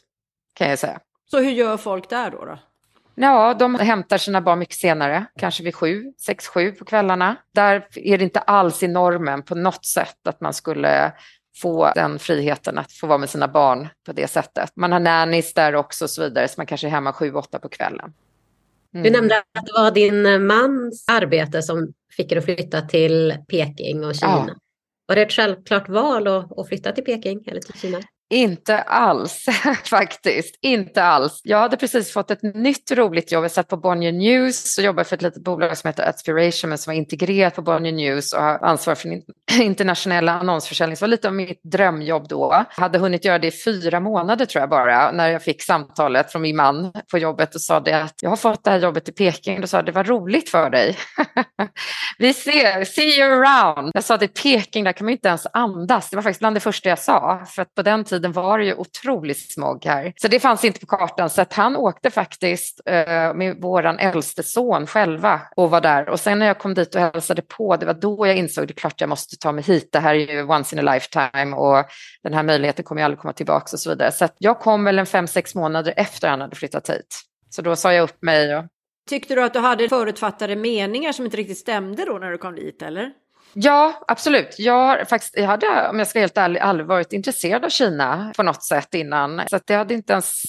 kan 0.54 0.70
jag 0.70 0.78
säga. 0.78 1.00
Så 1.30 1.38
hur 1.38 1.50
gör 1.50 1.76
folk 1.76 2.10
där 2.10 2.30
då? 2.30 2.44
då? 2.44 2.58
Ja, 3.14 3.54
de 3.54 3.74
hämtar 3.74 4.18
sina 4.18 4.40
barn 4.40 4.58
mycket 4.58 4.76
senare, 4.76 5.24
kanske 5.38 5.62
vid 5.62 5.74
sju, 5.74 6.12
sex, 6.20 6.46
sju 6.46 6.72
på 6.72 6.84
kvällarna. 6.84 7.36
Där 7.54 7.86
är 7.94 8.18
det 8.18 8.24
inte 8.24 8.40
alls 8.40 8.82
i 8.82 8.88
normen 8.88 9.42
på 9.42 9.54
något 9.54 9.84
sätt 9.86 10.26
att 10.26 10.40
man 10.40 10.54
skulle 10.54 11.12
få 11.56 11.92
den 11.94 12.18
friheten 12.18 12.78
att 12.78 12.92
få 12.92 13.06
vara 13.06 13.18
med 13.18 13.30
sina 13.30 13.48
barn 13.48 13.88
på 14.06 14.12
det 14.12 14.26
sättet. 14.26 14.72
Man 14.76 14.92
har 14.92 15.00
nannies 15.00 15.54
där 15.54 15.74
också 15.74 16.04
och 16.04 16.10
så 16.10 16.22
vidare, 16.22 16.48
så 16.48 16.54
man 16.56 16.66
kanske 16.66 16.86
är 16.86 16.90
hemma 16.90 17.12
sju, 17.12 17.32
åtta 17.34 17.58
på 17.58 17.68
kvällen. 17.68 18.12
Mm. 18.94 19.04
Du 19.04 19.10
nämnde 19.10 19.38
att 19.38 19.66
det 19.66 19.72
var 19.72 19.90
din 19.90 20.46
mans 20.46 21.04
arbete 21.08 21.62
som 21.62 21.92
fick 22.16 22.32
er 22.32 22.36
att 22.36 22.44
flytta 22.44 22.80
till 22.80 23.36
Peking 23.48 24.04
och 24.04 24.14
Kina. 24.14 24.44
Ja. 24.48 24.54
Var 25.06 25.16
det 25.16 25.22
ett 25.22 25.32
självklart 25.32 25.88
val 25.88 26.26
att, 26.28 26.68
flytta 26.68 26.92
till 26.92 27.04
Peking 27.04 27.44
eller 27.46 27.60
till 27.60 27.80
Kina? 27.80 28.00
Inte 28.32 28.78
alls 28.78 29.46
faktiskt, 29.90 30.58
inte 30.60 31.02
alls. 31.02 31.40
Jag 31.44 31.58
hade 31.58 31.76
precis 31.76 32.12
fått 32.12 32.30
ett 32.30 32.42
nytt 32.42 32.90
roligt 32.90 33.32
jobb. 33.32 33.44
Jag 33.44 33.50
satt 33.50 33.68
på 33.68 33.76
Bonnier 33.76 34.12
News 34.12 34.78
och 34.78 34.84
jobbade 34.84 35.08
för 35.08 35.16
ett 35.16 35.22
litet 35.22 35.44
bolag 35.44 35.78
som 35.78 35.88
heter 35.88 36.08
Aspiration 36.08 36.68
men 36.68 36.78
som 36.78 36.90
var 36.90 36.98
integrerat 36.98 37.54
på 37.54 37.62
Bonnier 37.62 37.92
News 37.92 38.32
och 38.32 38.42
har 38.42 38.58
ansvar 38.58 38.94
för 38.94 39.20
internationella 39.60 40.32
annonsförsäljning. 40.32 40.96
Så 40.96 41.04
det 41.04 41.06
var 41.06 41.10
lite 41.10 41.28
av 41.28 41.34
mitt 41.34 41.60
drömjobb 41.62 42.28
då. 42.28 42.64
Jag 42.76 42.82
hade 42.82 42.98
hunnit 42.98 43.24
göra 43.24 43.38
det 43.38 43.46
i 43.46 43.62
fyra 43.64 44.00
månader 44.00 44.46
tror 44.46 44.60
jag 44.60 44.70
bara 44.70 45.12
när 45.12 45.28
jag 45.28 45.42
fick 45.42 45.62
samtalet 45.62 46.32
från 46.32 46.42
min 46.42 46.56
man 46.56 46.92
på 47.10 47.18
jobbet 47.18 47.54
och 47.54 47.60
sa 47.60 47.80
det 47.80 48.02
att 48.02 48.14
jag 48.22 48.30
har 48.30 48.36
fått 48.36 48.64
det 48.64 48.70
här 48.70 48.78
jobbet 48.78 49.08
i 49.08 49.12
Peking. 49.12 49.60
Då 49.60 49.66
sa 49.66 49.76
jag 49.76 49.86
det 49.86 49.92
var 49.92 50.04
roligt 50.04 50.48
för 50.48 50.70
dig. 50.70 50.96
Vi 52.18 52.34
ser, 52.34 52.84
see 52.84 53.20
you 53.20 53.32
around. 53.32 53.90
Jag 53.94 54.04
sa 54.04 54.16
det 54.16 54.24
i 54.24 54.28
Peking, 54.28 54.84
där 54.84 54.92
kan 54.92 55.04
man 55.04 55.12
inte 55.12 55.28
ens 55.28 55.46
andas. 55.52 56.10
Det 56.10 56.16
var 56.16 56.22
faktiskt 56.22 56.40
bland 56.40 56.56
det 56.56 56.60
första 56.60 56.88
jag 56.88 56.98
sa 56.98 57.44
för 57.46 57.62
att 57.62 57.74
på 57.74 57.82
den 57.82 58.04
tiden 58.04 58.21
tiden 58.22 58.32
var 58.32 58.58
det 58.58 58.64
ju 58.64 58.74
otroligt 58.74 59.52
smog 59.52 59.84
här. 59.84 60.12
Så 60.16 60.28
det 60.28 60.40
fanns 60.40 60.64
inte 60.64 60.80
på 60.80 60.86
kartan. 60.86 61.30
Så 61.30 61.42
att 61.42 61.52
han 61.52 61.76
åkte 61.76 62.10
faktiskt 62.10 62.80
eh, 62.86 63.34
med 63.34 63.56
våran 63.60 63.98
äldste 63.98 64.42
son 64.42 64.86
själva 64.86 65.40
och 65.56 65.70
var 65.70 65.80
där. 65.80 66.08
Och 66.08 66.20
sen 66.20 66.38
när 66.38 66.46
jag 66.46 66.58
kom 66.58 66.74
dit 66.74 66.94
och 66.94 67.00
hälsade 67.00 67.42
på, 67.42 67.76
det 67.76 67.86
var 67.86 67.94
då 67.94 68.26
jag 68.26 68.36
insåg 68.36 68.66
det 68.68 68.74
klart 68.74 69.00
jag 69.00 69.08
måste 69.08 69.36
ta 69.36 69.52
mig 69.52 69.64
hit. 69.64 69.88
Det 69.92 70.00
här 70.00 70.14
är 70.14 70.34
ju 70.34 70.42
once 70.42 70.76
in 70.76 70.88
a 70.88 70.94
lifetime 70.94 71.56
och 71.56 71.84
den 72.22 72.34
här 72.34 72.42
möjligheten 72.42 72.84
kommer 72.84 73.00
jag 73.00 73.04
aldrig 73.04 73.20
komma 73.20 73.32
tillbaka 73.32 73.68
och 73.72 73.80
så 73.80 73.90
vidare. 73.90 74.12
Så 74.12 74.28
jag 74.38 74.60
kom 74.60 74.84
väl 74.84 74.98
en 74.98 75.06
fem, 75.06 75.26
sex 75.26 75.54
månader 75.54 75.94
efter 75.96 76.28
han 76.28 76.40
hade 76.40 76.56
flyttat 76.56 76.90
hit. 76.90 77.20
Så 77.50 77.62
då 77.62 77.76
sa 77.76 77.92
jag 77.92 78.02
upp 78.02 78.22
mig. 78.22 78.56
Och... 78.56 78.64
Tyckte 79.08 79.34
du 79.34 79.42
att 79.42 79.52
du 79.52 79.58
hade 79.58 79.88
förutfattade 79.88 80.56
meningar 80.56 81.12
som 81.12 81.24
inte 81.24 81.36
riktigt 81.36 81.58
stämde 81.58 82.04
då 82.04 82.18
när 82.18 82.30
du 82.30 82.38
kom 82.38 82.54
dit 82.54 82.82
eller? 82.82 83.10
Ja, 83.54 84.04
absolut. 84.08 84.58
Jag, 84.58 84.72
har 84.72 85.04
faktiskt, 85.04 85.36
jag 85.36 85.46
hade, 85.46 85.88
om 85.88 85.98
jag 85.98 86.08
ska 86.08 86.18
vara 86.18 86.22
helt 86.22 86.38
ärlig, 86.38 86.60
aldrig 86.60 86.86
varit 86.86 87.12
intresserad 87.12 87.64
av 87.64 87.68
Kina 87.68 88.32
på 88.36 88.42
något 88.42 88.64
sätt 88.64 88.94
innan. 88.94 89.42
Så 89.50 89.56
att 89.56 89.70
jag 89.70 89.78
hade 89.78 89.94
inte 89.94 90.12
ens 90.12 90.42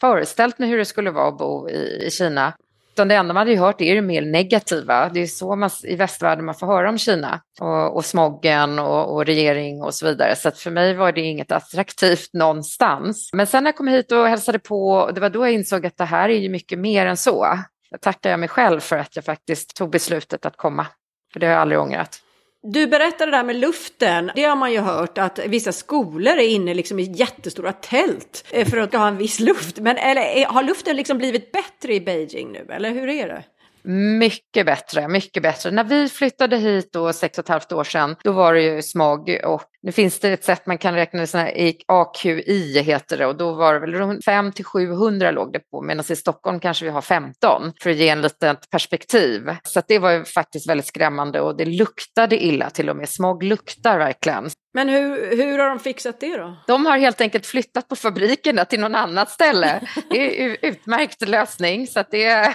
föreställt 0.00 0.58
mig 0.58 0.68
hur 0.68 0.78
det 0.78 0.84
skulle 0.84 1.10
vara 1.10 1.28
att 1.28 1.38
bo 1.38 1.68
i, 1.68 2.06
i 2.06 2.10
Kina. 2.10 2.52
Utan 2.92 3.08
det 3.08 3.14
enda 3.14 3.34
man 3.34 3.46
hade 3.46 3.58
hört 3.58 3.80
är 3.80 3.94
det 3.94 4.02
mer 4.02 4.22
negativa. 4.22 5.08
Det 5.08 5.20
är 5.20 5.26
så 5.26 5.56
man, 5.56 5.70
i 5.84 5.96
västvärlden 5.96 6.44
man 6.44 6.54
får 6.54 6.66
höra 6.66 6.88
om 6.88 6.98
Kina 6.98 7.40
och, 7.60 7.96
och 7.96 8.04
smoggen 8.04 8.78
och, 8.78 9.14
och, 9.14 9.26
regering 9.26 9.82
och 9.82 9.94
så 9.94 10.06
vidare. 10.06 10.36
Så 10.36 10.48
att 10.48 10.58
för 10.58 10.70
mig 10.70 10.94
var 10.94 11.12
det 11.12 11.20
inget 11.20 11.52
attraktivt 11.52 12.32
någonstans. 12.32 13.30
Men 13.32 13.46
sen 13.46 13.64
när 13.64 13.68
jag 13.68 13.76
kom 13.76 13.88
hit 13.88 14.12
och 14.12 14.28
hälsade 14.28 14.58
på, 14.58 15.10
det 15.14 15.20
var 15.20 15.30
då 15.30 15.46
jag 15.46 15.52
insåg 15.52 15.86
att 15.86 15.96
det 15.96 16.04
här 16.04 16.28
är 16.28 16.38
ju 16.38 16.48
mycket 16.48 16.78
mer 16.78 17.06
än 17.06 17.16
så. 17.16 17.58
Jag 17.90 18.00
tackar 18.00 18.30
jag 18.30 18.40
mig 18.40 18.48
själv 18.48 18.80
för 18.80 18.98
att 18.98 19.16
jag 19.16 19.24
faktiskt 19.24 19.76
tog 19.76 19.90
beslutet 19.90 20.46
att 20.46 20.56
komma. 20.56 20.86
För 21.32 21.40
det 21.40 21.46
har 21.46 21.52
jag 21.52 21.60
aldrig 21.60 21.80
ångrat. 21.80 22.22
Du 22.68 22.86
berättade 22.86 23.30
det 23.30 23.36
där 23.36 23.44
med 23.44 23.56
luften. 23.56 24.30
Det 24.34 24.44
har 24.44 24.56
man 24.56 24.72
ju 24.72 24.78
hört 24.78 25.18
att 25.18 25.38
vissa 25.46 25.72
skolor 25.72 26.32
är 26.32 26.48
inne 26.48 26.74
liksom 26.74 26.98
i 26.98 27.12
jättestora 27.12 27.72
tält 27.72 28.44
eh, 28.50 28.68
för 28.68 28.76
att 28.76 28.92
ha 28.92 29.08
en 29.08 29.16
viss 29.16 29.40
luft. 29.40 29.78
Men 29.78 29.96
eller, 29.96 30.40
eh, 30.40 30.52
har 30.52 30.62
luften 30.62 30.96
liksom 30.96 31.18
blivit 31.18 31.52
bättre 31.52 31.94
i 31.94 32.00
Beijing 32.00 32.52
nu, 32.52 32.66
eller 32.70 32.90
hur 32.90 33.08
är 33.08 33.28
det? 33.28 33.44
Mycket 33.88 34.66
bättre, 34.66 35.08
mycket 35.08 35.42
bättre. 35.42 35.70
När 35.70 35.84
vi 35.84 36.08
flyttade 36.08 36.56
hit 36.56 36.92
då 36.92 37.12
sex 37.12 37.38
och 37.38 37.44
ett 37.44 37.48
halvt 37.48 37.72
år 37.72 37.84
sedan, 37.84 38.16
då 38.24 38.32
var 38.32 38.54
det 38.54 38.62
ju 38.62 38.82
smog 38.82 39.40
och 39.44 39.62
nu 39.82 39.92
finns 39.92 40.20
det 40.20 40.32
ett 40.32 40.44
sätt 40.44 40.66
man 40.66 40.78
kan 40.78 40.94
räkna 40.94 41.20
det 41.20 41.74
AQI 41.86 42.82
heter 42.82 43.18
det 43.18 43.26
och 43.26 43.36
då 43.36 43.52
var 43.52 43.74
det 43.74 43.80
väl 43.80 43.94
runt 43.94 44.24
5 44.24 44.52
till 44.52 44.64
700 44.64 45.30
låg 45.30 45.52
det 45.52 45.58
på 45.70 45.82
medan 45.82 46.04
i 46.08 46.16
Stockholm 46.16 46.60
kanske 46.60 46.84
vi 46.84 46.90
har 46.90 47.00
15 47.00 47.72
för 47.82 47.90
att 47.90 47.96
ge 47.96 48.08
en 48.08 48.22
litet 48.22 48.70
perspektiv. 48.70 49.50
Så 49.62 49.82
det 49.88 49.98
var 49.98 50.10
ju 50.10 50.24
faktiskt 50.24 50.68
väldigt 50.68 50.86
skrämmande 50.86 51.40
och 51.40 51.56
det 51.56 51.64
luktade 51.64 52.44
illa 52.44 52.70
till 52.70 52.90
och 52.90 52.96
med. 52.96 53.08
Smog 53.08 53.42
luktar 53.42 53.98
verkligen. 53.98 54.50
Men 54.76 54.88
hur, 54.88 55.36
hur 55.36 55.58
har 55.58 55.68
de 55.68 55.78
fixat 55.78 56.20
det 56.20 56.36
då? 56.36 56.56
De 56.66 56.86
har 56.86 56.98
helt 56.98 57.20
enkelt 57.20 57.46
flyttat 57.46 57.88
på 57.88 57.96
fabrikerna 57.96 58.64
till 58.64 58.80
någon 58.80 58.94
annat 58.94 59.30
ställe. 59.30 59.80
Det 60.10 60.44
är 60.44 60.56
utmärkt 60.62 61.28
lösning. 61.28 61.86
Så 61.86 62.04
det, 62.10 62.54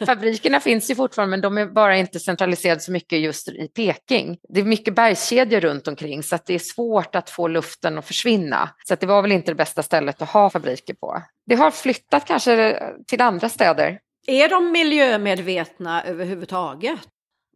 fabrikerna 0.06 0.60
finns 0.60 0.90
ju 0.90 0.94
fortfarande 0.94 1.30
men 1.30 1.40
de 1.40 1.58
är 1.58 1.66
bara 1.66 1.96
inte 1.96 2.20
centraliserade 2.20 2.80
så 2.80 2.92
mycket 2.92 3.18
just 3.18 3.48
i 3.48 3.68
Peking. 3.74 4.38
Det 4.48 4.60
är 4.60 4.64
mycket 4.64 4.94
bergskedjor 4.94 5.60
runt 5.60 5.88
omkring 5.88 6.22
så 6.22 6.38
det 6.46 6.54
är 6.54 6.58
svårt 6.58 7.14
att 7.14 7.30
få 7.30 7.48
luften 7.48 7.98
att 7.98 8.06
försvinna. 8.06 8.70
Så 8.88 8.94
det 8.94 9.06
var 9.06 9.22
väl 9.22 9.32
inte 9.32 9.50
det 9.50 9.56
bästa 9.56 9.82
stället 9.82 10.22
att 10.22 10.30
ha 10.30 10.50
fabriker 10.50 10.94
på. 10.94 11.22
Det 11.46 11.54
har 11.54 11.70
flyttat 11.70 12.26
kanske 12.26 12.82
till 13.06 13.20
andra 13.20 13.48
städer. 13.48 13.98
Är 14.26 14.48
de 14.48 14.72
miljömedvetna 14.72 16.02
överhuvudtaget? 16.02 17.00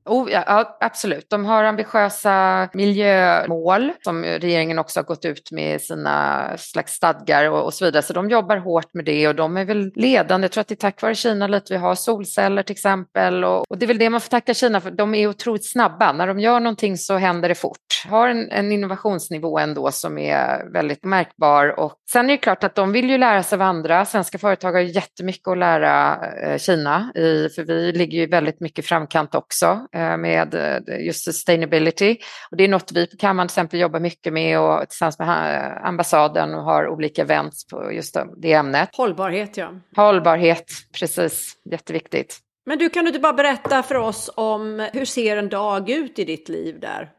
Oh, 0.06 0.30
ja, 0.30 0.76
absolut. 0.80 1.30
De 1.30 1.44
har 1.44 1.64
ambitiösa 1.64 2.68
miljömål 2.72 3.92
som 4.04 4.24
regeringen 4.24 4.78
också 4.78 5.00
har 5.00 5.04
gått 5.04 5.24
ut 5.24 5.50
med 5.52 5.76
i 5.76 5.78
sina 5.78 6.48
slags 6.58 6.92
stadgar 6.92 7.50
och, 7.50 7.64
och, 7.64 7.74
så 7.74 7.84
vidare. 7.84 8.02
Så 8.02 8.12
de 8.12 8.30
jobbar 8.30 8.56
hårt 8.56 8.94
med 8.94 9.04
det 9.04 9.28
och 9.28 9.34
de 9.34 9.56
är 9.56 9.64
väl 9.64 9.92
ledande. 9.94 10.44
Jag 10.44 10.52
tror 10.52 10.60
att 10.60 10.68
det 10.68 10.74
är 10.74 10.76
tack 10.76 11.02
vare 11.02 11.14
Kina 11.14 11.46
lite 11.46 11.72
vi 11.72 11.78
har 11.78 11.94
solceller 11.94 12.62
till 12.62 12.72
exempel. 12.72 13.44
Och, 13.44 13.70
och, 13.70 13.78
det 13.78 13.84
är 13.84 13.86
väl 13.86 13.98
det 13.98 14.10
man 14.10 14.20
får 14.20 14.28
tacka 14.28 14.54
Kina 14.54 14.80
för. 14.80 14.90
De 14.90 15.14
är 15.14 15.26
otroligt 15.26 15.70
snabba. 15.70 16.12
När 16.12 16.26
de 16.26 16.40
gör 16.40 16.60
någonting 16.60 16.96
så 16.96 17.16
händer 17.16 17.48
det 17.48 17.54
fort. 17.54 17.78
Har 18.08 18.28
en, 18.28 18.50
en 18.50 18.72
innovationsnivå 18.72 19.58
ändå 19.58 19.90
som 19.90 20.18
är 20.18 20.72
väldigt 20.72 21.04
märkbar. 21.04 21.80
Och 21.80 21.94
sen 22.12 22.24
är 22.24 22.34
det 22.34 22.38
klart 22.38 22.64
att 22.64 22.74
de 22.74 22.92
vill 22.92 23.10
ju 23.10 23.18
lära 23.18 23.42
sig 23.42 23.56
av 23.56 23.62
andra. 23.62 24.04
Svenska 24.04 24.38
företag 24.38 24.72
har 24.72 24.80
jättemycket 24.80 25.48
att 25.48 25.58
lära 25.58 26.18
eh, 26.42 26.58
Kina 26.58 27.12
i, 27.14 27.48
för 27.48 27.62
vi 27.62 27.92
ligger 27.92 28.18
ju 28.18 28.26
väldigt 28.26 28.60
mycket 28.60 28.86
framkant 28.86 29.34
också. 29.34 29.86
Eh, 29.94 30.16
med 30.16 30.54
eh, 30.54 31.06
just 31.06 31.24
sustainability. 31.24 32.16
Och 32.50 32.56
det 32.56 32.64
är 32.64 32.68
något 32.68 32.92
vi 32.92 33.06
på 33.06 33.16
kammaren 33.16 33.48
till 33.48 33.52
exempel 33.52 33.80
jobbar 33.80 34.00
mycket 34.00 34.32
med 34.32 34.60
och 34.60 34.88
tillsammans 34.88 35.18
med 35.18 35.80
ambassaden 35.84 36.54
och 36.54 36.62
har 36.62 36.88
olika 36.88 37.22
events 37.22 37.66
på 37.66 37.92
just 37.92 38.16
det 38.36 38.52
ämnet. 38.52 38.88
Hållbarhet 38.92 39.56
ja. 39.56 39.70
Hållbarhet, 39.96 40.72
precis, 40.98 41.56
jätteviktigt. 41.70 42.38
Men 42.66 42.78
du 42.78 42.90
kan 42.90 43.04
du 43.04 43.08
inte 43.08 43.20
bara 43.20 43.32
berätta 43.32 43.82
för 43.82 43.94
oss 43.94 44.30
om 44.34 44.88
hur 44.92 45.04
ser 45.04 45.36
en 45.36 45.48
dag 45.48 45.90
ut 45.90 46.18
i 46.18 46.24
ditt 46.24 46.48
liv 46.48 46.80
där? 46.80 47.10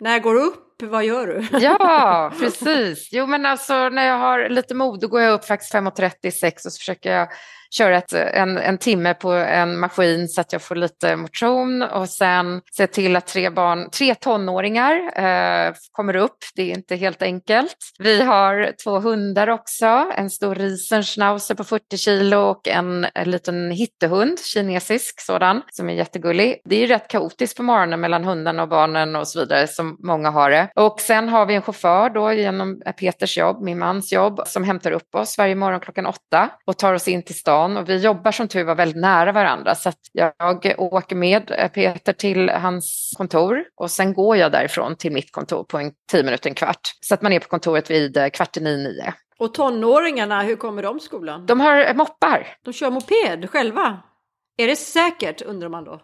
När 0.00 0.12
jag 0.12 0.22
går 0.22 0.34
upp, 0.34 0.82
vad 0.82 1.04
gör 1.04 1.26
du? 1.26 1.58
Ja, 1.58 2.32
precis. 2.40 3.08
Jo, 3.12 3.26
men 3.26 3.46
alltså 3.46 3.88
när 3.88 4.06
jag 4.06 4.18
har 4.18 4.48
lite 4.48 4.74
mod 4.74 5.00
då 5.00 5.08
går 5.08 5.20
jag 5.20 5.34
upp 5.34 5.44
faktiskt 5.44 5.74
5.30, 5.74 6.30
6 6.30 6.66
och 6.66 6.72
så 6.72 6.78
försöker 6.78 7.12
jag 7.12 7.28
köra 7.72 7.96
ett, 7.96 8.12
en, 8.12 8.58
en 8.58 8.78
timme 8.78 9.14
på 9.14 9.32
en 9.32 9.78
maskin 9.78 10.28
så 10.28 10.40
att 10.40 10.52
jag 10.52 10.62
får 10.62 10.74
lite 10.74 11.16
motion 11.16 11.82
och 11.82 12.08
sen 12.08 12.60
se 12.72 12.86
till 12.86 13.16
att 13.16 13.26
tre, 13.26 13.50
barn, 13.50 13.90
tre 13.90 14.14
tonåringar 14.14 14.94
eh, 15.16 15.74
kommer 15.92 16.16
upp. 16.16 16.38
Det 16.54 16.62
är 16.62 16.76
inte 16.76 16.96
helt 16.96 17.22
enkelt. 17.22 17.76
Vi 17.98 18.22
har 18.22 18.72
två 18.84 18.98
hundar 18.98 19.48
också, 19.48 19.86
en 20.16 20.30
stor 20.30 20.54
riesenschnauzer 20.54 21.54
på 21.54 21.64
40 21.64 21.96
kilo 21.96 22.38
och 22.38 22.68
en, 22.68 23.06
en 23.14 23.30
liten 23.30 23.70
hittehund, 23.70 24.40
kinesisk 24.40 25.20
sådan, 25.20 25.62
som 25.72 25.88
är 25.90 25.94
jättegullig. 25.94 26.60
Det 26.64 26.76
är 26.76 26.80
ju 26.80 26.86
rätt 26.86 27.08
kaotiskt 27.08 27.56
på 27.56 27.62
morgonen 27.62 28.00
mellan 28.00 28.24
hundarna 28.24 28.62
och 28.62 28.68
barnen 28.68 29.16
och 29.16 29.28
så 29.28 29.40
vidare 29.40 29.66
som 29.68 29.96
många 29.98 30.30
har 30.30 30.50
det. 30.50 30.68
Och 30.74 31.00
sen 31.00 31.28
har 31.28 31.46
vi 31.46 31.54
en 31.54 31.62
chaufför 31.62 32.10
då 32.10 32.32
genom 32.32 32.82
Peters 32.98 33.38
jobb, 33.38 33.62
min 33.62 33.78
mans 33.78 34.12
jobb, 34.12 34.40
som 34.46 34.64
hämtar 34.64 34.92
upp 34.92 35.14
oss 35.14 35.38
varje 35.38 35.54
morgon 35.54 35.80
klockan 35.80 36.06
åtta 36.06 36.50
och 36.66 36.78
tar 36.78 36.94
oss 36.94 37.08
in 37.08 37.22
till 37.22 37.34
stan 37.34 37.61
stan 37.62 37.76
och 37.76 37.88
vi 37.88 37.96
jobbar 37.96 38.32
som 38.32 38.48
tur 38.48 38.64
var 38.64 38.74
väldigt 38.74 39.02
nära 39.02 39.32
varandra 39.32 39.74
så 39.74 39.88
att 39.88 39.98
jag 40.12 40.74
åker 40.78 41.16
med 41.16 41.70
Peter 41.74 42.12
till 42.12 42.48
hans 42.48 43.14
kontor 43.16 43.64
och 43.76 43.90
sen 43.90 44.14
går 44.14 44.36
jag 44.36 44.52
därifrån 44.52 44.96
till 44.96 45.12
mitt 45.12 45.32
kontor 45.32 45.64
på 45.64 45.78
en 45.78 45.92
tio 46.10 46.22
minuter, 46.22 46.48
en 46.48 46.54
kvart. 46.54 46.80
Så 47.00 47.14
att 47.14 47.22
man 47.22 47.32
är 47.32 47.40
på 47.40 47.48
kontoret 47.48 47.90
vid 47.90 48.16
eh, 48.16 48.28
kvart 48.28 48.56
i 48.56 48.60
nio, 48.60 48.76
nio. 48.76 49.14
Och 49.38 49.54
tonåringarna, 49.54 50.42
hur 50.42 50.56
kommer 50.56 50.82
de 50.82 51.00
skolan? 51.00 51.46
De 51.46 51.60
har 51.60 51.94
moppar. 51.94 52.46
De 52.64 52.72
kör 52.72 52.90
moped 52.90 53.50
själva? 53.50 54.02
Är 54.56 54.66
det 54.66 54.76
säkert 54.76 55.42
undrar 55.42 55.68
man 55.68 55.84
då? 55.84 56.00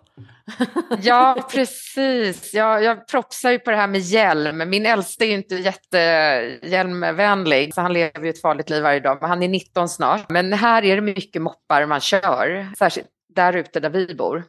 ja, 1.02 1.48
precis. 1.52 2.54
Jag, 2.54 2.82
jag 2.82 3.08
propsar 3.08 3.50
ju 3.50 3.58
på 3.58 3.70
det 3.70 3.76
här 3.76 3.86
med 3.86 4.00
hjälm. 4.00 4.70
Min 4.70 4.86
äldste 4.86 5.24
är 5.24 5.26
ju 5.26 5.34
inte 5.34 5.54
jättehjälmvänlig, 5.54 7.74
så 7.74 7.80
han 7.80 7.92
lever 7.92 8.24
ju 8.24 8.30
ett 8.30 8.40
farligt 8.40 8.70
liv 8.70 8.82
varje 8.82 9.00
dag. 9.00 9.18
Men 9.20 9.30
han 9.30 9.42
är 9.42 9.48
19 9.48 9.88
snart. 9.88 10.30
Men 10.30 10.52
här 10.52 10.84
är 10.84 10.96
det 10.96 11.02
mycket 11.02 11.42
moppar 11.42 11.86
man 11.86 12.00
kör, 12.00 12.66
särskilt 12.78 13.08
där 13.34 13.56
ute 13.56 13.80
där 13.80 13.90
vi 13.90 14.14
bor. 14.14 14.44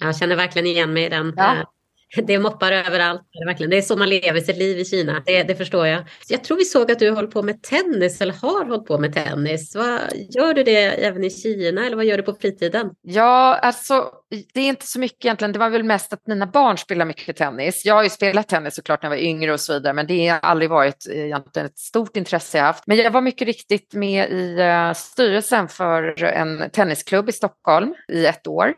Jag 0.00 0.16
känner 0.16 0.36
verkligen 0.36 0.66
igen 0.66 0.92
mig 0.92 1.04
i 1.04 1.08
den. 1.08 1.34
Ja. 1.36 1.72
Det 2.26 2.34
är 2.34 2.38
moppar 2.38 2.72
överallt. 2.72 3.22
Verkligen. 3.46 3.70
Det 3.70 3.76
är 3.76 3.82
så 3.82 3.96
man 3.96 4.08
lever 4.08 4.40
sitt 4.40 4.56
liv 4.56 4.78
i 4.78 4.84
Kina. 4.84 5.22
Det, 5.26 5.42
det, 5.42 5.56
förstår 5.56 5.86
jag. 5.86 6.04
Jag 6.28 6.44
tror 6.44 6.56
vi 6.56 6.64
såg 6.64 6.90
att 6.92 6.98
du 6.98 7.10
håller 7.10 7.28
på 7.28 7.42
med 7.42 7.62
tennis 7.62 8.20
eller 8.20 8.32
har 8.32 8.64
hållit 8.64 8.86
på 8.86 8.98
med 8.98 9.12
tennis. 9.12 9.74
Vad, 9.74 10.00
gör 10.30 10.54
du 10.54 10.62
det 10.62 11.04
även 11.04 11.24
i 11.24 11.30
Kina 11.30 11.86
eller 11.86 11.96
vad 11.96 12.04
gör 12.04 12.16
du 12.16 12.22
på 12.22 12.34
fritiden? 12.40 12.90
Ja, 13.02 13.58
alltså 13.62 14.10
det 14.54 14.60
är 14.60 14.68
inte 14.68 14.86
så 14.86 15.00
mycket 15.00 15.24
egentligen. 15.24 15.52
Det 15.52 15.58
var 15.58 15.70
väl 15.70 15.84
mest 15.84 16.12
att 16.12 16.26
mina 16.26 16.46
barn 16.46 16.78
spelar 16.78 17.04
mycket 17.04 17.36
tennis. 17.36 17.84
Jag 17.84 17.94
har 17.94 18.02
ju 18.02 18.10
spelat 18.10 18.48
tennis 18.48 18.74
såklart 18.74 19.02
när 19.02 19.10
jag 19.10 19.16
var 19.16 19.22
yngre 19.22 19.52
och 19.52 19.60
så 19.60 19.72
vidare, 19.72 19.92
men 19.92 20.06
det 20.06 20.28
har 20.28 20.38
aldrig 20.38 20.70
varit 20.70 21.06
eh, 21.10 21.24
egentligen 21.24 21.66
ett 21.66 21.78
stort 21.78 22.16
intresse 22.16 22.58
jag 22.58 22.64
haft. 22.64 22.86
Men 22.86 22.96
jag 22.96 23.10
var 23.10 23.20
mycket 23.20 23.46
riktigt 23.46 23.94
med 23.94 24.30
i 24.30 24.60
eh, 24.60 24.92
styrelsen 24.92 25.68
för 25.68 26.22
en 26.24 26.70
tennisklubb 26.70 27.28
i 27.28 27.32
Stockholm 27.32 27.94
i 28.12 28.26
ett 28.26 28.46
år. 28.46 28.74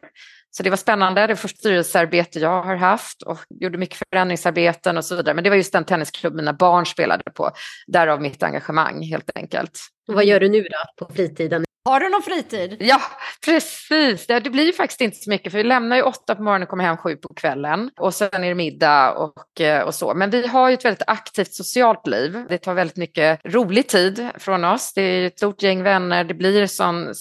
Så 0.56 0.62
det 0.62 0.70
var 0.70 0.76
spännande, 0.76 1.20
det 1.20 1.26
var 1.26 1.34
första 1.34 1.58
styrelsearbete 1.58 2.38
jag 2.38 2.62
har 2.62 2.76
haft 2.76 3.22
och 3.22 3.38
gjorde 3.60 3.78
mycket 3.78 3.98
förändringsarbeten 4.10 4.96
och 4.96 5.04
så 5.04 5.16
vidare. 5.16 5.34
Men 5.34 5.44
det 5.44 5.50
var 5.50 5.56
just 5.56 5.72
den 5.72 5.84
tennisklubb 5.84 6.34
mina 6.34 6.52
barn 6.52 6.86
spelade 6.86 7.30
på, 7.34 7.50
därav 7.86 8.22
mitt 8.22 8.42
engagemang 8.42 9.02
helt 9.02 9.30
enkelt. 9.34 9.78
Och 10.08 10.14
vad 10.14 10.24
gör 10.24 10.40
du 10.40 10.48
nu 10.48 10.62
då 10.62 11.06
på 11.06 11.14
fritiden? 11.14 11.65
Har 11.86 12.00
du 12.00 12.08
någon 12.08 12.22
fritid? 12.22 12.76
Ja, 12.80 13.00
precis. 13.44 14.26
Det, 14.26 14.40
blir 14.50 14.64
ju 14.64 14.72
faktiskt 14.72 15.00
inte 15.00 15.16
så 15.16 15.30
mycket 15.30 15.52
för 15.52 15.58
vi 15.58 15.64
lämnar 15.64 15.96
ju 15.96 16.02
åtta 16.02 16.34
på 16.34 16.42
morgonen 16.42 16.62
och 16.62 16.68
kommer 16.68 16.84
hem 16.84 16.96
sju 16.96 17.16
på 17.16 17.34
kvällen 17.34 17.90
och 18.00 18.14
sen 18.14 18.28
är 18.32 18.48
det 18.48 18.54
middag 18.54 19.12
och, 19.12 19.60
eh, 19.60 19.82
och 19.82 19.94
så. 19.94 20.14
Men 20.14 20.30
vi 20.30 20.46
har 20.46 20.68
ju 20.68 20.74
ett 20.74 20.84
väldigt 20.84 21.02
aktivt 21.06 21.54
socialt 21.54 22.06
liv. 22.06 22.44
Det 22.48 22.58
tar 22.58 22.74
väldigt 22.74 22.96
mycket 22.96 23.40
rolig 23.44 23.88
tid 23.88 24.28
från 24.38 24.64
oss. 24.64 24.92
Det 24.94 25.02
är 25.02 25.26
ett 25.26 25.38
stort 25.38 25.62
gäng 25.62 25.82
vänner. 25.82 26.24
Det 26.24 26.34
blir 26.34 26.62
en 26.62 26.68
sån 26.68 27.14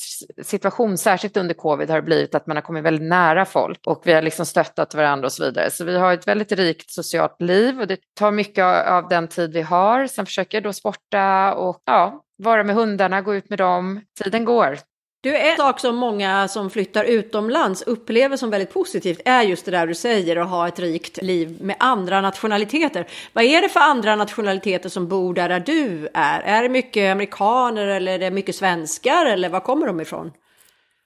situation, 0.43 0.97
särskilt 0.97 1.37
under 1.37 1.53
covid 1.53 1.89
har 1.89 1.95
det 1.95 2.01
blivit 2.01 2.35
att 2.35 2.47
man 2.47 2.57
har 2.57 2.61
kommit 2.61 2.83
väldigt 2.83 3.09
nära 3.09 3.45
folk 3.45 3.79
och 3.85 4.01
vi 4.05 4.13
har 4.13 4.21
liksom 4.21 4.45
stöttat 4.45 4.95
varandra 4.95 5.25
och 5.25 5.33
så 5.33 5.45
vidare. 5.45 5.71
Så 5.71 5.85
vi 5.85 5.97
har 5.97 6.13
ett 6.13 6.27
väldigt 6.27 6.51
rikt 6.51 6.91
socialt 6.91 7.41
liv 7.41 7.81
och 7.81 7.87
det 7.87 7.99
tar 8.19 8.31
mycket 8.31 8.65
av 8.87 9.07
den 9.09 9.27
tid 9.27 9.53
vi 9.53 9.61
har. 9.61 10.07
Sen 10.07 10.25
försöker 10.25 10.57
jag 10.57 10.63
då 10.63 10.73
sporta 10.73 11.53
och 11.53 11.81
ja, 11.85 12.24
vara 12.37 12.63
med 12.63 12.75
hundarna, 12.75 13.21
gå 13.21 13.35
ut 13.35 13.49
med 13.49 13.59
dem. 13.59 14.01
Tiden 14.23 14.45
går. 14.45 14.77
Du, 15.25 15.37
en 15.37 15.57
sak 15.57 15.79
som 15.79 15.95
många 15.95 16.47
som 16.47 16.69
flyttar 16.69 17.03
utomlands 17.03 17.81
upplever 17.81 18.37
som 18.37 18.49
väldigt 18.49 18.73
positivt 18.73 19.21
är 19.25 19.41
just 19.41 19.65
det 19.65 19.71
där 19.71 19.87
du 19.87 19.95
säger, 19.95 20.35
att 20.35 20.49
ha 20.49 20.67
ett 20.67 20.79
rikt 20.79 21.21
liv 21.21 21.57
med 21.61 21.75
andra 21.79 22.21
nationaliteter. 22.21 23.07
Vad 23.33 23.43
är 23.43 23.61
det 23.61 23.69
för 23.69 23.79
andra 23.79 24.15
nationaliteter 24.15 24.89
som 24.89 25.07
bor 25.07 25.33
där, 25.33 25.49
där 25.49 25.59
du 25.59 26.09
är? 26.13 26.39
Är 26.39 26.63
det 26.63 26.69
mycket 26.69 27.11
amerikaner 27.11 27.87
eller 27.87 28.11
är 28.11 28.19
det 28.19 28.31
mycket 28.31 28.55
svenskar 28.55 29.25
eller 29.25 29.49
var 29.49 29.59
kommer 29.59 29.87
de 29.87 30.01
ifrån? 30.01 30.31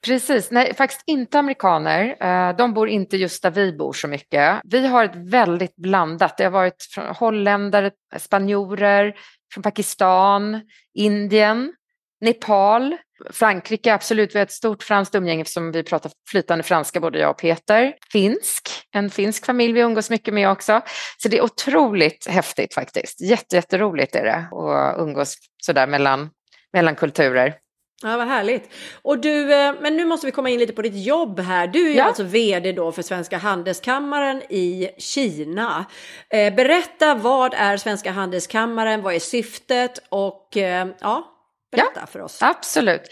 Precis, 0.06 0.50
nej 0.50 0.74
faktiskt 0.74 1.02
inte 1.06 1.38
amerikaner. 1.38 2.16
Eh, 2.20 2.56
de 2.56 2.74
bor 2.74 2.88
inte 2.88 3.16
just 3.16 3.42
där 3.42 3.50
vi 3.50 3.72
bor 3.72 3.92
så 3.92 4.08
mycket. 4.08 4.60
Vi 4.64 4.86
har 4.86 5.04
ett 5.04 5.16
väldigt 5.16 5.76
blandat, 5.76 6.36
det 6.36 6.44
har 6.44 6.50
varit 6.50 6.82
från 6.90 7.14
holländare, 7.14 7.90
spanjorer, 8.18 9.14
från 9.52 9.62
Pakistan, 9.62 10.60
Indien, 10.94 11.72
Nepal, 12.20 12.96
Frankrike, 13.30 13.94
absolut, 13.94 14.34
vi 14.34 14.38
har 14.38 14.46
ett 14.46 14.52
stort 14.52 14.82
franskt 14.82 15.14
umgänge 15.14 15.44
som 15.44 15.72
vi 15.72 15.82
pratar 15.82 16.12
flytande 16.30 16.64
franska, 16.64 17.00
både 17.00 17.18
jag 17.18 17.30
och 17.30 17.38
Peter. 17.38 17.94
Finsk, 18.12 18.68
en 18.92 19.10
finsk 19.10 19.46
familj 19.46 19.72
vi 19.72 19.80
umgås 19.80 20.10
mycket 20.10 20.34
med 20.34 20.50
också. 20.50 20.80
Så 21.22 21.28
det 21.28 21.38
är 21.38 21.42
otroligt 21.42 22.26
häftigt 22.26 22.74
faktiskt. 22.74 23.20
Jätte, 23.20 23.56
jätteroligt 23.56 24.16
är 24.16 24.24
det 24.24 24.36
att 24.36 25.00
umgås 25.00 25.36
sådär 25.62 25.86
mellan, 25.86 26.30
mellan 26.72 26.96
kulturer. 26.96 27.54
Ja, 28.02 28.16
vad 28.16 28.26
härligt. 28.26 28.70
Och 29.02 29.18
du, 29.18 29.54
eh, 29.54 29.74
men 29.80 29.96
nu 29.96 30.04
måste 30.04 30.26
vi 30.26 30.32
komma 30.32 30.50
in 30.50 30.60
lite 30.60 30.72
på 30.72 30.82
ditt 30.82 31.06
jobb 31.06 31.40
här. 31.40 31.66
Du 31.66 31.90
är 31.90 31.96
ja. 31.96 32.04
alltså 32.04 32.22
vd 32.22 32.72
då 32.72 32.92
för 32.92 33.02
Svenska 33.02 33.38
Handelskammaren 33.38 34.42
i 34.48 34.90
Kina. 34.98 35.84
Eh, 36.28 36.54
berätta, 36.54 37.14
vad 37.14 37.54
är 37.54 37.76
Svenska 37.76 38.10
Handelskammaren? 38.10 39.02
Vad 39.02 39.14
är 39.14 39.18
syftet? 39.18 39.98
Och 40.08 40.56
eh, 40.56 40.88
ja, 41.00 41.29
Berätta 41.70 42.00
ja, 42.00 42.06
för 42.06 42.20
oss. 42.20 42.38
Absolut. 42.42 43.02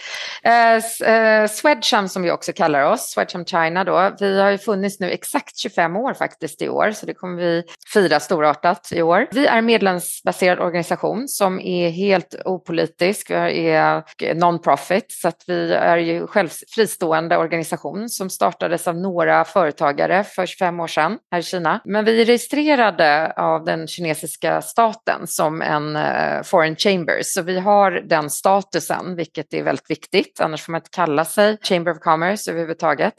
Eh, 0.42 0.74
eh, 1.11 1.48
Swedcham 1.48 2.09
som 2.09 2.22
vi 2.22 2.30
också 2.30 2.52
kallar 2.52 2.82
oss, 2.92 3.11
Swedcham 3.11 3.44
China 3.44 3.84
då, 3.84 4.12
vi 4.20 4.40
har 4.40 4.50
ju 4.50 4.59
funnits 4.59 5.00
nu 5.00 5.11
exakt 5.11 5.59
25 5.59 5.96
år 5.96 6.14
faktiskt 6.14 6.62
i 6.62 6.68
år, 6.68 6.90
så 6.90 7.06
det 7.06 7.14
kommer 7.14 7.42
vi 7.42 7.64
fira 7.92 8.20
storartat 8.20 8.88
i 8.92 9.02
år. 9.02 9.26
Vi 9.30 9.46
är 9.46 9.59
en 9.59 9.66
medlemsbaserad 9.66 10.61
organisation 10.61 11.28
som 11.28 11.61
är 11.61 11.90
helt 11.90 12.34
opolitisk, 12.44 13.30
vi 13.30 13.70
är 13.70 14.34
non-profit, 14.34 15.06
så 15.09 15.28
att 15.28 15.44
vi 15.46 15.72
är 15.72 15.96
ju 15.96 16.26
själv 16.26 16.48
fristående 16.74 17.36
organisation 17.36 18.09
som 18.09 18.30
startades 18.30 18.88
av 18.88 18.96
några 18.96 19.44
företagare 19.44 20.24
för 20.24 20.46
25 20.46 20.80
år 20.80 20.86
sedan 20.86 21.18
här 21.32 21.38
i 21.38 21.42
Kina. 21.42 21.80
Men 21.84 22.04
vi 22.04 22.22
är 22.22 22.24
registrerade 22.24 23.32
av 23.36 23.64
den 23.64 23.86
kinesiska 23.86 24.62
staten 24.62 25.26
som 25.26 25.62
en 25.62 25.96
uh, 25.96 26.42
foreign 26.42 26.76
chamber, 26.76 27.20
så 27.22 27.42
vi 27.42 27.59
har 27.59 27.90
den 27.90 28.30
staten 28.30 28.47
statusen, 28.49 29.16
vilket 29.16 29.55
är 29.55 29.62
väldigt 29.62 29.90
viktigt. 29.90 30.40
Annars 30.40 30.62
får 30.62 30.72
man 30.72 30.78
inte 30.78 30.90
kalla 30.90 31.24
sig 31.24 31.59
Chamber 31.62 31.92
of 31.92 31.99
Commerce 31.99 32.51
överhuvudtaget. 32.51 33.14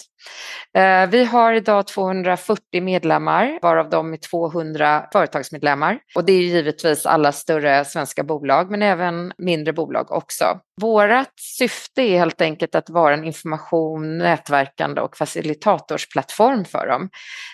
Eh, 0.78 1.10
vi 1.10 1.26
har 1.26 1.54
idag 1.54 1.88
240 1.88 2.82
medlemmar, 2.82 3.60
varav 3.62 3.90
de 3.90 4.14
är 4.14 4.18
200 4.18 5.06
företagsmedlemmar. 5.14 6.00
Och 6.16 6.26
det 6.26 6.34
är 6.34 6.42
givetvis 6.42 7.06
alla 7.06 7.32
större 7.32 7.86
svenska 7.86 8.24
bolag, 8.24 8.72
men 8.72 8.82
även 8.82 9.34
mindre 9.38 9.74
bolag 9.74 10.12
också. 10.12 10.60
Vårt 10.82 11.40
syfte 11.58 12.02
är 12.02 12.20
helt 12.20 12.42
enkelt 12.42 12.76
att 12.76 12.90
vara 12.90 13.14
en 13.14 13.24
information, 13.24 14.18
nätverkande 14.18 15.02
och 15.02 15.18
facilitatorsplattform 15.18 16.66
för 16.66 16.88
dem. 16.88 17.10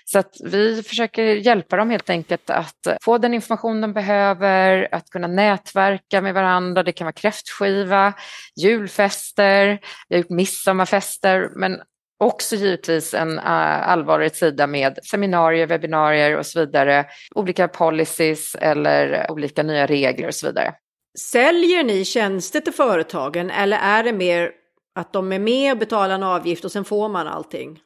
Så 0.05 0.20
att 0.20 0.36
vi 0.43 0.84
försöker 0.84 1.24
hjälpa 1.24 1.78
dem 1.78 1.89
helt 1.89 2.09
enkelt 2.09 2.49
att 2.49 2.88
få 3.03 3.18
den 3.18 3.34
information 3.34 3.82
de 3.82 3.93
behöver, 3.93 4.88
att 4.91 5.09
kunna 5.09 5.28
nätverka 5.28 6.22
med 6.22 6.34
varandra. 6.34 6.84
Det 6.84 6.91
kan 6.91 7.05
vara 7.05 7.13
kräftskiva, 7.13 8.13
julfester, 8.61 9.80
vi 10.09 10.16
har 10.16 10.18
gjort 10.18 10.30
midsommarfester, 10.30 11.49
men 11.55 11.82
Också 12.26 12.55
givetvis 12.55 13.13
en 13.13 13.39
uh, 13.39 13.89
allvarlig 13.89 14.36
sida 14.36 14.67
med 14.67 14.99
seminarier, 15.03 15.67
webbinarier 15.67 16.38
och 16.38 16.45
så 16.45 16.59
vidare, 16.59 17.05
olika 17.36 17.67
policies 17.67 18.55
eller 18.55 19.32
olika 19.32 19.63
nya 19.63 19.86
regler 19.86 20.28
och 20.28 20.36
så 20.36 20.47
vidare. 20.47 20.73
Säljer 21.19 21.84
ni 21.84 22.05
tjänster 22.05 22.59
till 22.59 22.73
företagen 22.73 23.49
eller 23.49 23.78
är 23.78 24.03
det 24.03 24.13
mer 24.13 24.51
att 24.95 25.13
de 25.13 25.32
är 25.32 25.39
med 25.39 25.71
och 25.71 25.78
betalar 25.78 26.15
en 26.15 26.23
avgift 26.23 26.65
och 26.65 26.71
sen 26.71 26.86
får 26.86 27.09
man 27.09 27.28
allting? 27.28 27.80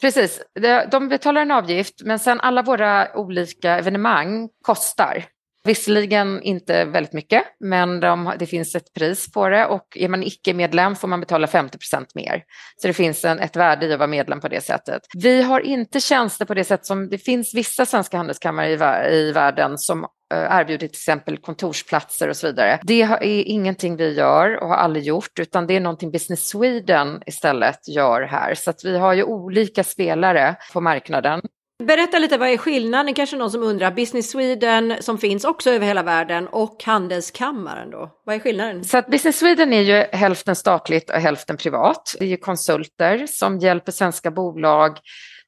Precis, 0.00 0.42
de 0.90 1.08
betalar 1.08 1.40
en 1.40 1.50
avgift 1.50 2.02
men 2.04 2.18
sen 2.18 2.40
alla 2.40 2.62
våra 2.62 3.16
olika 3.16 3.78
evenemang 3.78 4.48
kostar. 4.62 5.24
Visserligen 5.66 6.42
inte 6.42 6.84
väldigt 6.84 7.12
mycket, 7.12 7.42
men 7.60 8.00
de, 8.00 8.32
det 8.38 8.46
finns 8.46 8.74
ett 8.74 8.92
pris 8.92 9.32
på 9.32 9.48
det 9.48 9.66
och 9.66 9.86
är 9.94 10.08
man 10.08 10.22
icke-medlem 10.22 10.96
får 10.96 11.08
man 11.08 11.20
betala 11.20 11.46
50% 11.46 12.06
mer. 12.14 12.42
Så 12.76 12.86
det 12.86 12.94
finns 12.94 13.24
en, 13.24 13.38
ett 13.38 13.56
värde 13.56 13.86
i 13.86 13.92
att 13.92 13.98
vara 13.98 14.06
medlem 14.06 14.40
på 14.40 14.48
det 14.48 14.60
sättet. 14.60 15.02
Vi 15.14 15.42
har 15.42 15.60
inte 15.60 16.00
tjänster 16.00 16.44
på 16.44 16.54
det 16.54 16.64
sätt 16.64 16.86
som 16.86 17.08
det 17.08 17.18
finns 17.18 17.54
vissa 17.54 17.86
svenska 17.86 18.16
handelskammare 18.16 18.68
i, 18.68 19.16
i 19.16 19.32
världen 19.32 19.78
som 19.78 20.04
eh, 20.04 20.38
erbjudit 20.38 20.60
erbjuder 20.60 20.78
till 20.78 20.96
exempel 20.96 21.38
kontorsplatser 21.38 22.28
och 22.28 22.36
så 22.36 22.46
vidare. 22.46 22.80
Det 22.82 23.02
är 23.02 23.22
ingenting 23.22 23.96
vi 23.96 24.14
gör 24.14 24.62
och 24.62 24.68
har 24.68 24.76
aldrig 24.76 25.04
gjort 25.04 25.38
utan 25.38 25.66
det 25.66 25.76
är 25.76 25.80
någonting 25.80 26.10
Business 26.10 26.48
Sweden 26.48 27.22
istället 27.26 27.88
gör 27.88 28.22
här. 28.22 28.54
Så 28.54 28.70
att 28.70 28.84
vi 28.84 28.98
har 28.98 29.12
ju 29.12 29.22
olika 29.22 29.84
spelare 29.84 30.56
på 30.72 30.80
marknaden. 30.80 31.40
Berätta 31.84 32.18
lite, 32.18 32.38
vad 32.38 32.48
är 32.48 32.56
skillnaden? 32.56 33.14
Kanske 33.14 33.36
någon 33.36 33.50
som 33.50 33.62
undrar. 33.62 33.90
Business 33.90 34.30
Sweden 34.30 34.94
som 35.00 35.18
finns 35.18 35.44
också 35.44 35.70
över 35.70 35.86
hela 35.86 36.02
världen 36.02 36.48
och 36.48 36.84
Handelskammaren 36.84 37.90
då? 37.90 38.10
Vad 38.24 38.34
är 38.34 38.38
skillnaden? 38.38 38.84
Så 38.84 38.98
att 38.98 39.06
Business 39.06 39.38
Sweden 39.38 39.72
är 39.72 39.80
ju 39.80 39.94
hälften 39.94 40.56
statligt 40.56 41.10
och 41.10 41.16
hälften 41.16 41.56
privat. 41.56 42.16
Det 42.18 42.24
är 42.24 42.28
ju 42.28 42.36
konsulter 42.36 43.26
som 43.26 43.58
hjälper 43.58 43.92
svenska 43.92 44.30
bolag 44.30 44.98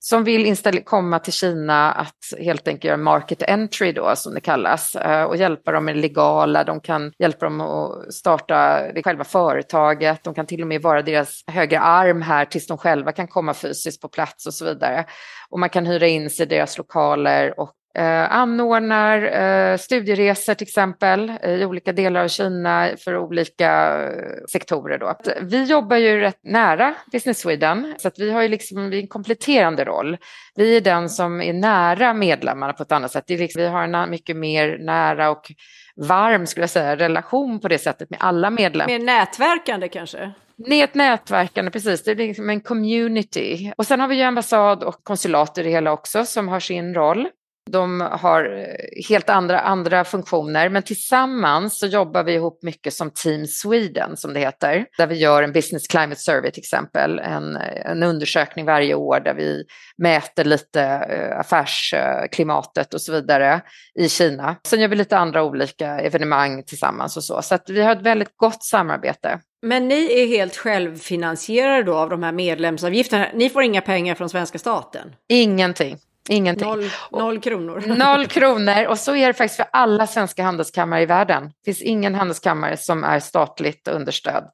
som 0.01 0.25
vill 0.25 0.57
komma 0.85 1.19
till 1.19 1.33
Kina 1.33 1.93
att 1.93 2.19
helt 2.39 2.69
enkelt 2.69 2.85
göra 2.85 2.97
market 2.97 3.43
entry 3.43 3.93
då 3.93 4.17
som 4.17 4.35
det 4.35 4.41
kallas 4.41 4.95
eh, 4.95 5.23
och 5.23 5.37
hjälpa 5.37 5.73
dem 5.73 5.85
med 5.85 5.95
det 5.95 6.01
legala. 6.01 6.65
De 6.65 6.81
kan 6.81 7.13
hjälpa 7.19 7.47
dem 7.47 7.61
att 7.61 8.15
starta 8.15 8.83
det 8.93 9.03
själva 9.03 9.25
företaget. 9.25 10.25
De 10.25 10.35
kan 10.35 10.47
till 10.47 10.63
och 10.63 10.69
med 10.69 10.83
vara 10.83 11.03
deras 11.03 11.43
högra 11.47 11.81
arm 11.81 12.23
här 12.23 12.45
tills 12.45 12.67
de 12.67 12.79
själva 12.79 13.13
kan 13.13 13.29
komma 13.29 13.55
fysiskt 13.55 14.03
på 14.03 14.09
plats 14.09 14.47
och 14.47 14.55
så 14.55 14.65
vidare. 14.65 15.05
Och 15.51 15.59
man 15.59 15.71
kan 15.71 15.87
hyra 15.87 16.07
in 16.07 16.31
sig 16.31 16.47
i 16.47 16.49
deras 16.49 16.79
lokaler 16.79 17.61
och 17.61 17.73
eh, 17.99 18.33
anordnar 18.33 19.23
eh, 19.23 19.77
studieresor 19.77 20.55
till 20.55 20.67
exempel 20.67 21.33
i 21.43 21.65
olika 21.65 21.93
delar 21.93 22.25
av 22.25 22.29
Kina 22.29 22.89
för 23.05 23.17
olika 23.17 24.03
eh, 24.03 24.45
sektorer. 24.53 24.99
Då. 24.99 25.15
Vi 25.41 25.65
jobbar 25.65 25.97
ju 25.97 26.21
rätt 26.21 26.41
nära 26.43 26.95
Business 27.13 27.39
Sweden 27.39 27.95
så 27.99 28.09
att 28.09 28.19
vi 28.19 28.31
har 28.31 28.43
ju 28.43 28.49
liksom 28.49 28.93
en 28.93 29.09
kompletterande 29.09 29.85
roll. 29.85 30.17
Vi 30.55 30.77
är 30.77 30.81
den 30.81 31.09
som 31.09 31.43
är 31.43 31.53
nära 31.53 32.15
medlemmarna 32.15 32.73
på 32.73 32.83
ett 32.83 32.93
annat 32.93 33.13
sätt. 33.13 33.25
Liksom, 33.31 33.63
vi 33.63 33.69
har 33.69 33.83
en 33.83 34.11
mycket 34.11 34.37
mer 34.37 34.79
nära 34.79 35.31
och 35.31 35.53
varm 35.97 36.47
skulle 36.47 36.63
jag 36.63 36.71
säga, 36.71 36.97
relation 36.97 37.61
på 37.61 37.69
det 37.69 37.79
sättet 37.79 38.11
med 38.11 38.19
alla 38.23 38.51
medlemmar. 38.51 38.93
Mer 38.93 38.99
nätverkande 38.99 39.89
kanske? 39.89 40.33
Det 40.57 40.81
är 40.81 40.85
ett 40.85 40.95
nätverkande, 40.95 41.71
precis. 41.71 42.05
Det 42.05 42.11
är 42.11 42.17
liksom 42.17 42.51
en 42.51 42.61
community. 42.61 43.73
Och 43.77 43.87
sen 43.87 44.01
har 44.01 44.09
vi 44.09 44.17
ju 44.17 44.23
ambassad 44.23 44.83
och 44.83 45.05
konsulat 45.05 45.59
i 45.59 45.63
det 45.63 45.71
hela 45.71 45.93
också 45.93 46.25
som 46.25 46.49
har 46.49 46.61
sin 46.61 46.95
roll. 46.95 47.29
De 47.71 48.01
har 48.01 48.45
eh, 48.45 49.05
helt 49.09 49.31
andra, 49.31 49.61
andra 49.61 50.05
funktioner, 50.05 50.69
men 50.69 50.83
tillsammans 50.83 51.79
så 51.79 51.87
jobbar 51.87 52.25
vi 52.25 52.35
ihop 52.35 52.63
mycket 52.63 52.95
som 52.95 53.11
Team 53.11 53.47
Sweden 53.47 54.17
som 54.17 54.35
det 54.35 54.41
heter, 54.41 54.87
där 54.99 55.07
vi 55.07 55.15
gör 55.15 55.43
en 55.43 55.53
Business 55.53 55.87
Climate 55.87 56.21
Survey 56.21 56.51
till 56.51 56.61
exempel, 56.61 57.19
en, 57.19 57.57
en 57.85 58.03
undersökning 58.03 58.65
varje 58.65 58.95
år 58.95 59.21
där 59.21 59.35
vi 59.35 59.65
mäter 59.99 60.45
lite 60.45 60.83
eh, 60.83 61.41
affärsklimatet 61.41 62.95
och 62.95 63.01
så 63.01 63.13
vidare 63.13 63.61
i 63.99 64.09
Kina. 64.09 64.57
Sen 64.67 64.81
gör 64.81 64.89
vi 64.89 64.97
lite 64.97 65.19
andra 65.19 65.43
olika 65.43 65.87
evenemang 65.87 66.63
tillsammans 66.63 67.17
och 67.17 67.25
så, 67.25 67.43
så 67.43 67.55
att 67.55 67.71
vi 67.71 67.83
har 67.83 67.93
ett 67.93 68.03
väldigt 68.03 68.37
gott 68.37 68.65
samarbete. 68.65 69.41
Men 69.63 69.89
ni 69.89 70.23
är 70.23 70.27
helt 70.27 70.57
självfinansierade 70.57 71.83
då 71.83 71.95
av 71.95 72.11
de 72.11 72.23
här 72.23 72.33
medlemsavgifterna. 72.33 73.27
Ni 73.35 73.51
får 73.51 73.63
inga 73.63 73.81
pengar 73.81 74.15
från 74.15 74.29
svenska 74.29 74.59
staten? 74.59 75.15
Ingenting. 75.29 75.99
Ingenting. 76.29 76.69
Noll, 76.69 76.91
noll 77.13 77.41
kronor. 77.41 77.85
Noll 77.97 78.27
kronor 78.27 78.87
och 78.89 78.99
så 78.99 79.17
är 79.17 79.27
det 79.27 79.35
faktiskt 79.35 79.57
för 79.57 79.67
alla 79.73 80.07
svenska 80.07 80.43
handelskammare 80.43 81.03
i 81.03 81.07
världen. 81.07 81.45
Det 81.45 81.65
finns 81.65 81.83
ingen 81.83 82.15
handelskammare 82.15 82.77
som 82.77 83.05
är 83.05 83.21
statligt 83.21 83.89
understöd. 83.89 84.45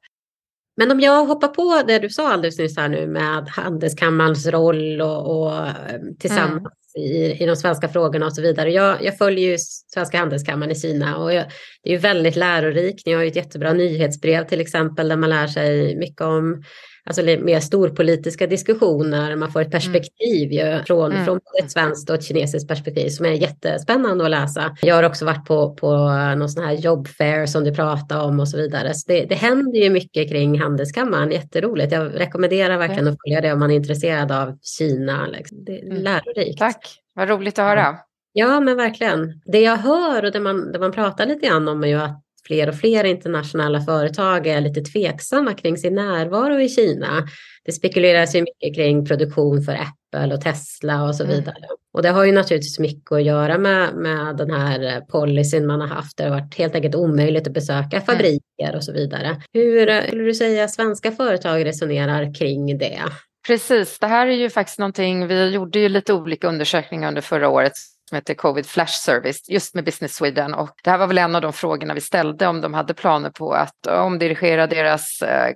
Men 0.76 0.90
om 0.90 1.00
jag 1.00 1.24
hoppar 1.24 1.48
på 1.48 1.82
det 1.86 1.98
du 1.98 2.10
sa 2.10 2.32
alldeles 2.32 2.58
nyss 2.58 2.76
här 2.76 2.88
nu 2.88 3.06
med 3.06 3.48
handelskammarens 3.48 4.46
roll 4.46 5.00
och, 5.00 5.40
och 5.40 5.56
eh, 5.66 6.00
tillsammans 6.20 6.68
mm. 6.98 7.10
i, 7.10 7.42
i 7.42 7.46
de 7.46 7.56
svenska 7.56 7.88
frågorna 7.88 8.26
och 8.26 8.34
så 8.34 8.42
vidare. 8.42 8.70
Jag, 8.70 9.04
jag 9.04 9.18
följer 9.18 9.50
ju 9.50 9.58
Svenska 9.94 10.18
handelskammaren 10.18 10.72
i 10.72 10.74
Kina 10.74 11.16
och 11.16 11.34
jag, 11.34 11.44
det 11.82 11.88
är 11.88 11.92
ju 11.92 11.98
väldigt 11.98 12.36
lärorikt. 12.36 13.06
Ni 13.06 13.12
har 13.12 13.22
ju 13.22 13.28
ett 13.28 13.36
jättebra 13.36 13.72
nyhetsbrev 13.72 14.44
till 14.48 14.60
exempel 14.60 15.08
där 15.08 15.16
man 15.16 15.30
lär 15.30 15.46
sig 15.46 15.96
mycket 15.96 16.20
om 16.20 16.62
alltså 17.06 17.22
mer 17.22 17.60
storpolitiska 17.60 18.46
diskussioner. 18.46 19.36
Man 19.36 19.52
får 19.52 19.60
ett 19.60 19.66
mm. 19.66 19.80
perspektiv 19.80 20.52
mm. 20.52 20.78
ju, 20.78 20.84
från, 20.84 21.12
mm. 21.12 21.24
från 21.24 21.40
ett 21.62 21.70
svenskt 21.70 22.10
och 22.10 22.16
ett 22.16 22.24
kinesiskt 22.24 22.68
perspektiv 22.68 23.08
som 23.08 23.26
är 23.26 23.30
jättespännande 23.30 24.24
att 24.24 24.30
läsa. 24.30 24.76
Jag 24.82 24.94
har 24.94 25.02
också 25.02 25.24
varit 25.24 25.46
på, 25.46 25.74
på 25.74 25.96
någon 26.38 26.48
sån 26.48 26.64
här 26.64 26.72
jobbfair 26.72 27.46
som 27.46 27.64
du 27.64 27.74
pratade 27.74 28.20
om 28.20 28.40
och 28.40 28.48
så 28.48 28.56
vidare. 28.56 28.94
Så 28.94 29.12
det, 29.12 29.24
det 29.24 29.34
händer 29.34 29.80
ju 29.80 29.90
mycket 29.90 30.28
kring 30.28 30.60
Handelskammaren, 30.60 31.30
jätteroligt. 31.30 31.92
Jag 31.92 32.20
rekommenderar 32.20 32.78
verkligen 32.78 33.08
att 33.08 33.18
följa 33.26 33.40
det 33.40 33.52
om 33.52 33.58
man 33.58 33.70
är 33.70 33.76
intresserad 33.76 34.32
av 34.32 34.58
Kina. 34.62 35.26
Liksom. 35.26 35.64
Det 35.64 35.78
är 35.78 35.84
mm. 35.84 36.02
lärorikt. 36.02 36.58
Tack, 36.58 36.88
vad 37.14 37.28
roligt 37.28 37.58
att 37.58 37.64
höra. 37.64 37.96
Ja, 38.36 38.60
men 38.60 38.76
verkligen. 38.76 39.40
Det 39.44 39.60
jag 39.60 39.76
hör 39.76 40.24
och 40.24 40.32
det 40.32 40.40
man, 40.40 40.72
det 40.72 40.78
man 40.78 40.92
pratar 40.92 41.26
lite 41.26 41.46
grann 41.46 41.68
om 41.68 41.84
är 41.84 41.88
ju 41.88 42.00
att 42.00 42.23
fler 42.46 42.68
och 42.68 42.74
fler 42.74 43.04
internationella 43.04 43.80
företag 43.80 44.46
är 44.46 44.60
lite 44.60 44.80
tveksamma 44.80 45.54
kring 45.54 45.76
sin 45.76 45.94
närvaro 45.94 46.60
i 46.60 46.68
Kina. 46.68 47.26
Det 47.64 47.72
spekuleras 47.72 48.34
ju 48.34 48.40
mycket 48.40 48.76
kring 48.76 49.04
produktion 49.04 49.62
för 49.62 49.72
Apple 49.72 50.34
och 50.34 50.40
Tesla 50.40 51.04
och 51.04 51.16
så 51.16 51.24
mm. 51.24 51.36
vidare. 51.36 51.56
Mm. 51.56 51.76
Och 51.94 52.02
det 52.02 52.08
har 52.08 52.24
ju 52.24 52.32
naturligtvis 52.32 52.78
mycket 52.78 53.12
att 53.12 53.24
göra 53.24 53.58
med, 53.58 53.94
med 53.94 54.36
den 54.36 54.50
här 54.50 55.00
policyn 55.00 55.66
man 55.66 55.80
har 55.80 55.88
haft. 55.88 56.16
Det 56.16 56.22
har 56.22 56.30
varit 56.30 56.54
helt 56.54 56.74
enkelt 56.74 56.94
omöjligt 56.94 57.46
att 57.46 57.52
besöka 57.52 57.96
mm. 57.96 58.06
fabriker 58.06 58.76
och 58.76 58.84
så 58.84 58.92
vidare. 58.92 59.42
Hur 59.52 60.02
skulle 60.06 60.24
du 60.24 60.34
säga 60.34 60.68
svenska 60.68 61.12
företag 61.12 61.64
resonerar 61.64 62.34
kring 62.34 62.78
det? 62.78 63.02
Precis, 63.46 63.98
det 63.98 64.06
här 64.06 64.26
är 64.26 64.32
ju 64.32 64.50
faktiskt 64.50 64.78
någonting, 64.78 65.26
vi 65.26 65.50
gjorde 65.50 65.78
ju 65.78 65.88
lite 65.88 66.12
olika 66.12 66.48
undersökningar 66.48 67.08
under 67.08 67.22
förra 67.22 67.48
året 67.48 67.72
som 68.14 68.16
heter 68.16 68.34
Covid 68.34 68.66
Flash 68.66 68.92
Service 68.92 69.48
just 69.48 69.74
med 69.74 69.84
Business 69.84 70.14
Sweden 70.14 70.54
och 70.54 70.70
det 70.84 70.90
här 70.90 70.98
var 70.98 71.06
väl 71.06 71.18
en 71.18 71.34
av 71.34 71.42
de 71.42 71.52
frågorna 71.52 71.94
vi 71.94 72.00
ställde 72.00 72.46
om 72.46 72.60
de 72.60 72.74
hade 72.74 72.94
planer 72.94 73.30
på 73.30 73.52
att 73.52 73.86
eh, 73.86 73.94
omdirigera 73.94 74.66
deras 74.66 75.22
eh, 75.22 75.54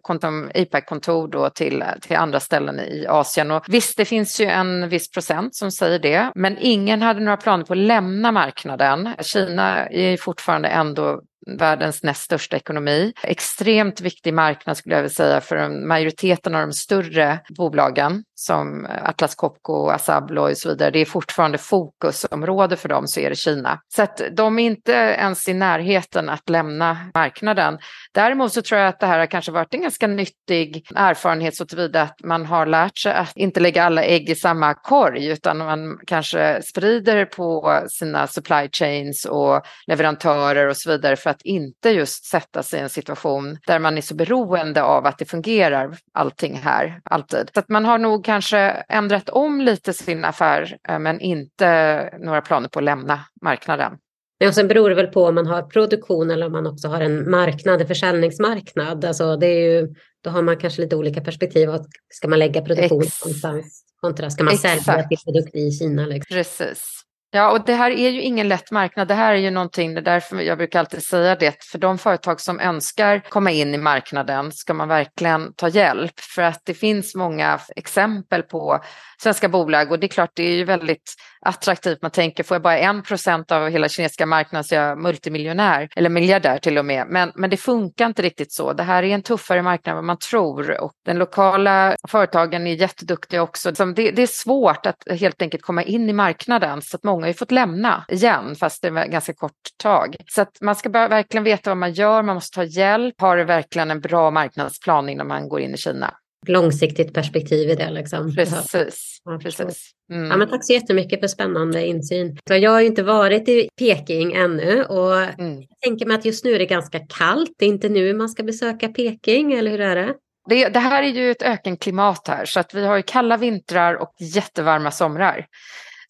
APAC-kontor 0.55 1.29
då 1.29 1.51
till, 1.51 1.85
till 2.01 2.17
andra 2.17 2.41
ställen 2.41 2.81
i 2.81 3.07
Asien. 3.09 3.51
Och 3.51 3.65
visst, 3.69 3.97
det 3.97 4.05
finns 4.05 4.41
ju 4.41 4.47
en 4.47 4.89
viss 4.89 5.11
procent 5.11 5.55
som 5.55 5.71
säger 5.71 5.99
det, 5.99 6.33
men 6.35 6.57
ingen 6.61 7.03
hade 7.03 7.21
några 7.21 7.37
planer 7.37 7.65
på 7.65 7.73
att 7.73 7.79
lämna 7.79 8.33
marknaden. 8.33 9.15
Kina 9.21 9.87
är 9.87 10.17
fortfarande 10.17 10.69
ändå 10.69 11.21
världens 11.57 12.03
näst 12.03 12.23
största 12.23 12.57
ekonomi. 12.57 13.13
Extremt 13.23 14.01
viktig 14.01 14.35
marknad 14.35 14.77
skulle 14.77 14.95
jag 14.95 15.03
vilja 15.03 15.15
säga 15.15 15.41
för 15.41 15.87
majoriteten 15.87 16.55
av 16.55 16.61
de 16.61 16.73
större 16.73 17.39
bolagen 17.57 18.25
som 18.35 18.87
Atlas 19.03 19.35
Copco, 19.35 19.89
Assa 19.89 20.17
Abloy 20.17 20.53
och 20.53 20.59
så 20.59 20.69
vidare. 20.69 20.91
Det 20.91 20.99
är 20.99 21.05
fortfarande 21.05 21.59
fokusområde 21.59 22.77
för 22.77 22.89
dem 22.89 23.09
så 23.09 23.21
är 23.21 23.31
det 23.31 23.37
Kina. 23.37 23.81
Så 23.95 24.03
att 24.03 24.23
de 24.33 24.59
är 24.59 24.63
inte 24.63 24.93
ens 24.93 25.49
i 25.49 25.55
närheten 25.55 26.29
att 26.29 26.49
lämna 26.49 26.99
marknaden. 27.15 27.79
Däremot 28.15 28.53
så 28.53 28.63
tror 28.63 28.81
jag 28.81 28.89
att 28.89 29.01
det 29.01 29.07
här 29.07 29.19
har 29.19 29.27
kanske 29.27 29.53
varit 29.53 29.75
en 29.75 29.83
ganska 29.83 30.07
nyttig 30.07 30.87
erfarenhet 30.95 31.57
så 31.57 31.67
tillvida 31.67 32.03
att 32.03 32.25
man 32.25 32.47
har 32.47 32.67
lärt 32.67 32.99
sig 32.99 33.13
att 33.13 33.37
inte 33.37 33.61
lägga 33.61 33.85
alla 33.85 34.05
ägg 34.05 34.31
i 34.31 34.35
samma 34.35 34.75
korg 34.75 35.27
utan 35.27 35.59
man 35.59 35.99
kanske 36.07 36.63
sprider 36.63 37.25
på 37.25 37.81
sina 37.91 38.27
supply 38.27 38.69
chains 38.73 39.25
och 39.25 39.63
leverantörer 39.87 40.67
och 40.67 40.77
så 40.77 40.91
vidare 40.91 41.17
för 41.17 41.31
att 41.31 41.38
inte 41.43 41.91
just 41.91 42.25
sätta 42.25 42.63
sig 42.63 42.81
i 42.81 42.83
en 42.83 42.89
situation 42.89 43.59
där 43.67 43.79
man 43.79 43.99
är 43.99 44.03
så 44.03 44.15
beroende 44.15 44.83
av 44.83 45.07
att 45.07 45.19
det 45.19 45.25
fungerar 45.25 45.99
allting 46.13 46.55
här 46.55 47.01
alltid. 47.05 47.51
Så 47.55 47.61
att 47.61 47.69
man 47.69 47.85
har 47.85 47.99
nog 47.99 48.25
kanske 48.25 48.59
ändrat 48.89 49.29
om 49.29 49.61
lite 49.61 49.93
sin 49.93 50.25
affär 50.25 50.77
eh, 50.89 50.99
men 50.99 51.21
inte 51.21 52.11
några 52.19 52.41
planer 52.41 52.69
på 52.69 52.79
att 52.79 52.85
lämna 52.85 53.21
marknaden. 53.43 53.99
Ja, 54.39 54.49
och 54.49 54.55
sen 54.55 54.69
beror 54.69 54.89
det 54.89 54.95
väl 54.95 55.07
på 55.07 55.25
om 55.25 55.35
man 55.35 55.47
har 55.47 55.63
produktion 55.63 56.31
eller 56.31 56.47
om 56.47 56.53
man 56.53 56.67
också 56.67 56.89
har 56.89 57.01
en 57.01 57.31
marknad, 57.31 57.81
en 57.81 57.87
försäljningsmarknad. 57.87 59.05
Alltså 59.05 59.37
det 59.37 59.47
är 59.47 59.73
ju, 59.73 59.95
då 60.25 60.31
har 60.31 60.43
man 60.43 60.57
kanske 60.57 60.81
lite 60.81 60.97
olika 60.97 61.21
perspektiv. 61.21 61.69
Ska 62.09 62.29
man 62.29 62.39
lägga 62.39 62.63
produktion 62.63 63.03
Ex 63.03 63.25
någonstans 63.25 63.85
kontra 64.01 64.31
ska 64.31 64.45
man 64.45 64.55
Exakt. 64.55 64.85
sälja 64.85 65.09
till 65.09 65.19
produkter 65.19 65.59
i 65.59 65.71
Kina? 65.71 66.07
Liksom. 66.07 66.37
Precis. 66.37 67.05
Ja, 67.31 67.51
och 67.51 67.65
det 67.65 67.75
här 67.75 67.91
är 67.91 68.11
ju 68.11 68.23
ingen 68.23 68.49
lätt 68.49 68.71
marknad. 68.71 69.09
Det 69.09 69.15
här 69.15 69.33
är 69.33 69.39
ju 69.39 69.51
någonting, 69.51 69.95
det 69.95 70.01
är 70.01 70.05
därför 70.05 70.41
jag 70.41 70.59
brukar 70.59 70.79
alltid 70.79 71.03
säga 71.03 71.37
det, 71.37 71.65
för 71.65 71.79
de 71.79 71.99
företag 71.99 72.41
som 72.41 72.61
önskar 72.61 73.23
komma 73.29 73.51
in 73.51 73.75
i 73.75 73.79
marknaden 73.79 74.53
ska 74.53 74.75
man 74.75 74.89
verkligen 74.89 75.53
ta 75.55 75.69
hjälp. 75.69 76.21
För 76.21 76.43
att 76.43 76.61
det 76.65 76.75
finns 76.75 77.15
många 77.15 77.61
exempel 77.77 78.43
på 78.43 78.81
svenska 79.23 79.49
bolag 79.49 79.93
och 79.93 79.99
det 79.99 80.07
är 80.07 80.09
klart 80.09 80.31
det 80.35 80.43
är 80.43 80.57
ju 80.57 80.65
väldigt 80.65 81.15
attraktivt. 81.41 82.03
Man 82.03 82.11
tänker 82.11 82.43
får 82.45 82.55
jag 82.55 82.63
bara 82.63 82.79
en 82.79 83.03
procent 83.03 83.53
av 83.53 83.69
hela 83.69 83.89
kinesiska 83.89 84.27
marknaden 84.27 84.65
så 84.65 84.75
är 84.75 84.81
jag 84.81 84.99
multimiljonär 84.99 85.89
eller 85.97 86.11
miljardär 86.11 86.59
till 86.59 86.79
och 86.79 86.85
med. 86.85 87.07
Men, 87.09 87.33
men 87.35 87.51
det 87.51 87.57
funkar 87.57 88.07
inte 88.07 88.23
riktigt 88.23 88.53
så. 88.53 88.73
Det 88.73 88.83
här 88.83 89.03
är 89.03 89.15
en 89.15 89.23
tuffare 89.23 89.63
marknad 89.63 89.93
än 89.93 89.97
vad 89.97 90.05
man 90.05 90.19
tror 90.19 90.81
och 90.81 90.93
den 91.05 91.19
lokala 91.19 91.97
företagen 92.09 92.67
är 92.67 92.75
jätteduktiga 92.75 93.43
också. 93.43 93.71
Det, 93.71 94.11
det 94.11 94.23
är 94.23 94.27
svårt 94.27 94.87
att 94.87 95.21
helt 95.21 95.43
enkelt 95.43 95.63
komma 95.63 95.83
in 95.83 96.11
i 96.11 96.13
marknaden 96.13 96.83
så 96.83 96.97
att 96.97 97.05
många 97.05 97.18
många 97.19 97.25
har 97.27 97.29
ju 97.29 97.35
fått 97.35 97.51
lämna 97.53 98.05
igen, 98.09 98.55
fast 98.57 98.83
det 98.83 98.91
var 98.91 99.07
ganska 99.07 99.33
kort 99.33 99.53
tag. 99.83 100.17
Så 100.27 100.43
att 100.43 100.61
man 100.61 100.75
ska 100.77 100.89
bara 100.89 101.09
verkligen 101.09 101.45
veta 101.45 101.71
vad 101.71 101.77
man 101.77 101.93
gör, 101.93 102.23
man 102.23 102.35
måste 102.35 102.55
ta 102.55 102.65
hjälp, 102.65 103.21
har 103.21 103.39
verkligen 103.39 103.91
en 103.91 104.01
bra 104.01 104.31
marknadsplan 104.31 105.09
innan 105.09 105.29
man 105.29 105.49
går 105.49 105.61
in 105.61 105.75
i 105.75 105.77
Kina. 105.77 106.15
Långsiktigt 106.47 107.15
perspektiv 107.15 107.71
i 107.71 107.75
det 107.75 107.91
liksom. 107.91 108.35
Precis. 108.35 109.19
Ja, 109.25 109.39
precis. 109.43 109.91
Mm. 110.13 110.31
Ja, 110.31 110.37
men 110.37 110.49
tack 110.49 110.67
så 110.67 110.73
jättemycket 110.73 111.21
för 111.21 111.27
spännande 111.27 111.87
insyn. 111.87 112.39
Jag 112.45 112.71
har 112.71 112.81
ju 112.81 112.87
inte 112.87 113.03
varit 113.03 113.49
i 113.49 113.69
Peking 113.79 114.33
ännu 114.33 114.85
och 114.85 115.17
Mm. 115.17 115.57
jag 115.61 115.81
tänker 115.85 116.07
mig 116.07 116.15
att 116.17 116.25
just 116.25 116.45
nu 116.45 116.55
är 116.55 116.59
det 116.59 116.67
ganska 116.67 116.99
kallt. 116.99 117.51
Det 117.59 117.65
är 117.65 117.69
inte 117.69 117.89
nu 117.89 118.15
man 118.15 118.29
ska 118.29 118.43
besöka 118.43 118.89
Peking, 118.89 119.53
eller 119.53 119.71
hur 119.71 119.81
är 119.81 119.97
det? 119.97 120.15
Det, 120.49 120.69
det 120.69 120.79
här 120.79 121.03
är 121.03 121.07
ju 121.07 121.31
ett 121.31 121.43
ökenklimat 121.43 122.29
här 122.29 122.45
så 122.45 122.61
att 122.61 122.75
vi 122.75 122.87
har 122.87 122.97
ju 122.97 123.03
kalla 123.03 123.37
vintrar 123.37 123.95
och 123.95 124.15
jättevarma 124.19 124.91
somrar. 124.91 125.47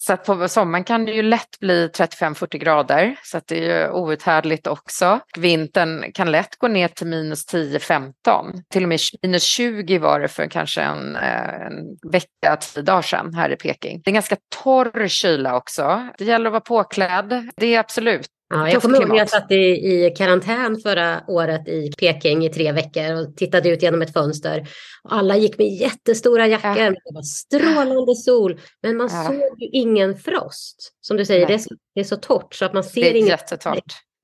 Så 0.09 0.15
att 0.15 0.25
på 0.25 0.49
sommaren 0.49 0.85
kan 0.85 1.05
det 1.05 1.13
ju 1.13 1.23
lätt 1.23 1.61
bli 1.61 1.89
35-40 1.89 2.57
grader 2.59 3.17
så 3.23 3.39
att 3.39 3.47
det 3.47 3.59
är 3.59 3.87
ju 3.87 3.93
outhärdligt 3.93 4.67
också. 4.67 5.21
Vintern 5.39 6.13
kan 6.13 6.31
lätt 6.31 6.57
gå 6.59 6.69
ner 6.69 6.89
till 6.89 7.07
minus 7.07 7.53
10-15. 7.53 8.13
Till 8.71 8.83
och 8.83 8.89
med 8.89 9.01
minus 9.23 9.43
20 9.43 9.99
var 9.99 10.21
det 10.21 10.29
för 10.29 10.47
kanske 10.47 10.83
en, 10.83 11.17
eh, 11.17 11.67
en 11.67 11.73
vecka, 12.13 12.57
tio 12.61 12.83
dagar 12.83 13.03
sedan 13.03 13.35
här 13.35 13.51
i 13.51 13.57
Peking. 13.57 14.01
Det 14.05 14.11
är 14.11 14.15
ganska 14.15 14.37
torr 14.63 15.09
kyla 15.09 15.57
också. 15.57 16.09
Det 16.19 16.25
gäller 16.25 16.47
att 16.47 16.53
vara 16.53 16.61
påklädd. 16.61 17.51
Det 17.57 17.75
är 17.75 17.81
absolut 17.81 18.29
Ja, 18.51 18.71
jag 18.71 18.83
kommer 18.83 19.01
ihåg 19.01 19.09
när 19.09 19.17
jag 19.17 19.29
satt 19.31 19.51
i, 19.53 19.55
i 19.57 20.15
karantän 20.17 20.77
förra 20.81 21.23
året 21.29 21.69
i 21.69 21.93
Peking 21.99 22.45
i 22.45 22.49
tre 22.49 22.73
veckor 22.73 23.13
och 23.15 23.37
tittade 23.37 23.69
ut 23.69 23.83
genom 23.83 24.03
ett 24.03 24.13
fönster. 24.13 24.69
Alla 25.09 25.37
gick 25.37 25.59
med 25.59 25.67
jättestora 25.67 26.47
jackor, 26.47 26.77
Ja. 26.85 26.91
det 26.91 27.15
var 27.15 27.23
strålande 27.23 28.15
sol, 28.15 28.61
men 28.83 28.97
man 28.97 29.09
Ja. 29.13 29.25
såg 29.27 29.35
ju 29.63 29.69
ingen 29.73 30.17
frost. 30.19 30.93
Som 31.01 31.17
du 31.17 31.25
säger, 31.25 31.47
det 31.47 31.55
är, 31.55 31.59
så, 31.59 31.75
det 31.95 32.01
är 32.01 32.05
så 32.05 32.17
torrt 32.17 32.55
så 32.55 32.65
att 32.65 32.75
man 32.75 32.85
ser 32.85 33.13
det 33.13 33.19
inget. 33.19 33.65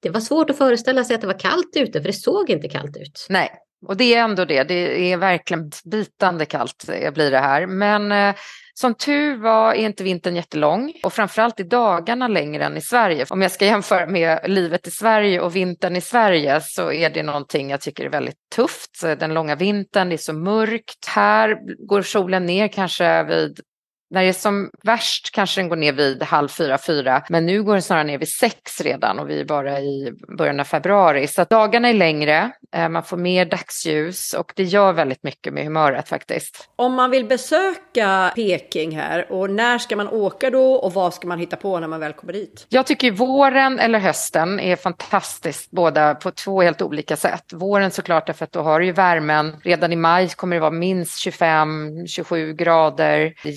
Det 0.02 0.10
var 0.10 0.20
svårt 0.20 0.50
att 0.50 0.58
föreställa 0.58 1.04
sig 1.04 1.14
att 1.14 1.20
det 1.20 1.26
var 1.26 1.38
kallt 1.38 1.76
ute, 1.76 2.00
för 2.00 2.06
det 2.06 2.12
såg 2.12 2.50
inte 2.50 2.68
kallt 2.68 2.96
ut. 2.96 3.26
Nej, 3.28 3.50
och 3.86 3.96
det 3.96 4.14
är 4.14 4.24
ändå 4.24 4.44
det. 4.44 4.62
Det 4.62 5.12
är 5.12 5.16
verkligen 5.16 5.70
bitande 5.84 6.46
kallt 6.46 6.84
blir 7.14 7.30
det 7.30 7.38
här. 7.38 7.66
Men 7.66 8.12
eh, 8.12 8.34
som 8.74 8.94
tur 8.94 9.36
var 9.36 9.72
är 9.72 9.84
inte 9.84 10.04
vintern 10.04 10.36
jättelång 10.36 10.92
och 11.02 11.12
framförallt 11.12 11.60
i 11.60 11.62
dagarna 11.62 12.28
längre 12.28 12.64
än 12.64 12.76
i 12.76 12.80
Sverige. 12.80 13.26
Om 13.30 13.42
jag 13.42 13.50
ska 13.50 13.64
jämföra 13.64 14.06
med 14.06 14.40
livet 14.50 14.86
i 14.86 14.90
Sverige 14.90 15.40
och 15.40 15.56
vintern 15.56 15.96
i 15.96 16.00
Sverige 16.00 16.60
så 16.60 16.92
är 16.92 17.10
det 17.10 17.22
någonting 17.22 17.70
jag 17.70 17.80
tycker 17.80 18.04
är 18.04 18.10
väldigt 18.10 18.38
tufft. 18.54 19.02
Den 19.02 19.34
långa 19.34 19.56
vintern, 19.56 20.08
det 20.08 20.14
är 20.14 20.16
så 20.16 20.32
mörkt. 20.32 21.06
Här 21.06 21.58
går 21.86 22.02
solen 22.02 22.46
ner 22.46 22.68
kanske 22.68 23.22
vid 23.22 23.60
när 24.14 24.22
det 24.22 24.28
är 24.28 24.32
som 24.32 24.70
värst 24.82 25.30
kanske 25.30 25.60
den 25.60 25.68
går 25.68 25.76
ner 25.76 25.92
vid 25.92 26.22
halv 26.22 26.48
fyra, 26.48 26.78
fyra, 26.78 27.22
men 27.28 27.46
nu 27.46 27.62
går 27.62 27.72
den 27.72 27.82
snarare 27.82 28.04
ner 28.04 28.18
vid 28.18 28.28
sex 28.28 28.80
redan 28.80 29.18
och 29.18 29.30
vi 29.30 29.40
är 29.40 29.44
bara 29.44 29.80
i 29.80 30.12
början 30.38 30.60
av 30.60 30.64
februari. 30.64 31.26
Så 31.26 31.42
att 31.42 31.50
dagarna 31.50 31.88
är 31.88 31.94
längre, 31.94 32.50
eh, 32.74 32.88
man 32.88 33.02
får 33.02 33.16
mer 33.16 33.44
dagsljus 33.44 34.32
och 34.32 34.52
det 34.56 34.62
gör 34.62 34.92
väldigt 34.92 35.22
mycket 35.22 35.52
med 35.52 35.64
humöret 35.64 36.08
faktiskt. 36.08 36.68
Om 36.76 36.94
man 36.94 37.10
vill 37.10 37.24
besöka 37.24 38.32
Peking 38.34 38.96
här 38.96 39.32
och 39.32 39.50
när 39.50 39.78
ska 39.78 39.96
man 39.96 40.08
åka 40.08 40.50
då 40.50 40.74
och 40.74 40.92
vad 40.94 41.14
ska 41.14 41.28
man 41.28 41.38
hitta 41.38 41.56
på 41.56 41.80
när 41.80 41.88
man 41.88 42.00
väl 42.00 42.12
kommer 42.12 42.32
dit? 42.32 42.66
Jag 42.68 42.86
tycker 42.86 43.10
våren 43.10 43.78
eller 43.78 43.98
hösten 43.98 44.60
är 44.60 44.76
fantastiskt, 44.76 45.70
båda 45.70 46.14
på 46.14 46.30
två 46.30 46.62
helt 46.62 46.82
olika 46.82 47.16
sätt. 47.16 47.44
Våren 47.52 47.90
såklart 47.90 48.26
därför 48.26 48.44
att 48.44 48.52
då 48.52 48.60
har 48.60 48.80
du 48.80 48.86
ju 48.86 48.92
värmen. 48.92 49.56
Redan 49.62 49.92
i 49.92 49.96
maj 49.96 50.28
kommer 50.28 50.56
det 50.56 50.60
vara 50.60 50.70
minst 50.70 51.26
25-27 51.26 52.52
grader. 52.52 53.34
Det 53.42 53.50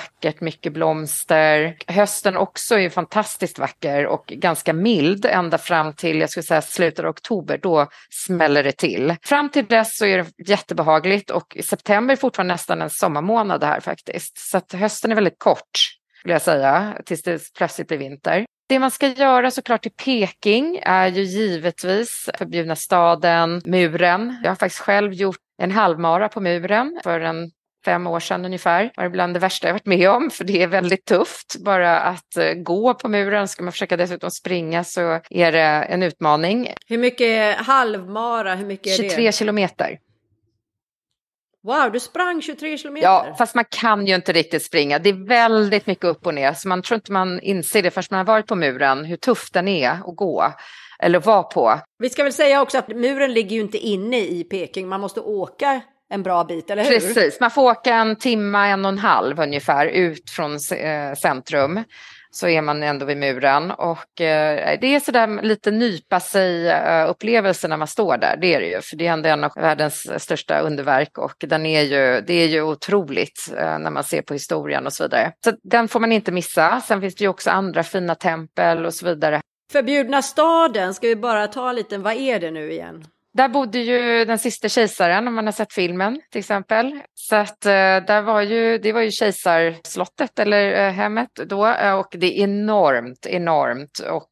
vackert, 0.00 0.40
mycket 0.40 0.72
blomster. 0.72 1.76
Hösten 1.86 2.36
också 2.36 2.74
är 2.74 2.78
ju 2.78 2.90
fantastiskt 2.90 3.58
vacker 3.58 4.06
och 4.06 4.26
ganska 4.26 4.72
mild 4.72 5.24
ända 5.24 5.58
fram 5.58 5.92
till, 5.92 6.20
jag 6.20 6.30
skulle 6.30 6.44
säga 6.44 6.62
slutet 6.62 7.04
av 7.04 7.10
oktober, 7.10 7.58
då 7.62 7.86
smäller 8.10 8.62
det 8.62 8.72
till. 8.72 9.16
Fram 9.22 9.48
till 9.48 9.66
dess 9.66 9.96
så 9.96 10.06
är 10.06 10.18
det 10.18 10.48
jättebehagligt 10.48 11.30
och 11.30 11.56
september 11.64 12.12
är 12.12 12.16
fortfarande 12.16 12.54
nästan 12.54 12.82
en 12.82 12.90
sommarmånad 12.90 13.64
här 13.64 13.80
faktiskt. 13.80 14.38
Så 14.38 14.58
att 14.58 14.72
hösten 14.72 15.10
är 15.10 15.14
väldigt 15.14 15.38
kort, 15.38 15.78
skulle 16.18 16.34
jag 16.34 16.42
säga, 16.42 16.94
tills 17.06 17.22
det 17.22 17.54
plötsligt 17.58 17.88
blir 17.88 17.98
vinter. 17.98 18.46
Det 18.68 18.78
man 18.78 18.90
ska 18.90 19.06
göra 19.06 19.50
såklart 19.50 19.86
i 19.86 19.90
Peking 19.90 20.80
är 20.82 21.06
ju 21.06 21.22
givetvis 21.22 22.30
förbjudna 22.38 22.76
staden, 22.76 23.62
muren. 23.64 24.40
Jag 24.42 24.50
har 24.50 24.56
faktiskt 24.56 24.82
själv 24.82 25.12
gjort 25.12 25.36
en 25.62 25.70
halvmara 25.70 26.28
på 26.28 26.40
muren 26.40 27.00
för 27.04 27.20
en 27.20 27.50
fem 27.84 28.06
år 28.06 28.20
sedan 28.20 28.44
ungefär. 28.44 28.82
Det 28.82 28.92
var 28.96 29.08
bland 29.08 29.34
det 29.34 29.40
värsta 29.40 29.66
jag 29.66 29.74
varit 29.74 29.86
med 29.86 30.10
om 30.10 30.30
för 30.30 30.44
det 30.44 30.62
är 30.62 30.66
väldigt 30.66 31.04
tufft. 31.04 31.56
Bara 31.64 32.00
att 32.00 32.36
eh, 32.36 32.52
gå 32.52 32.94
på 32.94 33.08
muren, 33.08 33.48
ska 33.48 33.62
man 33.62 33.72
försöka 33.72 33.96
dessutom 33.96 34.30
springa 34.30 34.84
så 34.84 35.20
är 35.30 35.52
det 35.52 35.60
en 35.60 36.02
utmaning. 36.02 36.68
Hur 36.86 36.98
mycket 36.98 37.56
halvmara, 37.56 38.54
hur 38.54 38.66
mycket 38.66 38.98
är 38.98 39.02
23 39.02 39.26
det? 39.26 39.32
kilometer. 39.32 39.98
Wow, 41.62 41.92
du 41.92 42.00
sprang 42.00 42.42
23 42.42 42.78
kilometer? 42.78 43.06
Ja, 43.08 43.34
fast 43.38 43.54
man 43.54 43.64
kan 43.70 44.06
ju 44.06 44.14
inte 44.14 44.32
riktigt 44.32 44.62
springa. 44.62 44.98
Det 44.98 45.08
är 45.08 45.26
väldigt 45.28 45.86
mycket 45.86 46.04
upp 46.04 46.26
och 46.26 46.34
ner, 46.34 46.52
så 46.52 46.68
man 46.68 46.82
tror 46.82 46.96
inte 46.96 47.12
man 47.12 47.40
inser 47.40 47.82
det 47.82 47.90
förrän 47.90 48.04
man 48.10 48.18
har 48.18 48.24
varit 48.24 48.46
på 48.46 48.54
muren, 48.54 49.04
hur 49.04 49.16
tuff 49.16 49.50
den 49.52 49.68
är 49.68 49.90
att 49.90 50.16
gå 50.16 50.52
eller 51.02 51.20
vara 51.20 51.42
på. 51.42 51.80
Vi 51.98 52.10
ska 52.10 52.22
väl 52.22 52.32
säga 52.32 52.62
också 52.62 52.78
att 52.78 52.88
muren 52.88 53.32
ligger 53.32 53.56
ju 53.56 53.62
inte 53.62 53.78
inne 53.78 54.20
i 54.20 54.44
Peking, 54.44 54.88
man 54.88 55.00
måste 55.00 55.20
åka 55.20 55.80
en 56.10 56.22
bra 56.22 56.44
bit, 56.44 56.70
eller 56.70 56.84
hur? 56.84 56.90
Precis, 56.90 57.40
man 57.40 57.50
får 57.50 57.62
åka 57.62 57.94
en 57.94 58.16
timme, 58.16 58.58
en 58.58 58.84
och 58.84 58.88
en 58.88 58.98
halv 58.98 59.40
ungefär 59.40 59.86
ut 59.86 60.30
från 60.30 60.52
eh, 60.52 61.14
centrum. 61.22 61.84
Så 62.32 62.48
är 62.48 62.62
man 62.62 62.82
ändå 62.82 63.06
vid 63.06 63.16
muren 63.16 63.70
och 63.70 64.20
eh, 64.20 64.78
det 64.80 64.94
är 64.94 65.00
sådär 65.00 65.42
lite 65.42 65.70
nypa 65.70 66.20
sig 66.20 66.68
eh, 66.68 67.10
upplevelse 67.10 67.68
när 67.68 67.76
man 67.76 67.88
står 67.88 68.16
där, 68.16 68.36
det 68.40 68.54
är 68.54 68.60
det 68.60 68.66
ju. 68.66 68.80
För 68.80 68.96
det 68.96 69.06
är 69.06 69.12
ändå 69.12 69.28
en 69.28 69.44
av 69.44 69.52
världens 69.56 70.22
största 70.22 70.60
underverk 70.60 71.18
och 71.18 71.34
den 71.38 71.66
är 71.66 71.82
ju, 71.82 72.20
det 72.20 72.34
är 72.34 72.46
ju 72.46 72.62
otroligt 72.62 73.48
när 73.54 73.90
man 73.90 74.04
ser 74.04 74.22
på 74.22 74.34
historien 74.34 74.86
och 74.86 74.92
så 74.92 75.04
vidare. 75.04 75.32
Så 75.44 75.52
den 75.62 75.88
får 75.88 76.00
man 76.00 76.12
inte 76.12 76.32
missa. 76.32 76.80
Sen 76.80 77.00
finns 77.00 77.14
det 77.14 77.24
ju 77.24 77.28
också 77.28 77.50
andra 77.50 77.82
fina 77.82 78.14
tempel 78.14 78.86
och 78.86 78.94
så 78.94 79.06
vidare. 79.06 79.40
Förbjudna 79.72 80.22
staden, 80.22 80.94
ska 80.94 81.06
vi 81.06 81.16
bara 81.16 81.46
ta 81.46 81.72
lite, 81.72 81.98
vad 81.98 82.14
är 82.14 82.40
det 82.40 82.50
nu 82.50 82.72
igen? 82.72 83.04
Där 83.32 83.48
bodde 83.48 83.78
ju 83.78 84.24
den 84.24 84.38
sista 84.38 84.68
kejsaren, 84.68 85.28
om 85.28 85.34
man 85.34 85.44
har 85.46 85.52
sett 85.52 85.72
filmen 85.72 86.20
till 86.30 86.38
exempel. 86.38 87.00
Så 87.14 87.36
att 87.36 87.66
eh, 87.66 87.70
där 88.06 88.22
var 88.22 88.42
ju, 88.42 88.78
det 88.78 88.92
var 88.92 89.00
ju 89.00 89.10
kejsarslottet 89.10 90.38
eller 90.38 90.86
eh, 90.86 90.92
hemmet 90.92 91.28
då 91.46 91.66
eh, 91.66 91.92
och 91.94 92.08
det 92.10 92.38
är 92.38 92.44
enormt, 92.44 93.26
enormt 93.26 93.98
och 93.98 94.30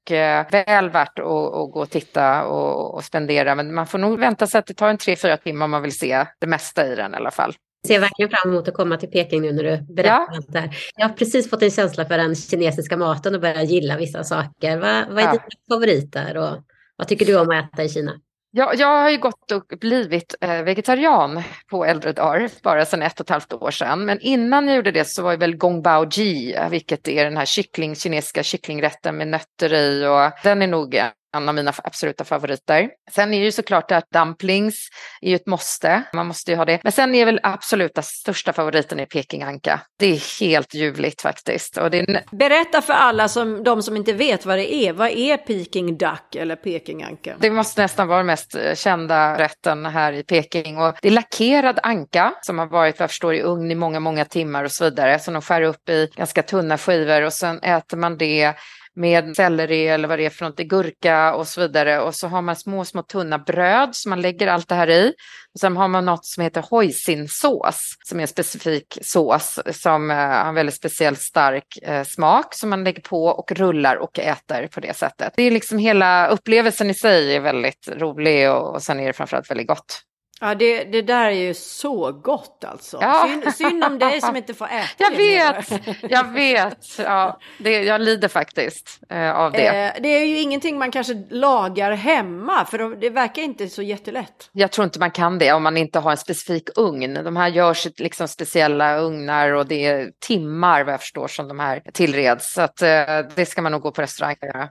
väl 0.50 0.90
värt 0.90 1.18
att, 1.18 1.24
att 1.26 1.70
gå 1.72 1.80
och 1.80 1.90
titta 1.90 2.44
och, 2.44 2.94
och 2.94 3.04
spendera. 3.04 3.54
Men 3.54 3.74
man 3.74 3.86
får 3.86 3.98
nog 3.98 4.18
vänta 4.18 4.46
sig 4.46 4.58
att 4.58 4.66
det 4.66 4.74
tar 4.74 4.88
en 4.88 4.98
tre, 4.98 5.16
fyra 5.16 5.36
timmar 5.36 5.64
om 5.64 5.70
man 5.70 5.82
vill 5.82 5.98
se 5.98 6.26
det 6.40 6.46
mesta 6.46 6.86
i 6.92 6.94
den 6.94 7.14
i 7.14 7.16
alla 7.16 7.30
fall. 7.30 7.54
Jag 7.82 7.88
ser 7.88 8.00
verkligen 8.00 8.30
fram 8.30 8.50
emot 8.52 8.68
att 8.68 8.74
komma 8.74 8.96
till 8.96 9.10
Peking 9.10 9.42
nu 9.42 9.52
när 9.52 9.62
du 9.62 9.94
berättar 9.94 10.14
Ja. 10.16 10.28
allt 10.36 10.52
det 10.52 10.60
här. 10.60 10.70
Jag 10.96 11.08
har 11.08 11.14
precis 11.14 11.50
fått 11.50 11.62
en 11.62 11.70
känsla 11.70 12.04
för 12.04 12.18
den 12.18 12.34
kinesiska 12.34 12.96
maten 12.96 13.34
och 13.34 13.40
börjar 13.40 13.62
gilla 13.62 13.96
vissa 13.96 14.24
saker. 14.24 14.76
Vad, 14.76 15.08
vad 15.08 15.18
är 15.18 15.22
Ja. 15.22 15.30
dina 15.30 15.42
favoriter 15.70 16.36
och 16.36 16.64
vad 16.96 17.08
tycker 17.08 17.26
du 17.26 17.38
om 17.38 17.50
att 17.50 17.72
äta 17.74 17.84
i 17.84 17.88
Kina? 17.88 18.12
Jag, 18.50 18.74
jag 18.74 19.02
har 19.02 19.10
ju 19.10 19.18
gått 19.18 19.50
och 19.52 19.78
blivit 19.80 20.34
eh, 20.40 20.62
vegetarian 20.62 21.42
på 21.70 21.84
äldre 21.84 22.12
dagar, 22.12 22.50
bara 22.62 22.84
sedan 22.84 23.02
ett 23.02 23.20
och 23.20 23.26
ett 23.26 23.30
halvt 23.30 23.52
år 23.52 23.70
sedan. 23.70 24.04
Men 24.04 24.20
innan 24.20 24.68
jag 24.68 24.76
gjorde 24.76 24.92
det 24.92 25.04
så 25.04 25.22
var 25.22 25.30
det 25.30 25.36
väl 25.36 25.56
gong 25.56 25.82
bao 25.82 26.06
ji, 26.10 26.56
vilket 26.70 27.08
är 27.08 27.24
den 27.24 27.36
här 27.36 27.44
kyckling, 27.44 27.94
kinesiska 27.94 28.42
kycklingrätten 28.42 29.16
med 29.16 29.28
nötter 29.28 29.74
i 29.74 30.06
och 30.06 30.32
den 30.42 30.62
är 30.62 30.66
nog 30.66 31.00
en 31.36 31.48
av 31.48 31.54
mina 31.54 31.72
absoluta 31.84 32.24
favoriter. 32.24 32.90
Sen 33.10 33.34
är 33.34 33.38
det 33.38 33.44
ju 33.44 33.52
såklart 33.52 33.92
att 33.92 34.10
dumplings 34.10 34.88
är 35.20 35.28
ju 35.30 35.34
ett 35.34 35.46
måste, 35.46 36.02
man 36.12 36.26
måste 36.26 36.50
ju 36.50 36.56
ha 36.56 36.64
det. 36.64 36.80
Men 36.82 36.92
sen 36.92 37.14
är 37.14 37.26
väl 37.26 37.40
absoluta 37.42 38.02
största 38.02 38.52
favoriten 38.52 39.00
i 39.00 39.06
Pekinganka. 39.06 39.80
Det 39.98 40.06
är 40.06 40.40
helt 40.40 40.74
ljuvligt 40.74 41.22
faktiskt. 41.22 41.76
Och 41.76 41.90
det 41.90 41.98
är 41.98 42.36
Berätta 42.36 42.82
för 42.82 42.92
alla 42.92 43.28
som, 43.28 43.64
de 43.64 43.82
som 43.82 43.96
inte 43.96 44.12
vet 44.12 44.46
vad 44.46 44.58
det 44.58 44.74
är, 44.74 44.92
vad 44.92 45.08
är 45.08 45.36
Peking 45.36 45.98
Duck 45.98 46.34
eller 46.36 46.56
Pekinganka? 46.56 47.34
Det 47.38 47.50
måste 47.50 47.82
nästan 47.82 48.08
vara 48.08 48.18
den 48.18 48.26
mest 48.26 48.54
eh, 48.54 48.74
kända 48.74 49.38
rätten 49.38 49.86
här 49.86 50.12
i 50.12 50.22
Peking. 50.22 50.78
Och 50.78 50.94
det 51.02 51.08
är 51.08 51.12
lackerad 51.12 51.78
anka 51.82 52.34
som 52.42 52.58
har 52.58 52.66
varit, 52.66 52.98
vad 52.98 53.04
jag 53.04 53.10
förstår, 53.10 53.34
i 53.34 53.42
ugn 53.42 53.70
i 53.70 53.74
många, 53.74 54.00
många 54.00 54.24
timmar 54.24 54.64
och 54.64 54.72
så 54.72 54.84
vidare. 54.84 55.18
Som 55.18 55.34
de 55.34 55.42
skär 55.42 55.62
upp 55.62 55.88
i 55.88 56.10
ganska 56.16 56.42
tunna 56.42 56.78
skivor 56.78 57.22
och 57.22 57.32
sen 57.32 57.58
äter 57.62 57.96
man 57.96 58.18
det 58.18 58.54
med 58.98 59.36
selleri 59.36 59.88
eller 59.88 60.08
vad 60.08 60.18
det 60.18 60.26
är 60.26 60.30
för 60.30 60.44
något, 60.44 60.58
gurka 60.58 61.34
och 61.34 61.48
så 61.48 61.60
vidare. 61.60 62.00
Och 62.00 62.14
så 62.14 62.28
har 62.28 62.42
man 62.42 62.56
små, 62.56 62.84
små 62.84 63.02
tunna 63.02 63.38
bröd 63.38 63.96
som 63.96 64.10
man 64.10 64.20
lägger 64.20 64.46
allt 64.46 64.68
det 64.68 64.74
här 64.74 64.90
i. 64.90 65.12
Och 65.54 65.60
sen 65.60 65.76
har 65.76 65.88
man 65.88 66.04
något 66.04 66.26
som 66.26 66.42
heter 66.42 66.64
hoisinsås 66.70 67.96
som 68.04 68.18
är 68.18 68.22
en 68.22 68.28
specifik 68.28 68.98
sås 69.02 69.58
som 69.72 70.10
eh, 70.10 70.16
har 70.16 70.48
en 70.48 70.54
väldigt 70.54 70.74
speciell 70.74 71.16
stark 71.16 71.78
eh, 71.82 72.04
smak 72.04 72.54
som 72.54 72.70
man 72.70 72.84
lägger 72.84 73.02
på 73.02 73.24
och 73.24 73.52
rullar 73.52 73.96
och 73.96 74.18
äter 74.18 74.66
på 74.66 74.80
det 74.80 74.96
sättet. 74.96 75.32
Det 75.36 75.42
är 75.42 75.50
liksom 75.50 75.78
hela 75.78 76.28
upplevelsen 76.28 76.90
i 76.90 76.94
sig 76.94 77.36
är 77.36 77.40
väldigt 77.40 77.88
rolig 77.96 78.50
och, 78.50 78.74
och 78.74 78.82
sen 78.82 79.00
är 79.00 79.06
det 79.06 79.12
framförallt 79.12 79.50
väldigt 79.50 79.68
gott. 79.68 80.07
Ja, 80.40 80.54
det, 80.54 80.84
det 80.84 81.02
där 81.02 81.24
är 81.24 81.30
ju 81.30 81.54
så 81.54 82.12
gott 82.12 82.64
alltså. 82.64 82.98
Ja. 83.00 83.28
Synd, 83.28 83.54
synd 83.54 83.84
om 83.84 83.98
dig 83.98 84.20
som 84.20 84.36
inte 84.36 84.54
får 84.54 84.64
äta 84.66 84.86
Jag 84.98 85.12
det 85.12 85.16
vet, 85.16 85.70
mer. 85.70 85.96
jag 86.10 86.32
vet. 86.32 86.98
Ja, 86.98 87.38
det, 87.58 87.82
jag 87.82 88.00
lider 88.00 88.28
faktiskt 88.28 89.00
eh, 89.10 89.36
av 89.36 89.52
det. 89.52 89.66
Eh, 89.66 89.92
det 90.02 90.08
är 90.08 90.24
ju 90.26 90.38
ingenting 90.38 90.78
man 90.78 90.90
kanske 90.90 91.14
lagar 91.30 91.92
hemma, 91.92 92.64
för 92.64 92.78
de- 92.78 93.00
det 93.00 93.10
verkar 93.10 93.42
inte 93.42 93.68
så 93.68 93.82
jättelätt. 93.82 94.50
Jag 94.52 94.70
tror 94.72 94.84
inte 94.84 94.98
man 94.98 95.10
kan 95.10 95.38
det 95.38 95.52
om 95.52 95.62
man 95.62 95.76
inte 95.76 95.98
har 95.98 96.10
en 96.10 96.16
specifik 96.16 96.68
ugn. 96.76 97.14
De 97.24 97.36
här 97.36 97.48
görs 97.48 97.86
i 97.86 97.92
liksom 97.96 98.28
speciella 98.28 98.98
ugnar 98.98 99.52
och 99.52 99.66
det 99.66 99.86
är 99.86 100.10
timmar 100.26 100.84
vad 100.84 100.92
jag 100.92 101.00
förstår 101.00 101.28
som 101.28 101.48
de 101.48 101.58
här 101.60 101.82
tillreds. 101.92 102.52
Så 102.52 102.62
att, 102.62 102.82
eh, 102.82 102.88
det 103.34 103.46
ska 103.46 103.62
man 103.62 103.72
nog 103.72 103.80
gå 103.82 103.90
på 103.90 104.02
restaurang 104.02 104.36
och 104.40 104.46
göra. 104.46 104.68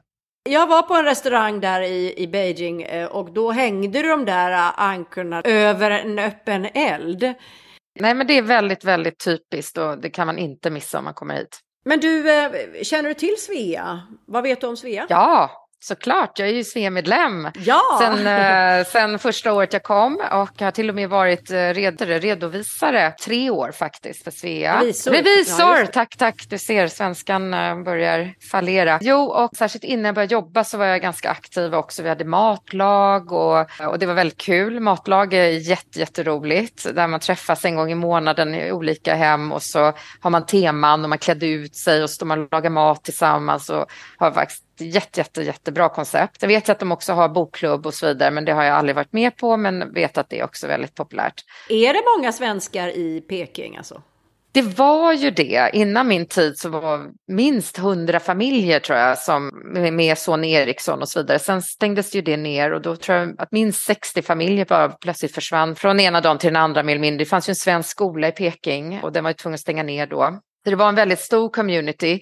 Jag 0.48 0.68
var 0.68 0.82
på 0.82 0.94
en 0.94 1.06
restaurang 1.06 1.60
där 1.60 1.82
i, 1.82 2.14
i 2.18 2.28
Beijing 2.28 2.82
eh, 2.82 3.08
och 3.08 3.34
då 3.34 3.52
hängde 3.52 4.02
de 4.02 4.26
där 4.26 4.52
eh, 4.52 4.80
ankorna 4.80 5.42
över 5.42 5.92
en 5.92 6.20
öppen 6.20 6.66
eld. 6.74 7.34
Nej 8.00 8.14
men 8.14 8.28
det 8.28 8.34
är 8.38 8.42
väldigt, 8.42 8.84
väldigt 8.84 9.20
typiskt 9.20 9.78
och 9.78 9.98
det 9.98 10.10
kan 10.10 10.28
man 10.28 10.38
inte 10.38 10.70
missa 10.70 10.98
om 10.98 11.04
man 11.04 11.14
kommer 11.14 11.36
hit. 11.36 11.60
Men 11.86 12.00
du, 12.00 12.32
eh, 12.32 12.52
känner 12.84 13.10
du 13.10 13.14
till 13.14 13.36
Svea? 13.38 14.02
Vad 14.28 14.44
vet 14.44 14.62
du 14.62 14.68
om 14.68 14.78
Svea? 14.78 15.06
Ja, 15.10 15.67
såklart. 15.80 16.40
Jag 16.40 16.50
är 16.50 16.54
ju 16.54 16.64
SVE-medlem. 16.64 17.50
Ja! 17.56 17.82
Sen, 18.02 18.28
eh, 18.28 18.86
sen 18.92 19.20
första 19.20 19.54
året 19.54 19.74
jag 19.74 19.84
kom 19.84 20.16
och 20.32 20.62
har 20.62 20.72
till 20.72 20.90
och 20.90 20.96
med 20.96 21.10
varit 21.10 21.52
eh, 21.52 21.56
red, 21.56 22.02
redovisare 22.02 23.12
tre 23.26 23.50
år 23.50 23.72
faktiskt 23.72 24.24
för 24.24 24.32
Svea. 24.32 24.82
Revisor. 24.82 25.16
Ja, 25.16 25.22
Revisor! 25.22 25.82
det. 25.82 25.88
tack, 25.88 26.18
tack. 26.18 26.46
Du 26.50 26.58
ser, 26.58 26.88
svenskan 26.88 27.54
eh, 27.54 27.84
börjar 27.84 28.34
fallera. 28.52 29.00
Jo, 29.02 29.22
och 29.22 29.56
särskilt 29.56 29.84
innan 29.84 30.06
jag 30.06 30.16
började 30.16 30.34
jobba 30.34 30.64
så 30.64 30.78
var 30.78 30.86
jag 30.86 31.02
ganska 31.02 31.30
aktiv 31.30 31.76
också. 31.76 32.04
Vi 32.04 32.10
hade 32.10 32.26
matlag 32.26 33.32
och, 33.32 33.60
och 33.88 34.00
det 34.00 34.06
var 34.06 34.14
väldigt 34.14 34.38
kul. 34.38 34.80
Matlag 34.80 35.34
är 35.34 35.48
jätte, 35.48 36.00
jätteroligt 36.00 36.96
där 36.96 37.08
man 37.08 37.20
träffas 37.20 37.66
en 37.66 37.76
gång 37.76 37.92
i 37.92 37.96
månaden 37.96 38.56
i 38.56 38.72
olika 38.72 39.16
hem 39.16 39.52
och 39.52 39.64
så 39.64 39.94
har 40.22 40.30
man 40.30 40.46
teman 40.46 41.04
och 41.04 41.10
man 41.10 41.18
klädde 41.18 41.48
ut 41.48 41.76
sig 41.76 42.04
och 42.04 42.10
så 42.10 42.14
står 42.14 42.26
man 42.26 42.44
och 42.44 42.48
lagar 42.52 42.70
mat 42.70 43.04
tillsammans 43.04 43.70
och 43.70 43.86
har 44.18 44.32
faktiskt 44.32 44.67
jätte, 44.86 45.20
jätte, 45.20 45.42
jättebra 45.42 45.90
koncept. 45.90 46.42
Jag 46.42 46.48
vet 46.48 46.70
att 46.70 46.80
de 46.80 46.92
också 46.92 47.14
har 47.14 47.30
bokklubb 47.30 47.86
och 47.86 47.94
så 47.94 48.06
vidare, 48.06 48.32
men 48.32 48.46
det 48.46 48.52
har 48.52 48.64
jag 48.64 48.76
aldrig 48.76 48.96
varit 48.96 49.14
med 49.14 49.36
på, 49.38 49.58
men 49.58 49.94
vet 49.94 50.18
att 50.18 50.30
det 50.30 50.40
är 50.40 50.44
också 50.44 50.68
väldigt 50.68 50.96
populärt. 50.96 51.44
Är 51.70 51.94
det 51.94 52.02
många 52.18 52.32
svenskar 52.32 52.88
i 52.88 53.22
Peking 53.22 53.78
alltså? 53.78 54.02
Det 54.52 54.62
var 54.62 55.14
ju 55.14 55.32
det. 55.32 55.70
Innan 55.74 56.08
min 56.08 56.26
tid 56.26 56.58
så 56.58 56.70
var 56.70 57.08
minst 57.28 57.78
hundra 57.78 58.20
familjer 58.20 58.80
tror 58.80 59.00
jag 59.00 59.18
som 59.18 59.52
med 59.92 60.18
son 60.18 60.44
Eriksson 60.44 61.02
och 61.02 61.10
så 61.10 61.20
vidare. 61.20 61.40
Sen 61.40 61.62
stängdes 61.62 62.16
ju 62.16 62.22
det 62.22 62.38
ner 62.38 62.74
och 62.74 62.82
då 62.82 62.96
tror 62.96 63.18
jag 63.18 63.42
att 63.42 63.52
minst 63.52 63.86
60 63.86 64.22
familjer 64.22 64.66
bara 64.66 64.90
plötsligt 64.90 65.36
försvann 65.36 65.76
från 65.76 66.00
ena 66.00 66.22
dagen 66.22 66.38
till 66.38 66.48
den 66.48 66.62
andra 66.62 66.84
mer 66.84 66.94
eller 66.94 67.02
mindre. 67.02 67.26
Det 67.26 67.30
fanns 67.30 67.50
ju 67.50 67.52
en 67.52 67.56
svensk 67.56 67.90
skola 67.90 68.28
i 68.28 68.32
Peking 68.32 69.00
och 69.04 69.12
den 69.12 69.24
var 69.24 69.32
ju 69.32 69.34
tvungen 69.34 69.54
att 69.54 69.60
stänga 69.60 69.84
ner 69.84 70.08
då. 70.08 70.40
Så 70.64 70.70
det 70.70 70.76
var 70.76 70.90
en 70.90 70.96
väldigt 70.96 71.20
stor 71.20 71.50
community. 71.50 72.22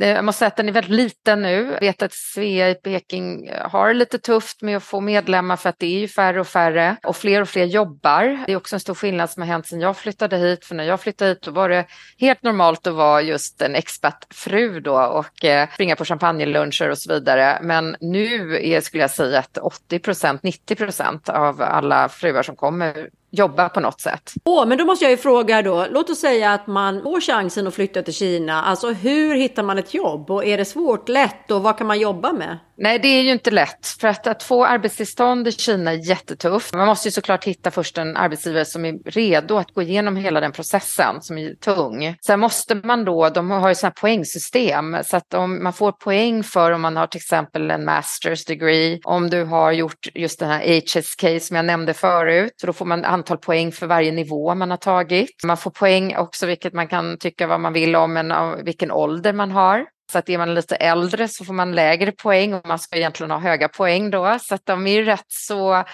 Eh, 0.00 0.08
jag 0.08 0.24
måste 0.24 0.38
säga 0.38 0.46
att 0.46 0.56
den 0.56 0.68
är 0.68 0.72
väldigt 0.72 0.92
liten 0.92 1.42
nu. 1.42 1.70
Jag 1.72 1.80
vet 1.80 2.02
att 2.02 2.12
Svea 2.12 2.70
i 2.70 2.74
Peking 2.74 3.46
eh, 3.46 3.70
har 3.70 3.88
det 3.88 3.94
lite 3.94 4.18
tufft 4.18 4.62
med 4.62 4.76
att 4.76 4.82
få 4.82 5.00
medlemmar 5.00 5.56
för 5.56 5.68
att 5.68 5.78
det 5.78 5.86
är 5.86 5.98
ju 5.98 6.08
färre 6.08 6.40
och 6.40 6.46
färre 6.46 6.96
och 7.04 7.16
fler 7.16 7.40
och 7.40 7.48
fler 7.48 7.64
jobbar. 7.64 8.44
Det 8.46 8.52
är 8.52 8.56
också 8.56 8.76
en 8.76 8.80
stor 8.80 8.94
skillnad 8.94 9.30
som 9.30 9.42
har 9.42 9.48
hänt 9.48 9.66
sedan 9.66 9.80
jag 9.80 9.96
flyttade 9.96 10.36
hit. 10.36 10.64
För 10.64 10.74
när 10.74 10.84
jag 10.84 11.00
flyttade 11.00 11.30
hit 11.30 11.42
då 11.42 11.50
var 11.50 11.68
det 11.68 11.86
helt 12.18 12.42
normalt 12.42 12.86
att 12.86 12.94
vara 12.94 13.22
just 13.22 13.62
en 13.62 13.74
expertfru 13.74 14.80
då 14.80 15.00
och 15.00 15.44
eh, 15.44 15.68
springa 15.74 15.96
på 15.96 16.04
champagneluncher 16.04 16.90
och 16.90 16.98
så 16.98 17.14
vidare. 17.14 17.58
Men 17.62 17.96
nu 18.00 18.58
är, 18.62 18.80
skulle 18.80 19.02
jag 19.02 19.10
säga 19.10 19.38
att 19.38 19.58
80 19.58 19.98
procent, 19.98 20.42
90 20.42 20.74
procent 20.74 21.28
av 21.28 21.62
alla 21.62 22.08
fruar 22.08 22.42
som 22.42 22.56
kommer 22.56 23.08
jobbar 23.36 23.68
på 23.68 23.80
något 23.80 24.00
sätt. 24.00 24.32
Åh, 24.44 24.66
men 24.66 24.78
då 24.78 24.84
måste 24.84 25.04
jag 25.04 25.10
ju 25.10 25.16
fråga 25.16 25.62
då. 25.62 25.86
Låt 25.90 26.10
oss 26.10 26.18
säga 26.18 26.52
att 26.52 26.66
man 26.66 27.02
får 27.02 27.20
chansen 27.20 27.66
att 27.66 27.74
flytta 27.74 28.02
till 28.02 28.14
Kina. 28.14 28.62
Alltså 28.62 28.90
hur 28.90 29.34
hittar 29.34 29.62
man 29.62 29.78
ett 29.78 29.85
jobb? 29.94 30.30
Och 30.30 30.44
är 30.44 30.58
det 30.58 30.64
svårt, 30.64 31.08
lätt 31.08 31.50
och 31.50 31.62
vad 31.62 31.78
kan 31.78 31.86
man 31.86 31.98
jobba 31.98 32.32
med? 32.32 32.58
Nej, 32.78 32.98
det 32.98 33.08
är 33.08 33.22
ju 33.22 33.32
inte 33.32 33.50
lätt. 33.50 33.86
För 34.00 34.08
att, 34.08 34.26
att 34.26 34.42
få 34.42 34.64
arbetstillstånd 34.64 35.48
i 35.48 35.52
Kina 35.52 35.92
är 35.92 36.08
jättetufft. 36.08 36.74
Man 36.74 36.86
måste 36.86 37.08
ju 37.08 37.12
såklart 37.12 37.44
hitta 37.44 37.70
först 37.70 37.98
en 37.98 38.16
arbetsgivare 38.16 38.64
som 38.64 38.84
är 38.84 38.98
redo 39.04 39.56
att 39.56 39.74
gå 39.74 39.82
igenom 39.82 40.16
hela 40.16 40.40
den 40.40 40.52
processen 40.52 41.22
som 41.22 41.38
är 41.38 41.54
tung. 41.54 42.16
Sen 42.26 42.40
måste 42.40 42.74
man 42.74 43.04
då, 43.04 43.28
de 43.28 43.50
har 43.50 43.68
ju 43.68 43.74
sådana 43.74 43.94
poängsystem, 44.00 44.96
så 45.04 45.16
att 45.16 45.34
om 45.34 45.62
man 45.62 45.72
får 45.72 45.92
poäng 45.92 46.42
för 46.42 46.72
om 46.72 46.80
man 46.80 46.96
har 46.96 47.06
till 47.06 47.18
exempel 47.18 47.70
en 47.70 47.84
masters 47.84 48.44
degree, 48.44 49.00
om 49.04 49.30
du 49.30 49.44
har 49.44 49.72
gjort 49.72 50.08
just 50.14 50.38
den 50.38 50.48
här 50.48 50.80
HSK 50.80 51.46
som 51.46 51.56
jag 51.56 51.64
nämnde 51.64 51.94
förut, 51.94 52.52
så 52.56 52.66
då 52.66 52.72
får 52.72 52.84
man 52.84 53.04
antal 53.04 53.38
poäng 53.38 53.72
för 53.72 53.86
varje 53.86 54.12
nivå 54.12 54.54
man 54.54 54.70
har 54.70 54.76
tagit. 54.76 55.44
Man 55.44 55.56
får 55.56 55.70
poäng 55.70 56.16
också, 56.16 56.46
vilket 56.46 56.72
man 56.72 56.88
kan 56.88 57.18
tycka 57.18 57.46
vad 57.46 57.60
man 57.60 57.72
vill 57.72 57.96
om, 57.96 58.12
men 58.12 58.32
av 58.32 58.56
vilken 58.64 58.90
ålder 58.90 59.32
man 59.32 59.50
har. 59.50 59.75
Så 60.12 60.18
att 60.18 60.28
är 60.28 60.38
man 60.38 60.54
lite 60.54 60.76
äldre 60.76 61.28
så 61.28 61.44
får 61.44 61.54
man 61.54 61.72
lägre 61.72 62.12
poäng 62.12 62.54
och 62.54 62.66
man 62.66 62.78
ska 62.78 62.96
egentligen 62.96 63.30
ha 63.30 63.38
höga 63.38 63.68
poäng 63.68 64.10
då. 64.10 64.38
Så 64.42 64.54
att 64.54 64.66
de 64.66 64.86
är 64.86 64.92
ju 64.92 65.04
rätt 65.04 65.26
så 65.28 65.84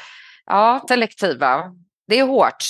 ja, 0.46 0.84
selektiva. 0.88 1.74
Det 2.08 2.18
är 2.18 2.24
hårt. 2.24 2.64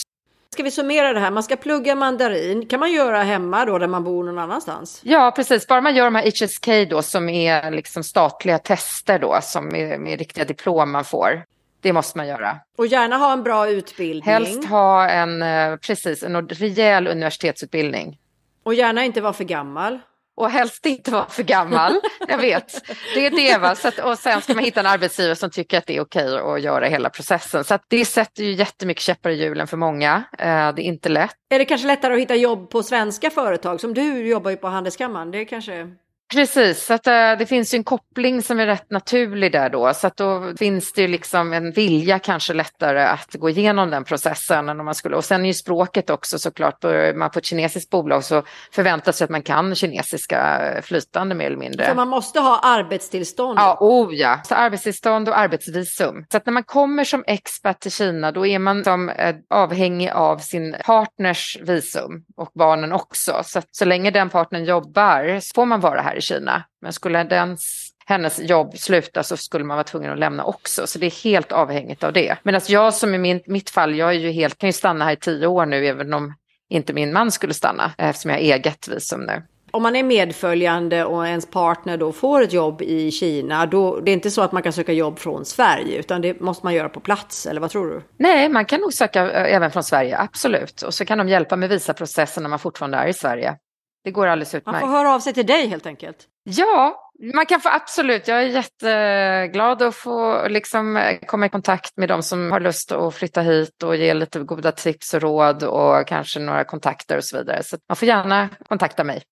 Ska 0.52 0.62
vi 0.62 0.70
summera 0.70 1.12
det 1.12 1.20
här? 1.20 1.30
Man 1.30 1.42
ska 1.42 1.56
plugga 1.56 1.94
mandarin. 1.94 2.66
kan 2.66 2.80
man 2.80 2.92
göra 2.92 3.22
hemma 3.22 3.64
då 3.64 3.78
där 3.78 3.86
man 3.86 4.04
bor 4.04 4.24
någon 4.24 4.38
annanstans? 4.38 5.00
Ja, 5.04 5.32
precis. 5.36 5.66
Bara 5.66 5.80
man 5.80 5.96
gör 5.96 6.04
de 6.04 6.14
här 6.14 6.24
HSK 6.24 6.90
då 6.90 7.02
som 7.02 7.28
är 7.28 7.70
liksom 7.70 8.04
statliga 8.04 8.58
tester 8.58 9.18
då 9.18 9.38
som 9.42 9.74
är 9.74 9.98
med 9.98 10.18
riktiga 10.18 10.44
diplom 10.44 10.92
man 10.92 11.04
får. 11.04 11.44
Det 11.80 11.92
måste 11.92 12.18
man 12.18 12.28
göra. 12.28 12.58
Och 12.78 12.86
gärna 12.86 13.16
ha 13.16 13.32
en 13.32 13.42
bra 13.42 13.68
utbildning. 13.68 14.34
Helst 14.34 14.64
ha 14.64 15.08
en, 15.08 15.42
eh, 15.42 15.76
precis, 15.76 16.22
en 16.22 16.48
rejäl 16.48 17.06
universitetsutbildning. 17.06 18.18
Och 18.62 18.74
gärna 18.74 19.04
inte 19.04 19.20
vara 19.20 19.32
för 19.32 19.44
gammal. 19.44 19.98
Och 20.36 20.50
helst 20.50 20.86
inte 20.86 21.10
vara 21.10 21.26
för 21.28 21.42
gammal, 21.42 22.00
jag 22.28 22.38
vet. 22.38 22.82
Det 23.14 23.26
är 23.26 23.30
det 23.30 23.58
va. 23.58 23.74
Så 23.74 23.88
att, 23.88 23.98
och 23.98 24.18
sen 24.18 24.40
ska 24.40 24.54
man 24.54 24.64
hitta 24.64 24.80
en 24.80 24.86
arbetsgivare 24.86 25.36
som 25.36 25.50
tycker 25.50 25.78
att 25.78 25.86
det 25.86 25.96
är 25.96 26.00
okej 26.00 26.38
att 26.38 26.62
göra 26.62 26.86
hela 26.86 27.10
processen. 27.10 27.64
Så 27.64 27.74
att 27.74 27.84
det 27.88 28.04
sätter 28.04 28.42
ju 28.44 28.52
jättemycket 28.52 29.02
käppar 29.02 29.30
i 29.30 29.34
hjulen 29.34 29.66
för 29.66 29.76
många. 29.76 30.22
Eh, 30.38 30.46
Det 30.46 30.48
är 30.54 30.80
inte 30.80 31.08
lätt. 31.08 31.34
Är 31.50 31.58
det 31.58 31.64
kanske 31.64 31.86
lättare 31.86 32.14
att 32.14 32.20
hitta 32.20 32.34
jobb 32.34 32.70
på 32.70 32.82
svenska 32.82 33.30
företag? 33.30 33.80
Som 33.80 33.94
du 33.94 34.26
jobbar 34.28 34.50
ju 34.50 34.56
på 34.56 34.68
Handelskammaren. 34.68 35.30
Det 35.30 35.38
är 35.38 35.44
kanske... 35.44 35.88
Precis, 36.32 36.86
så 36.86 36.94
att, 36.94 37.06
eh, 37.06 37.32
det 37.38 37.46
finns 37.46 37.74
ju 37.74 37.76
en 37.76 37.84
koppling 37.84 38.42
som 38.42 38.60
är 38.60 38.66
rätt 38.66 38.90
naturlig 38.90 39.52
där 39.52 39.68
då. 39.68 39.94
Så 39.94 40.06
att 40.06 40.16
då 40.16 40.52
finns 40.58 40.92
det 40.92 41.02
ju 41.02 41.08
liksom 41.08 41.52
en 41.52 41.72
vilja 41.72 42.18
kanske 42.18 42.52
lättare 42.52 43.02
att 43.02 43.34
gå 43.34 43.50
igenom 43.50 43.90
den 43.90 44.04
processen. 44.04 44.68
Än 44.68 44.80
om 44.80 44.84
man 44.84 44.94
skulle. 44.94 45.16
Och 45.16 45.24
sen 45.24 45.42
är 45.42 45.46
ju 45.46 45.54
språket 45.54 46.10
också 46.10 46.38
såklart. 46.38 46.80
Börjar 46.80 47.14
man 47.14 47.30
på 47.30 47.38
ett 47.38 47.44
kinesiskt 47.44 47.90
bolag 47.90 48.24
så 48.24 48.42
förväntas 48.72 49.18
det 49.18 49.24
att 49.24 49.30
man 49.30 49.42
kan 49.42 49.74
kinesiska 49.74 50.70
eh, 50.70 50.82
flytande 50.82 51.34
mer 51.34 51.46
eller 51.46 51.56
mindre. 51.56 51.86
För 51.86 51.94
man 51.94 52.08
måste 52.08 52.40
ha 52.40 52.58
arbetstillstånd. 52.58 53.58
Ja, 53.58 53.76
oh 53.80 54.14
ja. 54.14 54.40
Så 54.44 54.54
arbetstillstånd 54.54 55.28
och 55.28 55.38
arbetsvisum. 55.38 56.26
Så 56.30 56.36
att 56.36 56.46
när 56.46 56.52
man 56.52 56.64
kommer 56.64 57.04
som 57.04 57.24
expat 57.26 57.80
till 57.80 57.92
Kina 57.92 58.32
då 58.32 58.46
är 58.46 58.58
man 58.58 58.84
som 58.84 59.08
eh, 59.08 59.36
avhängig 59.50 60.10
av 60.10 60.38
sin 60.38 60.76
partners 60.84 61.58
visum 61.62 62.24
och 62.36 62.50
barnen 62.54 62.92
också. 62.92 63.42
Så 63.44 63.58
att 63.58 63.68
så 63.70 63.84
länge 63.84 64.10
den 64.10 64.30
partnern 64.30 64.64
jobbar 64.64 65.40
så 65.40 65.52
får 65.54 65.66
man 65.66 65.80
vara 65.80 66.00
här 66.00 66.21
i 66.22 66.26
Kina. 66.26 66.62
Men 66.82 66.92
skulle 66.92 67.24
dens, 67.24 67.90
hennes 68.06 68.38
jobb 68.38 68.78
sluta 68.78 69.22
så 69.22 69.36
skulle 69.36 69.64
man 69.64 69.76
vara 69.76 69.84
tvungen 69.84 70.12
att 70.12 70.18
lämna 70.18 70.44
också. 70.44 70.86
Så 70.86 70.98
det 70.98 71.06
är 71.06 71.24
helt 71.24 71.52
avhängigt 71.52 72.04
av 72.04 72.12
det. 72.12 72.36
Medan 72.42 72.60
jag 72.68 72.94
som 72.94 73.14
i 73.14 73.18
min, 73.18 73.40
mitt 73.46 73.70
fall, 73.70 73.94
jag 73.94 74.08
är 74.08 74.18
ju 74.18 74.30
helt, 74.30 74.58
kan 74.58 74.68
ju 74.68 74.72
stanna 74.72 75.04
här 75.04 75.12
i 75.12 75.16
tio 75.16 75.46
år 75.46 75.66
nu 75.66 75.86
även 75.86 76.14
om 76.14 76.34
inte 76.68 76.92
min 76.92 77.12
man 77.12 77.30
skulle 77.30 77.54
stanna 77.54 77.92
eftersom 77.98 78.30
jag 78.30 78.38
har 78.38 78.42
eget 78.42 78.88
visum 78.88 79.20
nu. 79.20 79.42
Om 79.70 79.82
man 79.82 79.96
är 79.96 80.02
medföljande 80.02 81.04
och 81.04 81.26
ens 81.26 81.46
partner 81.46 81.96
då 81.96 82.12
får 82.12 82.42
ett 82.42 82.52
jobb 82.52 82.82
i 82.82 83.10
Kina, 83.10 83.66
då 83.66 84.00
det 84.00 84.10
är 84.10 84.12
inte 84.12 84.30
så 84.30 84.42
att 84.42 84.52
man 84.52 84.62
kan 84.62 84.72
söka 84.72 84.92
jobb 84.92 85.18
från 85.18 85.44
Sverige, 85.44 85.98
utan 85.98 86.20
det 86.20 86.40
måste 86.40 86.66
man 86.66 86.74
göra 86.74 86.88
på 86.88 87.00
plats, 87.00 87.46
eller 87.46 87.60
vad 87.60 87.70
tror 87.70 87.86
du? 87.86 88.02
Nej, 88.16 88.48
man 88.48 88.64
kan 88.64 88.80
nog 88.80 88.92
söka 88.92 89.30
eh, 89.30 89.54
även 89.54 89.70
från 89.70 89.84
Sverige, 89.84 90.18
absolut. 90.18 90.82
Och 90.82 90.94
så 90.94 91.04
kan 91.04 91.18
de 91.18 91.28
hjälpa 91.28 91.56
med 91.56 91.68
visaprocessen 91.68 92.42
när 92.42 92.50
man 92.50 92.58
fortfarande 92.58 92.98
är 92.98 93.06
i 93.06 93.12
Sverige. 93.12 93.56
Det 94.04 94.10
går 94.10 94.26
alldeles 94.26 94.52
Man 94.52 94.58
utmärkt. 94.58 94.80
får 94.80 94.88
höra 94.88 95.14
av 95.14 95.20
sig 95.20 95.32
till 95.32 95.46
dig 95.46 95.66
helt 95.66 95.86
enkelt. 95.86 96.16
Ja, 96.44 97.10
man 97.34 97.46
kan 97.46 97.60
få 97.60 97.68
absolut. 97.68 98.28
Jag 98.28 98.42
är 98.42 98.46
jätteglad 98.46 99.82
att 99.82 99.94
få 99.94 100.48
liksom 100.48 100.96
eh, 100.96 101.18
komma 101.26 101.46
i 101.46 101.48
kontakt 101.48 101.96
med 101.96 102.08
de 102.08 102.22
som 102.22 102.52
har 102.52 102.60
lust 102.60 102.92
att 102.92 103.14
flytta 103.14 103.40
hit 103.40 103.82
och 103.82 103.96
ge 103.96 104.14
lite 104.14 104.38
goda 104.38 104.72
tips 104.72 105.14
och 105.14 105.20
råd 105.22 105.62
och 105.62 106.06
kanske 106.06 106.40
några 106.40 106.64
kontakter 106.64 107.16
och 107.16 107.24
så 107.24 107.38
vidare. 107.38 107.62
Så 107.62 107.76
man 107.88 107.96
får 107.96 108.08
gärna 108.08 108.48
kontakta 108.68 109.04
mig. 109.04 109.22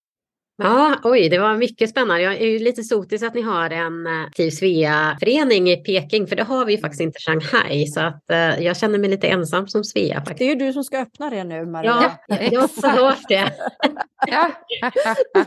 Ja, 0.62 0.96
oj, 1.02 1.28
det 1.28 1.38
var 1.38 1.56
mycket 1.56 1.90
spännande. 1.90 2.22
Jag 2.22 2.34
är 2.34 2.46
ju 2.46 2.58
lite 2.58 2.82
sotis 2.82 3.22
att 3.22 3.34
ni 3.34 3.42
har 3.42 3.70
en 3.70 4.06
aktiv 4.06 4.50
Svea-förening 4.50 5.70
i 5.70 5.76
Peking, 5.76 6.26
för 6.26 6.36
det 6.36 6.42
har 6.42 6.64
vi 6.64 6.72
ju 6.72 6.78
faktiskt 6.78 7.00
inte 7.00 7.18
i 7.18 7.22
Shanghai. 7.22 7.86
Så 7.86 8.00
att, 8.00 8.30
eh, 8.30 8.64
jag 8.64 8.76
känner 8.76 8.98
mig 8.98 9.10
lite 9.10 9.28
ensam 9.28 9.68
som 9.68 9.84
Svea. 9.84 10.14
Faktiskt. 10.14 10.38
Det 10.38 10.44
är 10.44 10.48
ju 10.48 10.54
du 10.54 10.72
som 10.72 10.84
ska 10.84 10.98
öppna 10.98 11.30
det 11.30 11.44
nu, 11.44 11.66
Maria. 11.66 12.12
Ja, 12.28 12.38
jag 12.50 12.70
sa 12.70 13.14
det. 13.28 13.52
Ja. 14.26 14.50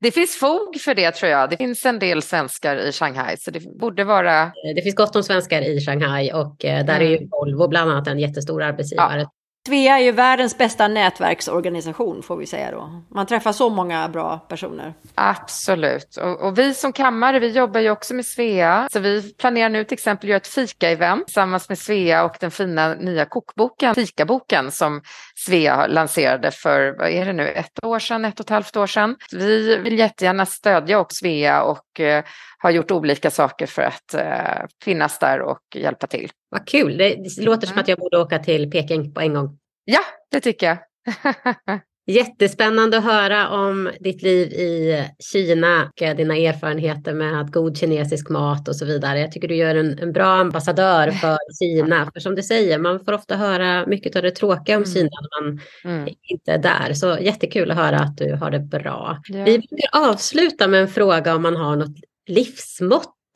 Det 0.00 0.10
finns 0.10 0.36
fog 0.36 0.80
för 0.80 0.94
det 0.94 1.10
tror 1.10 1.30
jag. 1.30 1.50
Det 1.50 1.56
finns 1.56 1.86
en 1.86 1.98
del 1.98 2.22
svenskar 2.22 2.76
i 2.76 2.92
Shanghai, 2.92 3.36
så 3.36 3.50
det 3.50 3.78
borde 3.80 4.04
vara... 4.04 4.52
Det 4.76 4.82
finns 4.82 4.94
gott 4.94 5.16
om 5.16 5.22
svenskar 5.22 5.62
i 5.62 5.80
Shanghai 5.80 6.32
och 6.32 6.64
eh, 6.64 6.84
där 6.86 7.00
är 7.00 7.10
ju 7.10 7.28
Volvo 7.28 7.68
bland 7.68 7.90
annat 7.90 8.08
en 8.08 8.18
jättestor 8.18 8.62
arbetsgivare. 8.62 9.20
Ja. 9.20 9.30
Svea 9.66 9.98
är 9.98 10.02
ju 10.02 10.12
världens 10.12 10.58
bästa 10.58 10.88
nätverksorganisation 10.88 12.22
får 12.22 12.36
vi 12.36 12.46
säga 12.46 12.70
då. 12.70 13.02
Man 13.10 13.26
träffar 13.26 13.52
så 13.52 13.70
många 13.70 14.08
bra 14.08 14.38
personer. 14.38 14.94
Absolut. 15.14 16.16
Och, 16.16 16.40
och 16.40 16.58
vi 16.58 16.74
som 16.74 16.92
kammare, 16.92 17.38
vi 17.38 17.50
jobbar 17.50 17.80
ju 17.80 17.90
också 17.90 18.14
med 18.14 18.26
Svea. 18.26 18.88
Så 18.92 19.00
vi 19.00 19.32
planerar 19.32 19.68
nu 19.68 19.84
till 19.84 19.94
exempel 19.94 20.26
att 20.26 20.28
göra 20.28 20.36
ett 20.36 20.46
fika-event 20.46 21.26
tillsammans 21.26 21.68
med 21.68 21.78
Svea 21.78 22.24
och 22.24 22.36
den 22.40 22.50
fina 22.50 22.94
nya 22.94 23.24
kokboken, 23.24 23.94
Fikaboken, 23.94 24.70
som 24.70 25.02
Svea 25.46 25.86
lanserade 25.86 26.50
för, 26.50 26.96
vad 26.98 27.08
är 27.08 27.26
det 27.26 27.32
nu, 27.32 27.48
ett 27.48 27.84
år 27.84 27.98
sedan, 27.98 28.24
ett 28.24 28.40
och 28.40 28.46
ett 28.46 28.50
halvt 28.50 28.76
år 28.76 28.86
sedan. 28.86 29.16
Vi 29.32 29.76
vill 29.76 29.98
jättegärna 29.98 30.46
stödja 30.46 30.98
också 30.98 31.14
Svea 31.14 31.62
och 31.62 32.00
eh, 32.00 32.24
har 32.58 32.70
gjort 32.70 32.90
olika 32.90 33.30
saker 33.30 33.66
för 33.66 33.82
att 33.82 34.14
eh, 34.14 34.66
finnas 34.84 35.18
där 35.18 35.40
och 35.40 35.60
hjälpa 35.74 36.06
till. 36.06 36.30
Vad 36.48 36.66
kul, 36.66 36.96
det, 36.98 37.08
det 37.14 37.42
låter 37.44 37.66
som 37.66 37.78
att 37.78 37.88
jag 37.88 37.98
borde 37.98 38.18
åka 38.18 38.38
till 38.38 38.70
Peking 38.70 39.14
på 39.14 39.20
en 39.20 39.34
gång. 39.34 39.58
Ja, 39.84 40.00
det 40.30 40.40
tycker 40.40 40.66
jag. 40.66 40.78
Jättespännande 42.08 42.98
att 42.98 43.04
höra 43.04 43.48
om 43.48 43.90
ditt 44.00 44.22
liv 44.22 44.52
i 44.52 45.04
Kina 45.32 45.84
och 45.84 46.16
dina 46.16 46.36
erfarenheter 46.36 47.14
med 47.14 47.52
god 47.52 47.76
kinesisk 47.76 48.28
mat 48.28 48.68
och 48.68 48.76
så 48.76 48.84
vidare. 48.84 49.20
Jag 49.20 49.32
tycker 49.32 49.48
du 49.48 49.56
gör 49.56 49.74
en, 49.74 49.98
en 49.98 50.12
bra 50.12 50.26
ambassadör 50.26 51.10
för 51.10 51.36
Kina. 51.58 52.10
För 52.12 52.20
som 52.20 52.34
du 52.34 52.42
säger, 52.42 52.78
man 52.78 53.04
får 53.04 53.12
ofta 53.12 53.36
höra 53.36 53.86
mycket 53.86 54.16
av 54.16 54.22
det 54.22 54.30
tråkiga 54.30 54.76
om 54.76 54.82
Mm. 54.82 54.94
Kina 54.94 55.10
när 55.10 55.42
man 55.42 55.60
Mm. 55.84 56.14
inte 56.22 56.52
är 56.52 56.58
där. 56.58 56.92
Så 56.94 57.18
jättekul 57.20 57.70
att 57.70 57.76
höra 57.76 57.98
att 57.98 58.16
du 58.16 58.32
har 58.34 58.50
det 58.50 58.60
bra. 58.60 59.18
Ja. 59.28 59.44
Vi 59.44 59.58
brukar 59.58 59.88
avsluta 60.10 60.68
med 60.68 60.80
en 60.82 60.88
fråga 60.88 61.34
om 61.34 61.42
man 61.42 61.56
har 61.56 61.76
något 61.76 61.96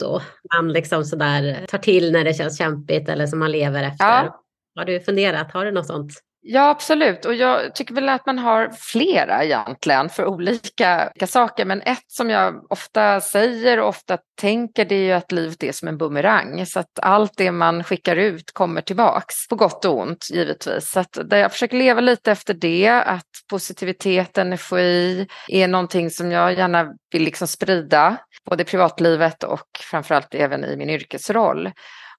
livsmotto 0.00 0.20
man 0.54 0.72
liksom 0.72 1.04
sådär 1.04 1.66
tar 1.68 1.78
till 1.78 2.12
när 2.12 2.24
det 2.24 2.34
känns 2.34 2.58
kämpigt 2.58 3.08
eller 3.08 3.26
som 3.26 3.38
man 3.38 3.52
lever 3.52 3.82
efter. 3.82 4.04
Ja. 4.04 4.42
Har 4.76 4.84
du 4.84 5.00
funderat? 5.00 5.52
Har 5.52 5.64
du 5.64 5.70
något 5.70 5.86
sånt? 5.86 6.12
Ja, 6.42 6.70
absolut. 6.70 7.24
Och 7.24 7.34
jag 7.34 7.74
tycker 7.74 7.94
väl 7.94 8.08
att 8.08 8.26
man 8.26 8.38
har 8.38 8.70
flera 8.78 9.44
egentligen 9.44 10.08
för 10.08 10.26
olika, 10.26 11.10
olika 11.14 11.26
saker. 11.26 11.64
Men 11.64 11.82
ett 11.82 12.04
som 12.06 12.30
jag 12.30 12.72
ofta 12.72 13.20
säger 13.20 13.80
och 13.80 13.88
ofta 13.88 14.18
tänker 14.40 14.84
det 14.84 14.94
är 14.94 15.04
ju 15.04 15.12
att 15.12 15.32
livet 15.32 15.62
är 15.62 15.72
som 15.72 15.88
en 15.88 15.98
bumerang. 15.98 16.66
Så 16.66 16.80
att 16.80 16.98
allt 17.02 17.32
det 17.36 17.50
man 17.52 17.84
skickar 17.84 18.16
ut 18.16 18.52
kommer 18.52 18.80
tillbaks. 18.80 19.48
På 19.48 19.56
gott 19.56 19.84
och 19.84 19.98
ont 19.98 20.30
givetvis. 20.30 20.90
Så 20.90 21.00
att 21.00 21.18
där 21.24 21.36
jag 21.36 21.52
försöker 21.52 21.76
leva 21.76 22.00
lite 22.00 22.32
efter 22.32 22.54
det. 22.54 22.88
Att 22.88 23.28
positivitet, 23.50 24.38
energi 24.38 25.26
är 25.48 25.68
någonting 25.68 26.10
som 26.10 26.32
jag 26.32 26.54
gärna 26.54 26.92
vill 27.12 27.22
liksom 27.22 27.48
sprida. 27.48 28.16
Både 28.44 28.62
i 28.62 28.66
privatlivet 28.66 29.42
och 29.42 29.68
framförallt 29.80 30.34
även 30.34 30.64
i 30.64 30.76
min 30.76 30.90
yrkesroll. 30.90 31.70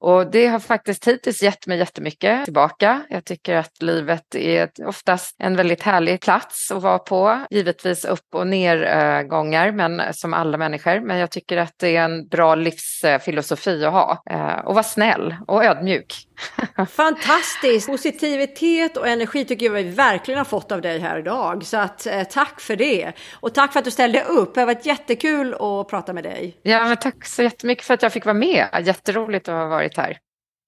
Och 0.01 0.31
det 0.31 0.47
har 0.47 0.59
faktiskt 0.59 1.07
hittills 1.07 1.43
gett 1.43 1.67
mig 1.67 1.77
jättemycket 1.77 2.45
tillbaka. 2.45 3.01
Jag 3.09 3.25
tycker 3.25 3.55
att 3.55 3.81
livet 3.81 4.35
är 4.35 4.69
oftast 4.85 5.35
en 5.39 5.55
väldigt 5.55 5.83
härlig 5.83 6.21
plats 6.21 6.71
att 6.71 6.83
vara 6.83 6.99
på. 6.99 7.45
Givetvis 7.49 8.05
upp 8.05 8.35
och 8.35 8.47
nergångar, 8.47 9.67
eh, 9.67 9.73
men 9.73 9.99
eh, 9.99 10.11
som 10.11 10.33
alla 10.33 10.57
människor. 10.57 10.99
Men 10.99 11.17
jag 11.17 11.31
tycker 11.31 11.57
att 11.57 11.73
det 11.79 11.95
är 11.95 12.03
en 12.03 12.27
bra 12.27 12.55
livsfilosofi 12.55 13.83
eh, 13.83 13.87
att 13.87 13.93
ha. 13.93 14.63
Och 14.65 14.73
vara 14.73 14.83
snäll 14.83 15.35
och 15.47 15.65
ödmjuk. 15.65 16.27
Fantastiskt! 16.89 17.87
Positivitet 17.87 18.97
och 18.97 19.07
energi 19.07 19.45
tycker 19.45 19.65
jag 19.65 19.73
vi 19.73 19.83
verkligen 19.83 20.37
har 20.37 20.45
fått 20.45 20.71
av 20.71 20.81
dig 20.81 20.99
här 20.99 21.19
idag. 21.19 21.65
Så 21.65 21.77
att, 21.77 22.07
eh, 22.07 22.23
tack 22.23 22.61
för 22.61 22.75
det. 22.75 23.11
Och 23.33 23.53
tack 23.53 23.73
för 23.73 23.79
att 23.79 23.85
du 23.85 23.91
ställde 23.91 24.23
upp. 24.23 24.53
Det 24.53 24.61
har 24.61 24.65
varit 24.65 24.85
jättekul 24.85 25.53
att 25.53 25.89
prata 25.89 26.13
med 26.13 26.23
dig. 26.23 26.57
Ja, 26.61 26.85
men 26.85 26.97
tack 26.97 27.25
så 27.25 27.43
jättemycket 27.43 27.85
för 27.85 27.93
att 27.93 28.01
jag 28.01 28.13
fick 28.13 28.25
vara 28.25 28.33
med. 28.33 28.67
Jätteroligt 28.83 29.49
att 29.49 29.55
ha 29.55 29.67
varit 29.67 29.97
här. 29.97 30.17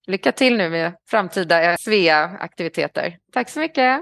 Lycka 0.07 0.31
till 0.31 0.57
nu 0.57 0.69
med 0.69 0.93
framtida 1.09 1.71
eh, 1.71 1.75
Svea-aktiviteter. 1.79 3.17
Tack 3.33 3.49
så 3.49 3.59
mycket! 3.59 4.01